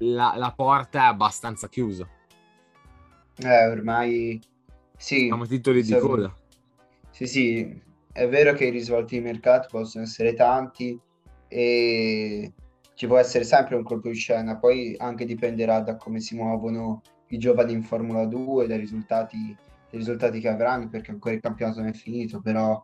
La, 0.00 0.34
la 0.36 0.52
porta 0.52 1.04
è 1.04 1.06
abbastanza 1.06 1.68
chiusa. 1.68 2.08
Eh, 3.36 3.66
ormai... 3.66 4.40
Sì. 4.96 5.26
Siamo 5.26 5.46
titoli 5.46 5.82
di 5.82 5.96
coda. 5.96 6.34
Sì, 7.10 7.26
sì, 7.26 7.82
è 8.12 8.28
vero 8.28 8.52
che 8.52 8.66
i 8.66 8.70
risvolti 8.70 9.16
di 9.16 9.24
mercato 9.24 9.68
possono 9.70 10.04
essere 10.04 10.34
tanti 10.34 10.98
e 11.46 12.52
ci 12.94 13.06
può 13.06 13.16
essere 13.16 13.44
sempre 13.44 13.76
un 13.76 13.84
colpo 13.84 14.08
di 14.08 14.16
scena, 14.16 14.56
poi 14.56 14.96
anche 14.98 15.24
dipenderà 15.24 15.80
da 15.80 15.96
come 15.96 16.18
si 16.18 16.34
muovono 16.34 17.00
i 17.28 17.38
giovani 17.38 17.72
in 17.72 17.82
Formula 17.82 18.24
2, 18.24 18.66
dai 18.66 18.78
risultati, 18.78 19.56
dai 19.90 19.98
risultati 19.98 20.40
che 20.40 20.48
avranno, 20.48 20.88
perché 20.88 21.10
ancora 21.10 21.34
il 21.34 21.40
campionato 21.40 21.80
non 21.80 21.88
è 21.88 21.92
finito, 21.92 22.40
però 22.40 22.80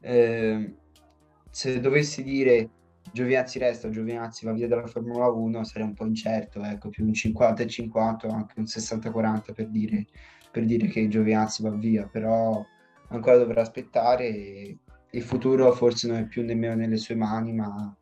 eh, 0.00 0.74
se 1.50 1.80
dovessi 1.80 2.22
dire 2.22 2.70
Giovinazzi 3.12 3.58
resta 3.58 3.88
o 3.88 3.90
Giovinazzi 3.90 4.44
va 4.44 4.52
via 4.52 4.68
dalla 4.68 4.86
Formula 4.86 5.28
1 5.28 5.64
sarei 5.64 5.88
un 5.88 5.94
po' 5.94 6.06
incerto, 6.06 6.62
ecco, 6.62 6.90
più 6.90 7.04
un 7.04 7.12
50 7.12 7.66
50 7.66 8.26
o 8.28 8.30
anche 8.30 8.54
un 8.58 8.64
60-40 8.64 9.52
per 9.52 9.68
dire, 9.68 10.06
per 10.50 10.64
dire 10.64 10.86
che 10.86 11.08
Giovinazzi 11.08 11.62
va 11.62 11.70
via, 11.70 12.06
però 12.06 12.64
ancora 13.08 13.36
dovrà 13.36 13.62
aspettare 13.62 14.76
il 15.12 15.22
futuro 15.22 15.72
forse 15.72 16.06
non 16.06 16.18
è 16.18 16.26
più 16.26 16.44
nemmeno 16.44 16.74
nelle 16.74 16.98
sue 16.98 17.16
mani, 17.16 17.52
ma 17.52 17.94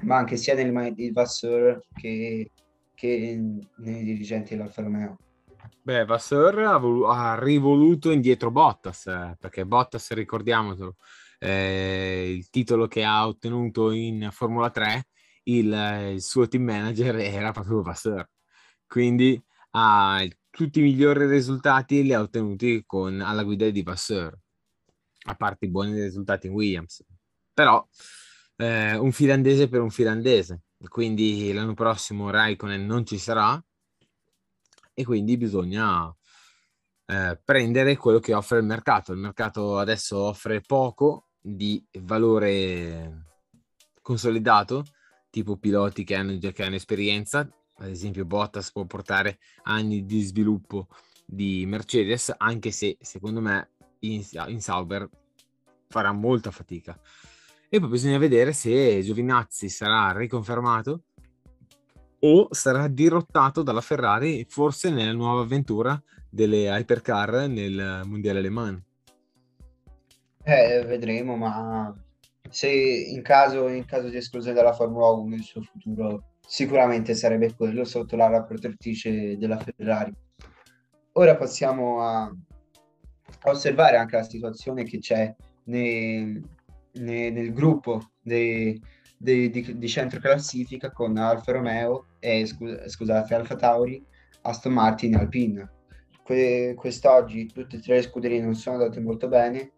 ma 0.00 0.16
anche 0.16 0.36
sia 0.36 0.54
nelle 0.54 0.70
mani 0.70 0.94
di 0.94 1.10
Vasseur 1.10 1.80
che, 1.94 2.50
che 2.94 3.40
nei 3.76 4.04
dirigenti 4.04 4.54
dell'Alfa 4.54 4.82
Romeo. 4.82 5.18
Beh, 5.82 6.04
Vasseur 6.04 6.58
ha, 6.60 6.76
volu- 6.76 7.06
ha 7.06 7.38
rivoluto 7.38 8.10
indietro 8.10 8.50
Bottas, 8.50 9.06
eh, 9.06 9.36
perché 9.38 9.64
Bottas, 9.64 10.12
ricordiamolo, 10.12 10.96
eh, 11.38 12.34
il 12.36 12.50
titolo 12.50 12.86
che 12.86 13.04
ha 13.04 13.26
ottenuto 13.26 13.90
in 13.90 14.28
Formula 14.30 14.70
3, 14.70 15.08
il, 15.44 16.12
il 16.14 16.22
suo 16.22 16.46
team 16.46 16.64
manager 16.64 17.16
era 17.16 17.52
proprio 17.52 17.82
Vasseur. 17.82 18.28
Quindi 18.86 19.42
ha 19.72 20.24
tutti 20.50 20.80
i 20.80 20.82
migliori 20.82 21.26
risultati 21.26 22.02
li 22.02 22.12
ha 22.12 22.20
ottenuti 22.20 22.82
con, 22.84 23.20
alla 23.20 23.44
guida 23.44 23.68
di 23.70 23.82
Vasseur, 23.82 24.36
a 25.26 25.34
parte 25.34 25.66
i 25.66 25.70
buoni 25.70 26.00
risultati 26.00 26.46
in 26.48 26.52
Williams. 26.52 27.04
Però 27.52 27.86
eh, 28.56 28.96
un 28.96 29.12
finlandese 29.12 29.68
per 29.68 29.80
un 29.80 29.90
finlandese, 29.90 30.62
quindi 30.88 31.52
l'anno 31.52 31.74
prossimo 31.74 32.30
Raikkonen 32.30 32.84
non 32.84 33.06
ci 33.06 33.18
sarà 33.18 33.62
e 34.98 35.04
quindi 35.04 35.36
bisogna 35.36 36.12
eh, 37.06 37.40
prendere 37.44 37.96
quello 37.96 38.18
che 38.18 38.34
offre 38.34 38.58
il 38.58 38.64
mercato. 38.64 39.12
Il 39.12 39.18
mercato 39.18 39.78
adesso 39.78 40.18
offre 40.18 40.60
poco 40.60 41.28
di 41.40 41.80
valore 42.00 43.26
consolidato, 44.02 44.84
tipo 45.30 45.56
piloti 45.56 46.02
che 46.02 46.16
hanno, 46.16 46.36
che 46.36 46.64
hanno 46.64 46.74
esperienza, 46.74 47.48
ad 47.76 47.88
esempio 47.88 48.24
Bottas 48.24 48.72
può 48.72 48.86
portare 48.86 49.38
anni 49.62 50.04
di 50.04 50.20
sviluppo 50.22 50.88
di 51.24 51.64
Mercedes, 51.64 52.34
anche 52.36 52.72
se 52.72 52.96
secondo 53.00 53.40
me 53.40 53.70
in, 54.00 54.24
in 54.48 54.60
Sauber 54.60 55.08
farà 55.86 56.10
molta 56.10 56.50
fatica. 56.50 56.98
E 57.68 57.78
poi 57.78 57.88
bisogna 57.88 58.18
vedere 58.18 58.52
se 58.52 59.00
Giovinazzi 59.00 59.68
sarà 59.68 60.10
riconfermato 60.10 61.04
o 62.20 62.48
sarà 62.50 62.88
dirottato 62.88 63.62
dalla 63.62 63.80
Ferrari, 63.80 64.44
forse 64.48 64.90
nella 64.90 65.12
nuova 65.12 65.42
avventura 65.42 66.00
delle 66.28 66.68
hypercar 66.68 67.48
nel 67.48 68.02
Mondiale 68.04 68.40
Le 68.40 68.50
Mans. 68.50 68.82
Eh, 70.42 70.84
vedremo, 70.86 71.36
ma 71.36 71.94
se 72.48 72.68
in 72.68 73.22
caso, 73.22 73.68
in 73.68 73.84
caso 73.84 74.08
di 74.08 74.16
esclusione 74.16 74.56
dalla 74.56 74.72
Formula 74.72 75.08
1 75.08 75.34
il 75.34 75.42
suo 75.42 75.60
futuro 75.62 76.24
sicuramente 76.46 77.14
sarebbe 77.14 77.54
quello 77.54 77.84
sotto 77.84 78.16
l'ala 78.16 78.42
protettrice 78.42 79.36
della 79.36 79.58
Ferrari. 79.58 80.12
Ora 81.12 81.36
passiamo 81.36 82.00
a, 82.00 82.22
a 82.22 83.50
osservare 83.50 83.98
anche 83.98 84.16
la 84.16 84.22
situazione 84.22 84.84
che 84.84 84.98
c'è 84.98 85.34
nei, 85.64 86.42
ne, 86.92 87.30
nel 87.30 87.52
gruppo 87.52 88.12
dei, 88.22 88.80
dei, 89.18 89.50
di, 89.50 89.76
di, 89.76 89.88
centro 89.88 90.20
classifica 90.20 90.90
con 90.90 91.16
Alfa 91.18 91.52
Romeo 91.52 92.06
e 92.18 92.46
scusate 92.46 93.34
Alfa 93.34 93.56
Tauri, 93.56 94.04
Aston 94.42 94.72
Martin 94.72 95.14
e 95.14 95.18
Alpine. 95.18 95.72
Que, 96.22 96.74
quest'oggi 96.76 97.46
tutte 97.46 97.76
e 97.76 97.80
tre 97.80 97.96
le 97.96 98.02
scuderie 98.02 98.42
non 98.42 98.54
sono 98.54 98.76
andate 98.76 99.00
molto 99.00 99.28
bene, 99.28 99.72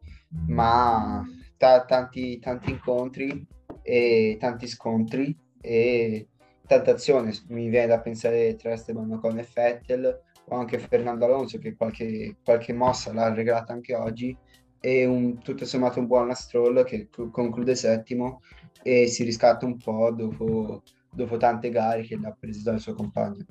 ma 0.49 1.25
ta, 1.57 1.85
tanti, 1.85 2.39
tanti 2.39 2.71
incontri 2.71 3.47
e 3.83 4.37
tanti 4.41 4.67
scontri 4.67 5.37
e 5.61 6.29
tanta 6.67 6.93
azione. 6.93 7.33
Mi 7.49 7.69
viene 7.69 7.87
da 7.87 8.01
pensare 8.01 8.57
tra 8.57 8.73
Esteban 8.73 9.13
Ocon 9.13 9.39
e 9.39 9.45
Fettel 9.45 10.23
o 10.47 10.57
anche 10.57 10.79
Fernando 10.79 11.25
Alonso 11.25 11.59
che 11.59 11.77
qualche, 11.77 12.37
qualche 12.43 12.73
mossa 12.73 13.13
l'ha 13.13 13.33
regalata 13.33 13.73
anche 13.73 13.95
oggi 13.95 14.37
e 14.81 15.05
un, 15.05 15.39
tutto 15.41 15.65
sommato 15.67 16.01
un 16.01 16.07
buon 16.07 16.35
Stroll 16.35 16.85
che 16.85 17.09
conclude 17.31 17.75
settimo 17.75 18.41
e 18.83 19.07
si 19.07 19.25
riscatta 19.25 19.67
un 19.67 19.77
po' 19.77 20.11
dopo, 20.11 20.83
dopo 21.13 21.37
tante 21.37 21.71
gare 21.71 22.03
che 22.03 22.17
l'ha 22.17 22.35
preso 22.39 22.63
dal 22.63 22.81
suo 22.81 22.95
compagno. 22.95 23.45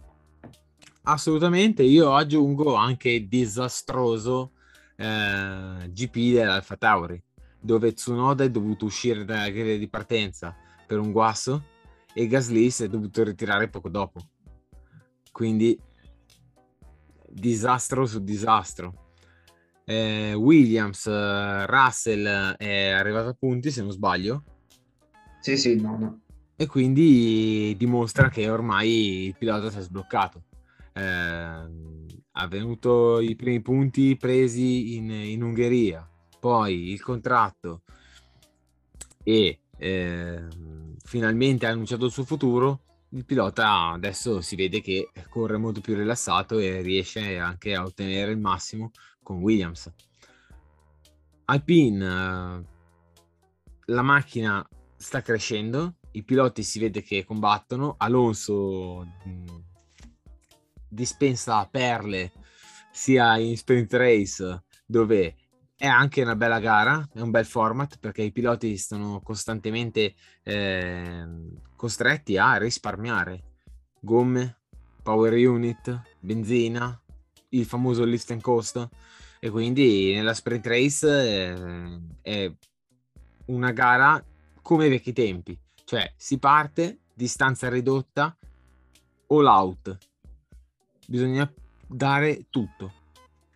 Assolutamente, 1.03 1.83
io 1.83 2.13
aggiungo 2.13 2.75
anche 2.75 3.27
disastroso 3.27 4.51
eh, 4.95 5.89
GP 5.89 6.33
dell'Alfa 6.33 6.75
Tauri, 6.75 7.21
dove 7.59 7.93
Tsunoda 7.93 8.43
è 8.43 8.49
dovuto 8.49 8.85
uscire 8.85 9.25
dalla 9.25 9.49
griglia 9.49 9.77
di 9.77 9.89
partenza 9.89 10.55
per 10.85 10.99
un 10.99 11.11
guasso 11.11 11.63
e 12.13 12.27
Gasly 12.27 12.69
si 12.69 12.83
è 12.83 12.87
dovuto 12.87 13.23
ritirare 13.23 13.69
poco 13.69 13.89
dopo. 13.89 14.19
Quindi 15.31 15.79
disastro 17.31 18.05
su 18.05 18.23
disastro 18.23 19.07
eh, 19.89 20.33
Williams, 20.35 21.07
eh, 21.07 21.65
Russell 21.65 22.55
è 22.57 22.89
arrivato 22.89 23.29
a 23.29 23.33
punti 23.33 23.71
se 23.71 23.81
non 23.81 23.91
sbaglio. 23.91 24.43
Sì, 25.39 25.57
sì, 25.57 25.81
no, 25.81 25.97
no. 25.97 26.19
E 26.61 26.67
quindi 26.67 27.73
dimostra 27.77 28.27
che 28.27 28.49
ormai 28.49 29.27
il 29.27 29.35
pilota 29.37 29.71
si 29.71 29.77
è 29.77 29.81
sbloccato. 29.81 30.43
Eh, 30.91 31.01
ha 31.01 32.49
i 32.51 33.35
primi 33.37 33.61
punti 33.61 34.17
presi 34.17 34.97
in, 34.97 35.09
in 35.09 35.41
Ungheria, 35.41 36.05
poi 36.37 36.91
il 36.91 37.01
contratto 37.01 37.83
e 39.23 39.59
eh, 39.77 40.47
finalmente 41.01 41.65
ha 41.65 41.69
annunciato 41.69 42.05
il 42.05 42.11
suo 42.11 42.25
futuro. 42.25 42.81
Il 43.11 43.23
pilota 43.23 43.91
adesso 43.91 44.41
si 44.41 44.57
vede 44.57 44.81
che 44.81 45.11
corre 45.29 45.55
molto 45.55 45.79
più 45.79 45.95
rilassato 45.95 46.59
e 46.59 46.81
riesce 46.81 47.37
anche 47.37 47.73
a 47.73 47.85
ottenere 47.85 48.31
il 48.31 48.37
massimo 48.37 48.91
con 49.23 49.37
Williams. 49.37 49.89
Alpine, 51.45 52.05
eh, 52.05 52.63
la 53.85 54.01
macchina 54.01 54.67
sta 54.97 55.21
crescendo, 55.21 55.95
i 56.11 56.23
piloti 56.23 56.63
si 56.63 56.79
vede 56.79 57.01
che 57.01 57.25
combattono, 57.25 57.95
Alonso 57.97 59.05
mh, 59.23 59.63
dispensa 60.87 61.65
perle 61.67 62.31
sia 62.91 63.37
in 63.37 63.55
sprint 63.55 63.93
race 63.93 64.63
dove 64.85 65.35
è 65.75 65.87
anche 65.87 66.21
una 66.21 66.35
bella 66.35 66.59
gara, 66.59 67.07
è 67.13 67.21
un 67.21 67.31
bel 67.31 67.45
format 67.45 67.99
perché 67.99 68.21
i 68.21 68.33
piloti 68.33 68.77
sono 68.77 69.21
costantemente 69.21 70.13
eh, 70.43 71.25
costretti 71.75 72.37
a 72.37 72.57
risparmiare. 72.57 73.43
Gomme, 74.01 74.57
power 75.01 75.33
unit, 75.33 76.01
benzina, 76.19 77.01
il 77.49 77.65
famoso 77.65 78.03
lift 78.03 78.31
and 78.31 78.41
coast. 78.41 78.89
E 79.39 79.49
quindi 79.49 80.13
nella 80.13 80.33
sprint 80.33 80.67
race 80.67 81.07
eh, 81.07 81.99
è 82.21 82.51
una 83.45 83.71
gara 83.71 84.21
come 84.61 84.89
vecchi 84.89 85.13
tempi, 85.13 85.57
cioè 85.89 86.13
si 86.15 86.37
parte, 86.37 86.99
distanza 87.15 87.67
ridotta, 87.67 88.37
all 89.25 89.45
out, 89.47 89.97
bisogna 91.07 91.51
dare 91.87 92.45
tutto, 92.51 92.93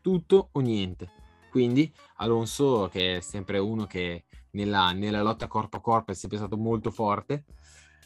tutto 0.01 0.49
o 0.51 0.59
niente. 0.59 1.11
Quindi 1.51 1.93
Alonso, 2.15 2.89
che 2.91 3.17
è 3.17 3.19
sempre 3.19 3.59
uno 3.59 3.85
che 3.85 4.23
nella, 4.53 4.93
nella 4.93 5.21
lotta 5.21 5.45
corpo 5.45 5.77
a 5.77 5.81
corpo 5.81 6.09
è 6.09 6.15
sempre 6.15 6.39
stato 6.39 6.57
molto 6.57 6.89
forte, 6.89 7.43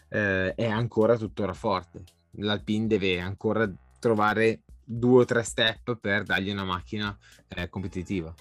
eh, 0.09 0.53
è 0.55 0.67
ancora 0.67 1.15
tuttora 1.15 1.53
forte. 1.53 2.03
L'Alpine 2.31 2.87
deve 2.87 3.21
ancora 3.21 3.71
trovare 3.97 4.63
due 4.83 5.21
o 5.21 5.25
tre 5.25 5.43
step 5.43 5.95
per 5.95 6.23
dargli 6.23 6.49
una 6.49 6.65
macchina 6.65 7.17
eh, 7.47 7.69
competitiva. 7.69 8.33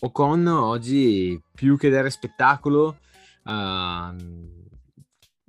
Ocon 0.00 0.44
oggi 0.48 1.40
più 1.54 1.78
che 1.78 1.88
dare 1.88 2.10
spettacolo, 2.10 2.98
uh, 3.44 4.60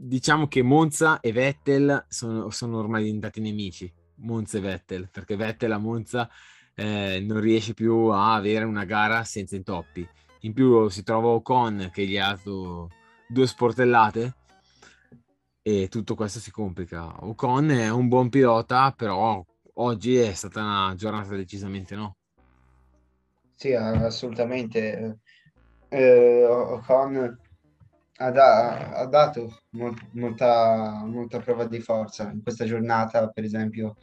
diciamo 0.03 0.47
che 0.47 0.61
Monza 0.61 1.19
e 1.21 1.31
Vettel 1.31 2.05
sono, 2.09 2.49
sono, 2.49 2.77
ormai 2.77 3.03
diventati 3.03 3.39
nemici. 3.39 3.91
Monza 4.15 4.57
e 4.57 4.61
Vettel, 4.61 5.09
perché 5.09 5.35
Vettel 5.35 5.71
a 5.71 5.77
Monza 5.77 6.29
eh, 6.75 7.23
non 7.25 7.39
riesce 7.39 7.73
più 7.73 8.07
a 8.07 8.35
avere 8.35 8.65
una 8.65 8.85
gara 8.85 9.23
senza 9.23 9.55
intoppi. 9.55 10.07
In 10.41 10.53
più 10.53 10.89
si 10.89 11.03
trova 11.03 11.29
Ocon 11.29 11.89
che 11.91 12.05
gli 12.05 12.17
ha 12.17 12.29
dato 12.29 12.89
due 13.27 13.47
sportellate 13.47 14.35
e 15.61 15.87
tutto 15.87 16.15
questo 16.15 16.39
si 16.39 16.51
complica. 16.51 17.25
Ocon 17.25 17.71
è 17.71 17.89
un 17.89 18.07
buon 18.07 18.29
pilota, 18.29 18.91
però 18.91 19.43
oggi 19.75 20.17
è 20.17 20.33
stata 20.33 20.61
una 20.61 20.93
giornata 20.95 21.35
decisamente 21.35 21.95
no. 21.95 22.17
Sì, 23.55 23.73
assolutamente. 23.73 25.19
Eh, 25.87 26.45
Ocon 26.45 27.39
ha, 28.17 28.31
da- 28.31 28.91
ha 28.91 29.05
dato 29.05 29.61
mol- 29.71 30.09
molta, 30.11 31.03
molta 31.05 31.39
prova 31.39 31.65
di 31.65 31.79
forza 31.79 32.29
in 32.31 32.41
questa 32.41 32.65
giornata, 32.65 33.29
per 33.29 33.43
esempio, 33.43 33.95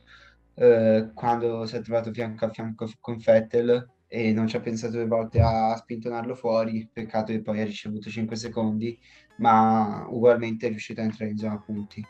eh, 0.54 1.10
quando 1.14 1.66
si 1.66 1.76
è 1.76 1.80
trovato 1.80 2.12
fianco 2.12 2.44
a 2.44 2.50
fianco 2.50 2.90
con 3.00 3.16
Vettel 3.18 3.88
e 4.08 4.32
non 4.32 4.48
ci 4.48 4.56
ha 4.56 4.60
pensato 4.60 4.94
due 4.94 5.06
volte 5.06 5.40
a 5.40 5.76
spintonarlo 5.76 6.34
fuori, 6.34 6.88
peccato 6.92 7.32
che 7.32 7.42
poi 7.42 7.60
ha 7.60 7.64
ricevuto 7.64 8.10
5 8.10 8.34
secondi, 8.36 8.98
ma 9.38 10.06
ugualmente 10.08 10.66
è 10.66 10.70
riuscito 10.70 11.00
a 11.00 11.04
entrare 11.04 11.30
in 11.30 11.38
zona 11.38 11.58
punti. 11.58 12.04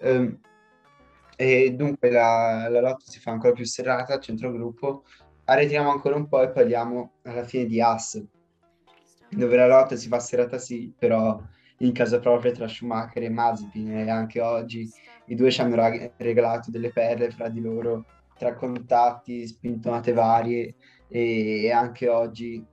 Um, 0.00 0.38
e 1.36 1.72
dunque 1.74 2.10
la, 2.10 2.68
la, 2.68 2.80
lotta 2.80 3.04
si 3.06 3.20
fa 3.20 3.30
ancora 3.30 3.52
più 3.52 3.64
serrata 3.64 4.14
al 4.14 4.20
centro 4.20 4.50
gruppo. 4.50 5.04
Arretriamo 5.44 5.90
ancora 5.90 6.16
un 6.16 6.26
po' 6.26 6.42
e 6.42 6.50
parliamo 6.50 7.12
alla 7.22 7.44
fine 7.44 7.66
di 7.66 7.80
Ass, 7.80 8.20
dove 9.36 9.56
la 9.56 9.66
lotta 9.66 9.96
si 9.96 10.08
fa 10.08 10.18
serrata 10.18 10.58
sì, 10.58 10.92
però 10.96 11.40
in 11.78 11.92
casa 11.92 12.18
propria 12.20 12.52
tra 12.52 12.66
Schumacher 12.66 13.22
e 13.22 13.28
Mazepin 13.28 13.90
e 13.90 14.10
anche 14.10 14.40
oggi 14.40 14.90
i 15.26 15.34
due 15.34 15.50
ci 15.50 15.60
hanno 15.60 15.76
regalato 16.16 16.70
delle 16.70 16.90
perle 16.90 17.30
fra 17.30 17.48
di 17.48 17.60
loro, 17.60 18.06
tra 18.38 18.54
contatti, 18.54 19.46
spintonate 19.46 20.12
varie 20.12 20.74
e 21.08 21.70
anche 21.70 22.08
oggi 22.08 22.64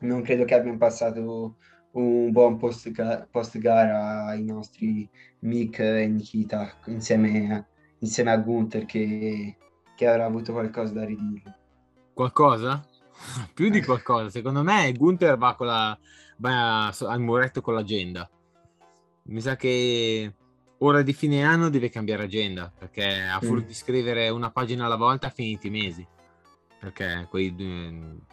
non 0.00 0.22
credo 0.22 0.44
che 0.44 0.54
abbiano 0.54 0.78
passato 0.78 1.56
un 1.92 2.30
buon 2.32 2.56
post, 2.56 2.90
post 3.30 3.58
gara 3.58 4.34
i 4.34 4.44
nostri 4.44 5.08
Mick 5.40 5.78
e 5.78 6.06
Nikita 6.06 6.72
insieme 6.86 7.54
a, 7.54 7.66
insieme 7.98 8.32
a 8.32 8.38
Gunther 8.38 8.84
che, 8.84 9.56
che 9.94 10.06
avrà 10.08 10.24
avuto 10.24 10.52
qualcosa 10.52 10.94
da 10.94 11.04
ridire. 11.04 11.58
Qualcosa? 12.14 12.82
Più 13.54 13.68
di 13.68 13.82
qualcosa, 13.82 14.30
secondo 14.30 14.62
me 14.62 14.92
Gunther 14.92 15.36
va, 15.36 15.54
con 15.54 15.66
la, 15.66 15.98
va 16.38 16.86
al 16.88 17.20
muretto 17.20 17.60
con 17.60 17.74
l'agenda. 17.74 18.28
Mi 19.24 19.40
sa 19.40 19.56
che 19.56 20.34
ora 20.78 21.02
di 21.02 21.12
fine 21.12 21.44
anno 21.44 21.68
deve 21.68 21.90
cambiare 21.90 22.24
agenda 22.24 22.72
perché 22.76 23.22
a 23.22 23.38
furia 23.40 23.62
mm. 23.62 23.66
di 23.66 23.74
scrivere 23.74 24.28
una 24.30 24.50
pagina 24.50 24.86
alla 24.86 24.96
volta 24.96 25.28
ha 25.28 25.30
finito 25.30 25.66
i 25.66 25.70
mesi. 25.70 26.06
Perché 26.78 27.26
quei, 27.30 27.54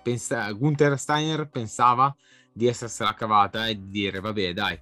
pensa, 0.01 0.51
Gunther 0.51 0.97
Steiner 0.97 1.47
pensava 1.49 2.15
di 2.51 2.67
essersela 2.67 3.13
cavata 3.13 3.67
e 3.67 3.75
di 3.75 3.89
dire 3.89 4.19
vabbè 4.19 4.53
dai, 4.53 4.81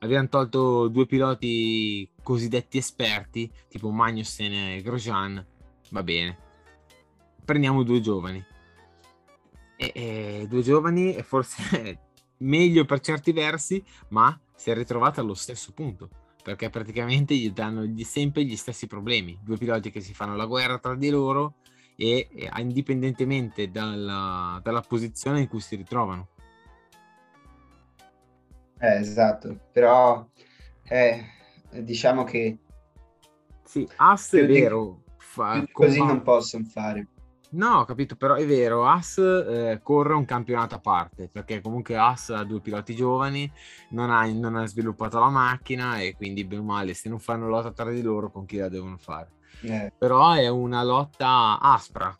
abbiamo 0.00 0.28
tolto 0.28 0.88
due 0.88 1.06
piloti 1.06 2.10
cosiddetti 2.22 2.78
esperti 2.78 3.50
tipo 3.68 3.90
Magnussen 3.90 4.52
e 4.52 4.82
Grosjean, 4.82 5.46
va 5.90 6.02
bene, 6.02 6.36
prendiamo 7.44 7.84
due 7.84 8.00
giovani. 8.00 8.44
E, 9.82 9.92
e 9.94 10.46
due 10.48 10.62
giovani 10.62 11.14
è 11.14 11.22
forse 11.22 11.98
meglio 12.38 12.84
per 12.84 13.00
certi 13.00 13.32
versi, 13.32 13.82
ma 14.08 14.38
si 14.54 14.70
è 14.70 14.74
ritrovata 14.74 15.20
allo 15.20 15.34
stesso 15.34 15.72
punto 15.72 16.08
perché 16.42 16.70
praticamente 16.70 17.34
gli 17.34 17.50
danno 17.52 17.84
gli, 17.84 18.04
sempre 18.04 18.44
gli 18.44 18.56
stessi 18.56 18.86
problemi. 18.86 19.38
Due 19.42 19.56
piloti 19.56 19.90
che 19.90 20.00
si 20.00 20.12
fanno 20.12 20.36
la 20.36 20.46
guerra 20.46 20.78
tra 20.78 20.94
di 20.96 21.08
loro 21.08 21.54
e, 21.96 22.28
e 22.32 22.50
indipendentemente 22.60 23.70
dalla, 23.70 24.60
dalla, 24.62 24.80
posizione 24.80 25.40
in 25.40 25.48
cui 25.48 25.60
si 25.60 25.76
ritrovano. 25.76 26.28
Eh, 28.78 28.96
esatto, 28.96 29.56
però 29.70 30.26
eh, 30.82 31.24
diciamo 31.70 32.24
che... 32.24 32.58
Sì, 33.62 33.88
Ass 33.96 34.34
è 34.34 34.46
vero. 34.46 35.04
Fa, 35.16 35.64
così 35.70 35.98
non 35.98 36.22
possono 36.22 36.64
fare. 36.64 37.06
No, 37.52 37.80
ho 37.80 37.84
capito, 37.84 38.16
però 38.16 38.34
è 38.34 38.46
vero, 38.46 38.86
Haas 38.86 39.18
eh, 39.18 39.80
corre 39.82 40.14
un 40.14 40.24
campionato 40.24 40.74
a 40.74 40.78
parte, 40.78 41.28
perché 41.30 41.60
comunque 41.60 41.96
Haas 41.96 42.30
ha 42.30 42.44
due 42.44 42.60
piloti 42.60 42.94
giovani, 42.94 43.50
non 43.90 44.10
ha, 44.10 44.24
non 44.24 44.56
ha, 44.56 44.66
sviluppato 44.66 45.18
la 45.18 45.28
macchina 45.28 45.98
e 45.98 46.14
quindi 46.16 46.44
bene 46.44 46.62
o 46.62 46.64
male, 46.64 46.94
se 46.94 47.10
non 47.10 47.18
fanno 47.18 47.48
lotta 47.48 47.72
tra 47.72 47.90
di 47.90 48.00
loro, 48.00 48.30
con 48.30 48.46
chi 48.46 48.56
la 48.56 48.70
devono 48.70 48.96
fare? 48.96 49.32
Eh. 49.60 49.92
Però 49.98 50.32
è 50.32 50.48
una 50.48 50.82
lotta 50.82 51.58
aspra, 51.60 52.14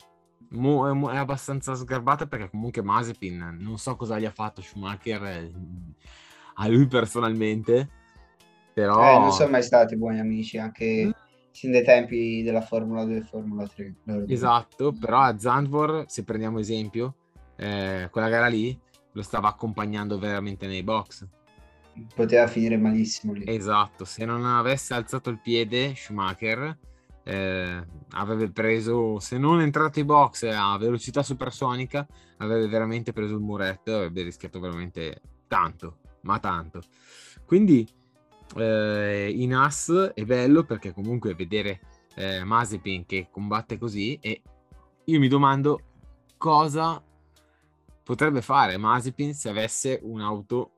mo, 0.49 1.09
è, 1.09 1.17
abbastanza 1.17 1.73
sgarbata 1.73 2.27
perché 2.27 2.51
comunque 2.51 2.83
Mazepin, 2.83 3.57
non 3.59 3.79
so 3.79 3.95
cosa 3.95 4.19
gli 4.19 4.25
ha 4.25 4.31
fatto 4.31 4.61
Schumacher 4.61 5.23
eh, 5.23 5.51
a 6.55 6.67
lui 6.67 6.85
personalmente, 6.85 7.89
però... 8.71 9.01
Eh, 9.01 9.17
non 9.17 9.31
sono 9.31 9.49
mai 9.49 9.63
stati 9.63 9.97
buoni 9.97 10.19
amici, 10.19 10.59
anche... 10.59 11.11
Sin 11.53 11.71
dai 11.71 11.83
tempi 11.83 12.41
della 12.41 12.61
Formula 12.61 13.05
2 13.05 13.17
e 13.17 13.21
Formula 13.21 13.67
3. 13.67 13.95
Esatto, 14.27 14.91
però 14.91 15.19
a 15.19 15.37
Zandvoort, 15.37 16.09
se 16.09 16.23
prendiamo 16.23 16.57
esempio, 16.57 17.15
eh, 17.57 18.07
quella 18.11 18.27
gara 18.27 18.47
lì 18.47 18.77
lo 19.11 19.21
stava 19.21 19.49
accompagnando 19.49 20.17
veramente 20.17 20.65
nei 20.65 20.81
box. 20.81 21.27
Poteva 22.15 22.47
finire 22.47 22.75
malissimo 22.77 23.33
lì. 23.33 23.43
Esatto, 23.45 24.03
se 24.03 24.25
non 24.25 24.43
avesse 24.45 24.95
alzato 24.95 25.29
il 25.29 25.39
piede 25.39 25.93
Schumacher 25.95 26.75
eh, 27.23 27.85
avrebbe 28.09 28.49
preso, 28.49 29.19
se 29.19 29.37
non 29.37 29.61
entrato 29.61 29.99
in 29.99 30.07
box 30.07 30.43
a 30.51 30.75
velocità 30.79 31.21
supersonica, 31.21 32.07
avrebbe 32.37 32.67
veramente 32.67 33.13
preso 33.13 33.35
il 33.35 33.41
muretto 33.41 33.91
e 33.91 33.93
avrebbe 33.93 34.23
rischiato 34.23 34.59
veramente 34.59 35.21
tanto, 35.47 35.99
ma 36.21 36.39
tanto. 36.39 36.81
Quindi 37.45 37.87
eh, 38.55 39.31
in 39.35 39.53
As 39.53 40.11
è 40.13 40.23
bello 40.25 40.63
perché 40.63 40.93
comunque 40.93 41.35
vedere 41.35 41.79
eh, 42.15 42.43
Mazepin 42.43 43.05
che 43.05 43.27
combatte 43.31 43.77
così 43.77 44.17
e 44.21 44.41
io 45.05 45.19
mi 45.19 45.27
domando 45.27 45.81
cosa 46.37 47.03
potrebbe 48.03 48.41
fare 48.41 48.77
Mazepin 48.77 49.33
se 49.33 49.49
avesse 49.49 49.99
un'auto 50.03 50.71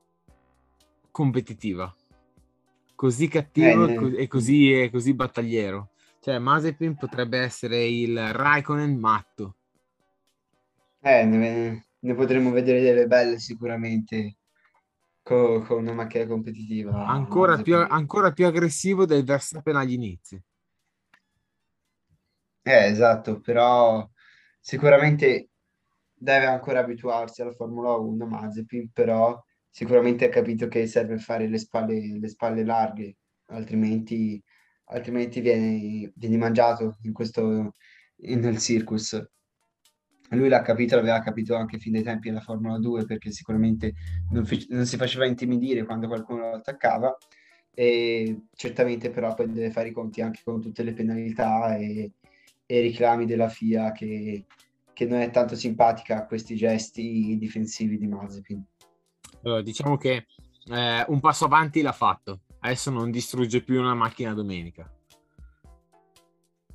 competitiva. 1.10 1.92
Così 2.94 3.28
cattivo 3.28 3.86
eh, 3.86 4.22
e 4.22 4.26
così, 4.26 4.72
e 4.72 4.90
così 4.90 5.12
battagliero. 5.14 5.90
Cioè 6.20 6.38
Mazepin 6.38 6.96
potrebbe 6.96 7.38
essere 7.38 7.84
il 7.84 8.32
Raikkonen 8.32 8.98
matto. 8.98 9.56
Eh, 11.00 11.24
ne, 11.24 11.86
ne 11.98 12.14
potremmo 12.14 12.50
vedere 12.50 12.80
delle 12.80 13.06
belle 13.06 13.38
sicuramente 13.38 14.36
con, 15.26 15.64
con 15.64 15.78
una 15.78 15.92
macchina 15.92 16.24
competitiva. 16.24 17.04
Ancora 17.04 17.60
più, 17.60 17.74
ancora 17.76 18.30
più, 18.30 18.46
aggressivo 18.46 19.06
del 19.06 19.24
Verstappen 19.24 19.74
agli 19.74 19.94
inizi. 19.94 20.40
Eh, 22.62 22.84
esatto, 22.86 23.40
però 23.40 24.08
sicuramente 24.60 25.48
deve 26.14 26.46
ancora 26.46 26.78
abituarsi 26.78 27.42
alla 27.42 27.54
Formula 27.54 27.96
1, 27.96 28.24
Mazepin, 28.24 28.90
però 28.92 29.42
sicuramente 29.68 30.26
ha 30.26 30.28
capito 30.28 30.68
che 30.68 30.86
serve 30.86 31.18
fare 31.18 31.48
le 31.48 31.58
spalle, 31.58 32.18
le 32.20 32.28
spalle 32.28 32.64
larghe, 32.64 33.16
altrimenti, 33.46 34.40
altrimenti 34.84 35.40
viene, 35.40 36.12
viene 36.14 36.36
mangiato 36.36 36.98
in 37.02 37.12
questo, 37.12 37.72
nel 38.14 38.58
circus. 38.58 39.20
Lui 40.30 40.48
l'ha 40.48 40.62
capito, 40.62 40.96
l'aveva 40.96 41.20
capito 41.20 41.54
anche 41.54 41.78
fin 41.78 41.92
dai 41.92 42.02
tempi 42.02 42.28
della 42.28 42.40
Formula 42.40 42.78
2, 42.78 43.04
perché 43.04 43.30
sicuramente 43.30 43.94
non, 44.30 44.44
fi- 44.44 44.66
non 44.70 44.86
si 44.86 44.96
faceva 44.96 45.26
intimidire 45.26 45.84
quando 45.84 46.08
qualcuno 46.08 46.50
lo 46.50 46.56
attaccava, 46.56 47.16
e 47.72 48.46
certamente 48.54 49.10
però 49.10 49.34
poi 49.34 49.52
deve 49.52 49.70
fare 49.70 49.88
i 49.88 49.92
conti 49.92 50.20
anche 50.22 50.40
con 50.42 50.60
tutte 50.60 50.82
le 50.82 50.94
penalità 50.94 51.76
e, 51.76 52.12
e 52.64 52.78
i 52.78 52.82
reclami 52.88 53.26
della 53.26 53.48
FIA 53.48 53.92
che, 53.92 54.46
che 54.92 55.04
non 55.04 55.20
è 55.20 55.30
tanto 55.30 55.54
simpatica 55.54 56.16
a 56.16 56.26
questi 56.26 56.56
gesti 56.56 57.36
difensivi 57.38 57.98
di 57.98 58.06
Mazepin. 58.06 58.64
Allora, 59.42 59.62
diciamo 59.62 59.96
che 59.96 60.26
eh, 60.70 61.04
un 61.08 61.20
passo 61.20 61.44
avanti 61.44 61.82
l'ha 61.82 61.92
fatto. 61.92 62.40
Adesso 62.60 62.90
non 62.90 63.10
distrugge 63.10 63.62
più 63.62 63.78
una 63.78 63.94
macchina 63.94 64.32
domenica. 64.32 64.90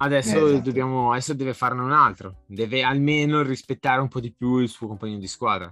Adesso, 0.01 0.47
esatto. 0.47 0.61
dobbiamo, 0.63 1.11
adesso 1.11 1.35
deve 1.35 1.53
farne 1.53 1.81
un 1.81 1.91
altro. 1.91 2.43
Deve 2.47 2.81
almeno 2.81 3.43
rispettare 3.43 4.01
un 4.01 4.07
po' 4.07 4.19
di 4.19 4.33
più 4.33 4.57
il 4.57 4.67
suo 4.67 4.87
compagno 4.87 5.19
di 5.19 5.27
squadra. 5.27 5.71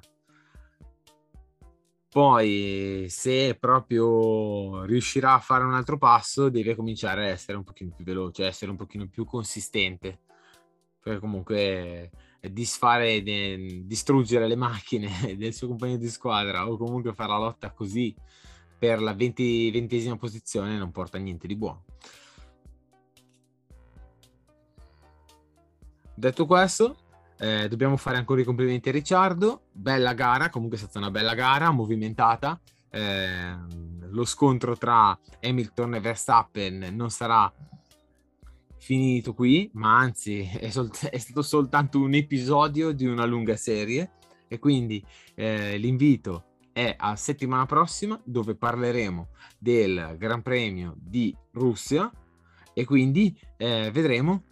Poi, 2.08 3.08
se 3.10 3.56
proprio 3.60 4.84
riuscirà 4.84 5.34
a 5.34 5.40
fare 5.40 5.64
un 5.64 5.74
altro 5.74 5.98
passo, 5.98 6.50
deve 6.50 6.76
cominciare 6.76 7.26
a 7.26 7.30
essere 7.30 7.58
un 7.58 7.64
pochino 7.64 7.92
più 7.96 8.06
veloce, 8.06 8.46
essere 8.46 8.70
un 8.70 8.78
pochino 8.78 9.08
più 9.08 9.26
consistente. 9.26 10.20
Perché 11.02 11.20
comunque 11.20 12.12
disfare, 12.40 13.24
distruggere 13.24 14.48
le 14.48 14.56
macchine 14.56 15.10
del 15.38 15.54
suo 15.54 15.68
compagno 15.70 15.98
di 15.98 16.10
squadra 16.10 16.70
o 16.70 16.78
comunque 16.78 17.14
fare 17.14 17.30
la 17.30 17.38
lotta 17.38 17.72
così 17.72 18.16
per 18.78 19.02
la 19.02 19.14
20 19.14 19.72
ventesima 19.72 20.16
posizione 20.18 20.78
non 20.78 20.92
porta 20.92 21.18
niente 21.18 21.48
di 21.48 21.56
buono. 21.56 21.84
Detto 26.20 26.46
questo, 26.46 26.98
eh, 27.38 27.70
dobbiamo 27.70 27.96
fare 27.96 28.18
ancora 28.18 28.42
i 28.42 28.44
complimenti 28.44 28.90
a 28.90 28.92
Ricciardo. 28.92 29.68
Bella 29.72 30.12
gara, 30.14 30.50
comunque 30.50 30.76
è 30.76 30.82
stata 30.82 30.98
una 30.98 31.12
bella 31.12 31.34
gara, 31.34 31.72
movimentata. 31.72 32.60
Eh, 32.90 33.56
lo 34.02 34.26
scontro 34.26 34.76
tra 34.76 35.18
Hamilton 35.42 35.96
e 35.96 36.00
Verstappen 36.02 36.90
non 36.92 37.10
sarà 37.10 37.50
finito 38.80 39.34
qui, 39.34 39.70
ma 39.76 39.98
anzi 39.98 40.42
è, 40.42 40.70
sol- 40.70 40.92
è 41.10 41.18
stato 41.18 41.42
soltanto 41.42 42.02
un 42.02 42.14
episodio 42.14 42.92
di 42.92 43.06
una 43.06 43.24
lunga 43.24 43.56
serie. 43.56 44.12
E 44.50 44.60
quindi 44.60 45.02
eh, 45.36 45.78
l'invito 45.78 46.58
è 46.74 46.96
a 46.98 47.16
settimana 47.16 47.66
prossima 47.66 48.20
dove 48.26 48.56
parleremo 48.56 49.30
del 49.58 50.18
Gran 50.18 50.42
Premio 50.42 50.96
di 50.98 51.34
Russia 51.52 52.12
e 52.74 52.84
quindi 52.84 53.40
eh, 53.56 53.90
vedremo 53.94 54.44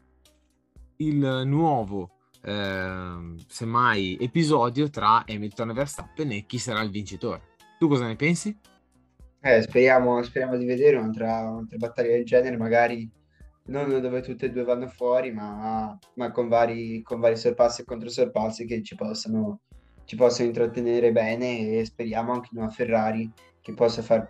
il 0.97 1.43
nuovo 1.45 2.11
eh, 2.43 3.35
semmai 3.47 4.17
episodio 4.19 4.89
tra 4.89 5.23
Hamilton 5.27 5.71
e 5.71 5.73
Verstappen 5.73 6.31
e 6.31 6.45
chi 6.45 6.57
sarà 6.57 6.81
il 6.81 6.91
vincitore. 6.91 7.55
Tu 7.77 7.87
cosa 7.87 8.05
ne 8.05 8.15
pensi? 8.15 8.57
Eh, 9.41 9.61
speriamo, 9.61 10.21
speriamo 10.23 10.57
di 10.57 10.65
vedere 10.65 10.97
un'altra, 10.97 11.49
un'altra 11.49 11.77
battaglia 11.77 12.11
del 12.11 12.25
genere, 12.25 12.57
magari 12.57 13.09
non 13.65 13.89
dove 14.01 14.21
tutte 14.21 14.47
e 14.47 14.51
due 14.51 14.63
vanno 14.63 14.87
fuori, 14.87 15.31
ma, 15.31 15.97
ma 16.15 16.31
con 16.31 16.47
vari, 16.47 17.01
con 17.01 17.19
vari 17.19 17.37
sorpassi 17.37 17.81
e 17.81 17.85
controsorpassi 17.85 18.65
che 18.65 18.81
ci 18.81 18.95
possano, 18.95 19.61
ci 20.05 20.15
possano 20.15 20.47
intrattenere 20.47 21.11
bene 21.11 21.77
e 21.77 21.85
speriamo 21.85 22.31
anche 22.31 22.49
in 22.53 22.59
una 22.59 22.69
Ferrari 22.69 23.31
che 23.61 23.73
possa, 23.73 24.01
far, 24.01 24.27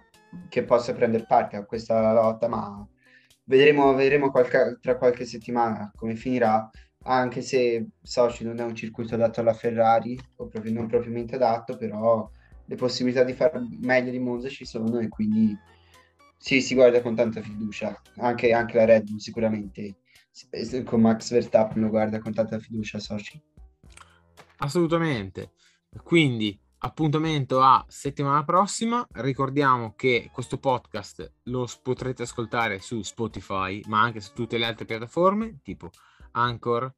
che 0.50 0.64
possa 0.64 0.94
prendere 0.94 1.26
parte 1.26 1.56
a 1.56 1.66
questa 1.66 2.14
lotta, 2.14 2.48
ma 2.48 2.88
vedremo, 3.48 3.94
vedremo 3.94 4.32
qualche- 4.32 4.78
tra 4.82 4.98
qualche 4.98 5.26
settimana 5.26 5.92
come 5.96 6.16
finirà, 6.16 6.70
anche 7.04 7.42
se 7.42 7.88
Sochi 8.02 8.44
non 8.44 8.60
è 8.60 8.64
un 8.64 8.76
circuito 8.76 9.16
adatto 9.16 9.40
alla 9.40 9.54
Ferrari, 9.54 10.18
o 10.38 10.48
proprio, 10.48 10.72
non 10.74 10.88
propriamente 10.88 11.36
adatto, 11.36 11.78
però 11.78 12.30
le 12.66 12.76
possibilità 12.76 13.24
di 13.24 13.34
fare 13.34 13.60
meglio 13.82 14.12
di 14.12 14.20
Monza 14.20 14.50
ci 14.50 14.66
sono 14.66 15.00
e 15.00 15.08
quindi 15.08 15.58
sì, 16.38 16.62
si 16.62 16.76
guarda 16.76 17.02
con 17.02 17.16
tanta 17.16 17.42
fiducia, 17.42 18.00
anche, 18.18 18.52
anche 18.52 18.78
la 18.78 18.86
Red 18.86 19.06
Bull 19.06 19.18
sicuramente 19.18 19.98
s- 20.32 20.84
con 20.84 21.02
Max 21.02 21.32
Verstappen 21.32 21.82
lo 21.82 21.90
guarda 21.90 22.20
con 22.20 22.34
tanta 22.34 22.60
fiducia 22.60 23.00
Sochi. 23.00 23.42
Assolutamente. 24.58 25.52
Quindi 26.04 26.60
appuntamento 26.80 27.62
a 27.62 27.84
settimana 27.88 28.44
prossima. 28.44 29.06
Ricordiamo 29.14 29.94
che 29.96 30.30
questo 30.32 30.58
podcast 30.58 31.34
lo 31.44 31.68
potrete 31.82 32.24
ascoltare 32.24 32.80
su 32.80 33.02
Spotify, 33.02 33.82
ma 33.88 34.02
anche 34.02 34.20
su 34.20 34.34
tutte 34.34 34.58
le 34.58 34.66
altre 34.66 34.86
piattaforme, 34.86 35.60
tipo 35.64 35.90
Anchor, 36.32 36.94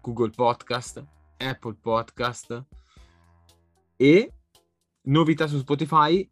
Google 0.00 0.30
Podcast, 0.30 1.04
Apple 1.36 1.76
Podcast 1.80 2.64
e 3.96 4.32
novità 5.02 5.46
su 5.46 5.58
Spotify, 5.58 6.28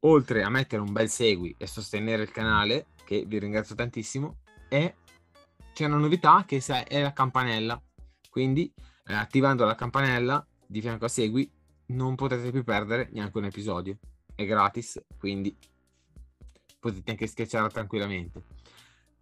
oltre 0.00 0.42
a 0.42 0.48
mettere 0.48 0.82
un 0.82 0.92
bel 0.92 1.08
segui 1.08 1.54
e 1.58 1.66
sostenere 1.66 2.22
il 2.22 2.30
canale, 2.30 2.86
che 3.04 3.24
vi 3.26 3.38
ringrazio 3.38 3.74
tantissimo, 3.74 4.38
è 4.68 4.94
c'è 5.72 5.86
una 5.86 5.96
novità 5.96 6.44
che 6.46 6.62
è 6.86 7.02
la 7.02 7.12
campanella. 7.12 7.80
Quindi 8.30 8.72
eh, 9.06 9.14
attivando 9.14 9.64
la 9.64 9.74
campanella 9.74 10.44
di 10.66 10.80
fianco 10.80 11.04
a 11.04 11.08
segui 11.08 11.50
non 11.86 12.14
potrete 12.14 12.50
più 12.50 12.64
perdere 12.64 13.08
neanche 13.12 13.38
un 13.38 13.44
episodio. 13.44 13.98
È 14.34 14.44
gratis, 14.44 15.02
quindi 15.18 15.56
potete 16.78 17.10
anche 17.10 17.26
schiacciare 17.26 17.68
tranquillamente. 17.68 18.42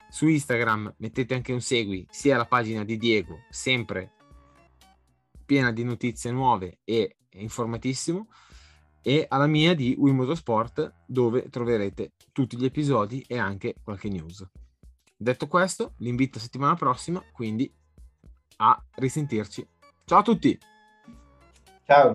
Su 0.08 0.26
Instagram 0.26 0.94
mettete 0.98 1.34
anche 1.34 1.52
un 1.52 1.60
segui 1.60 2.06
sia 2.10 2.34
alla 2.34 2.46
pagina 2.46 2.84
di 2.84 2.96
Diego, 2.96 3.44
sempre 3.50 4.12
piena 5.44 5.72
di 5.72 5.84
notizie 5.84 6.30
nuove 6.30 6.80
e 6.84 7.16
informatissimo, 7.30 8.28
e 9.02 9.26
alla 9.28 9.46
mia 9.46 9.74
di 9.74 9.94
Wii 9.98 10.12
Motorsport 10.12 11.04
dove 11.06 11.48
troverete 11.48 12.12
tutti 12.30 12.56
gli 12.56 12.64
episodi 12.64 13.24
e 13.26 13.38
anche 13.38 13.74
qualche 13.82 14.08
news. 14.08 14.46
Detto 15.16 15.48
questo, 15.48 15.94
vi 15.98 16.08
invito 16.08 16.38
a 16.38 16.40
settimana 16.40 16.74
prossima, 16.74 17.22
quindi 17.32 17.72
a 18.56 18.84
risentirci. 18.94 19.66
Ciao 20.04 20.18
a 20.18 20.22
tutti! 20.22 20.58
Ciao! 21.84 22.14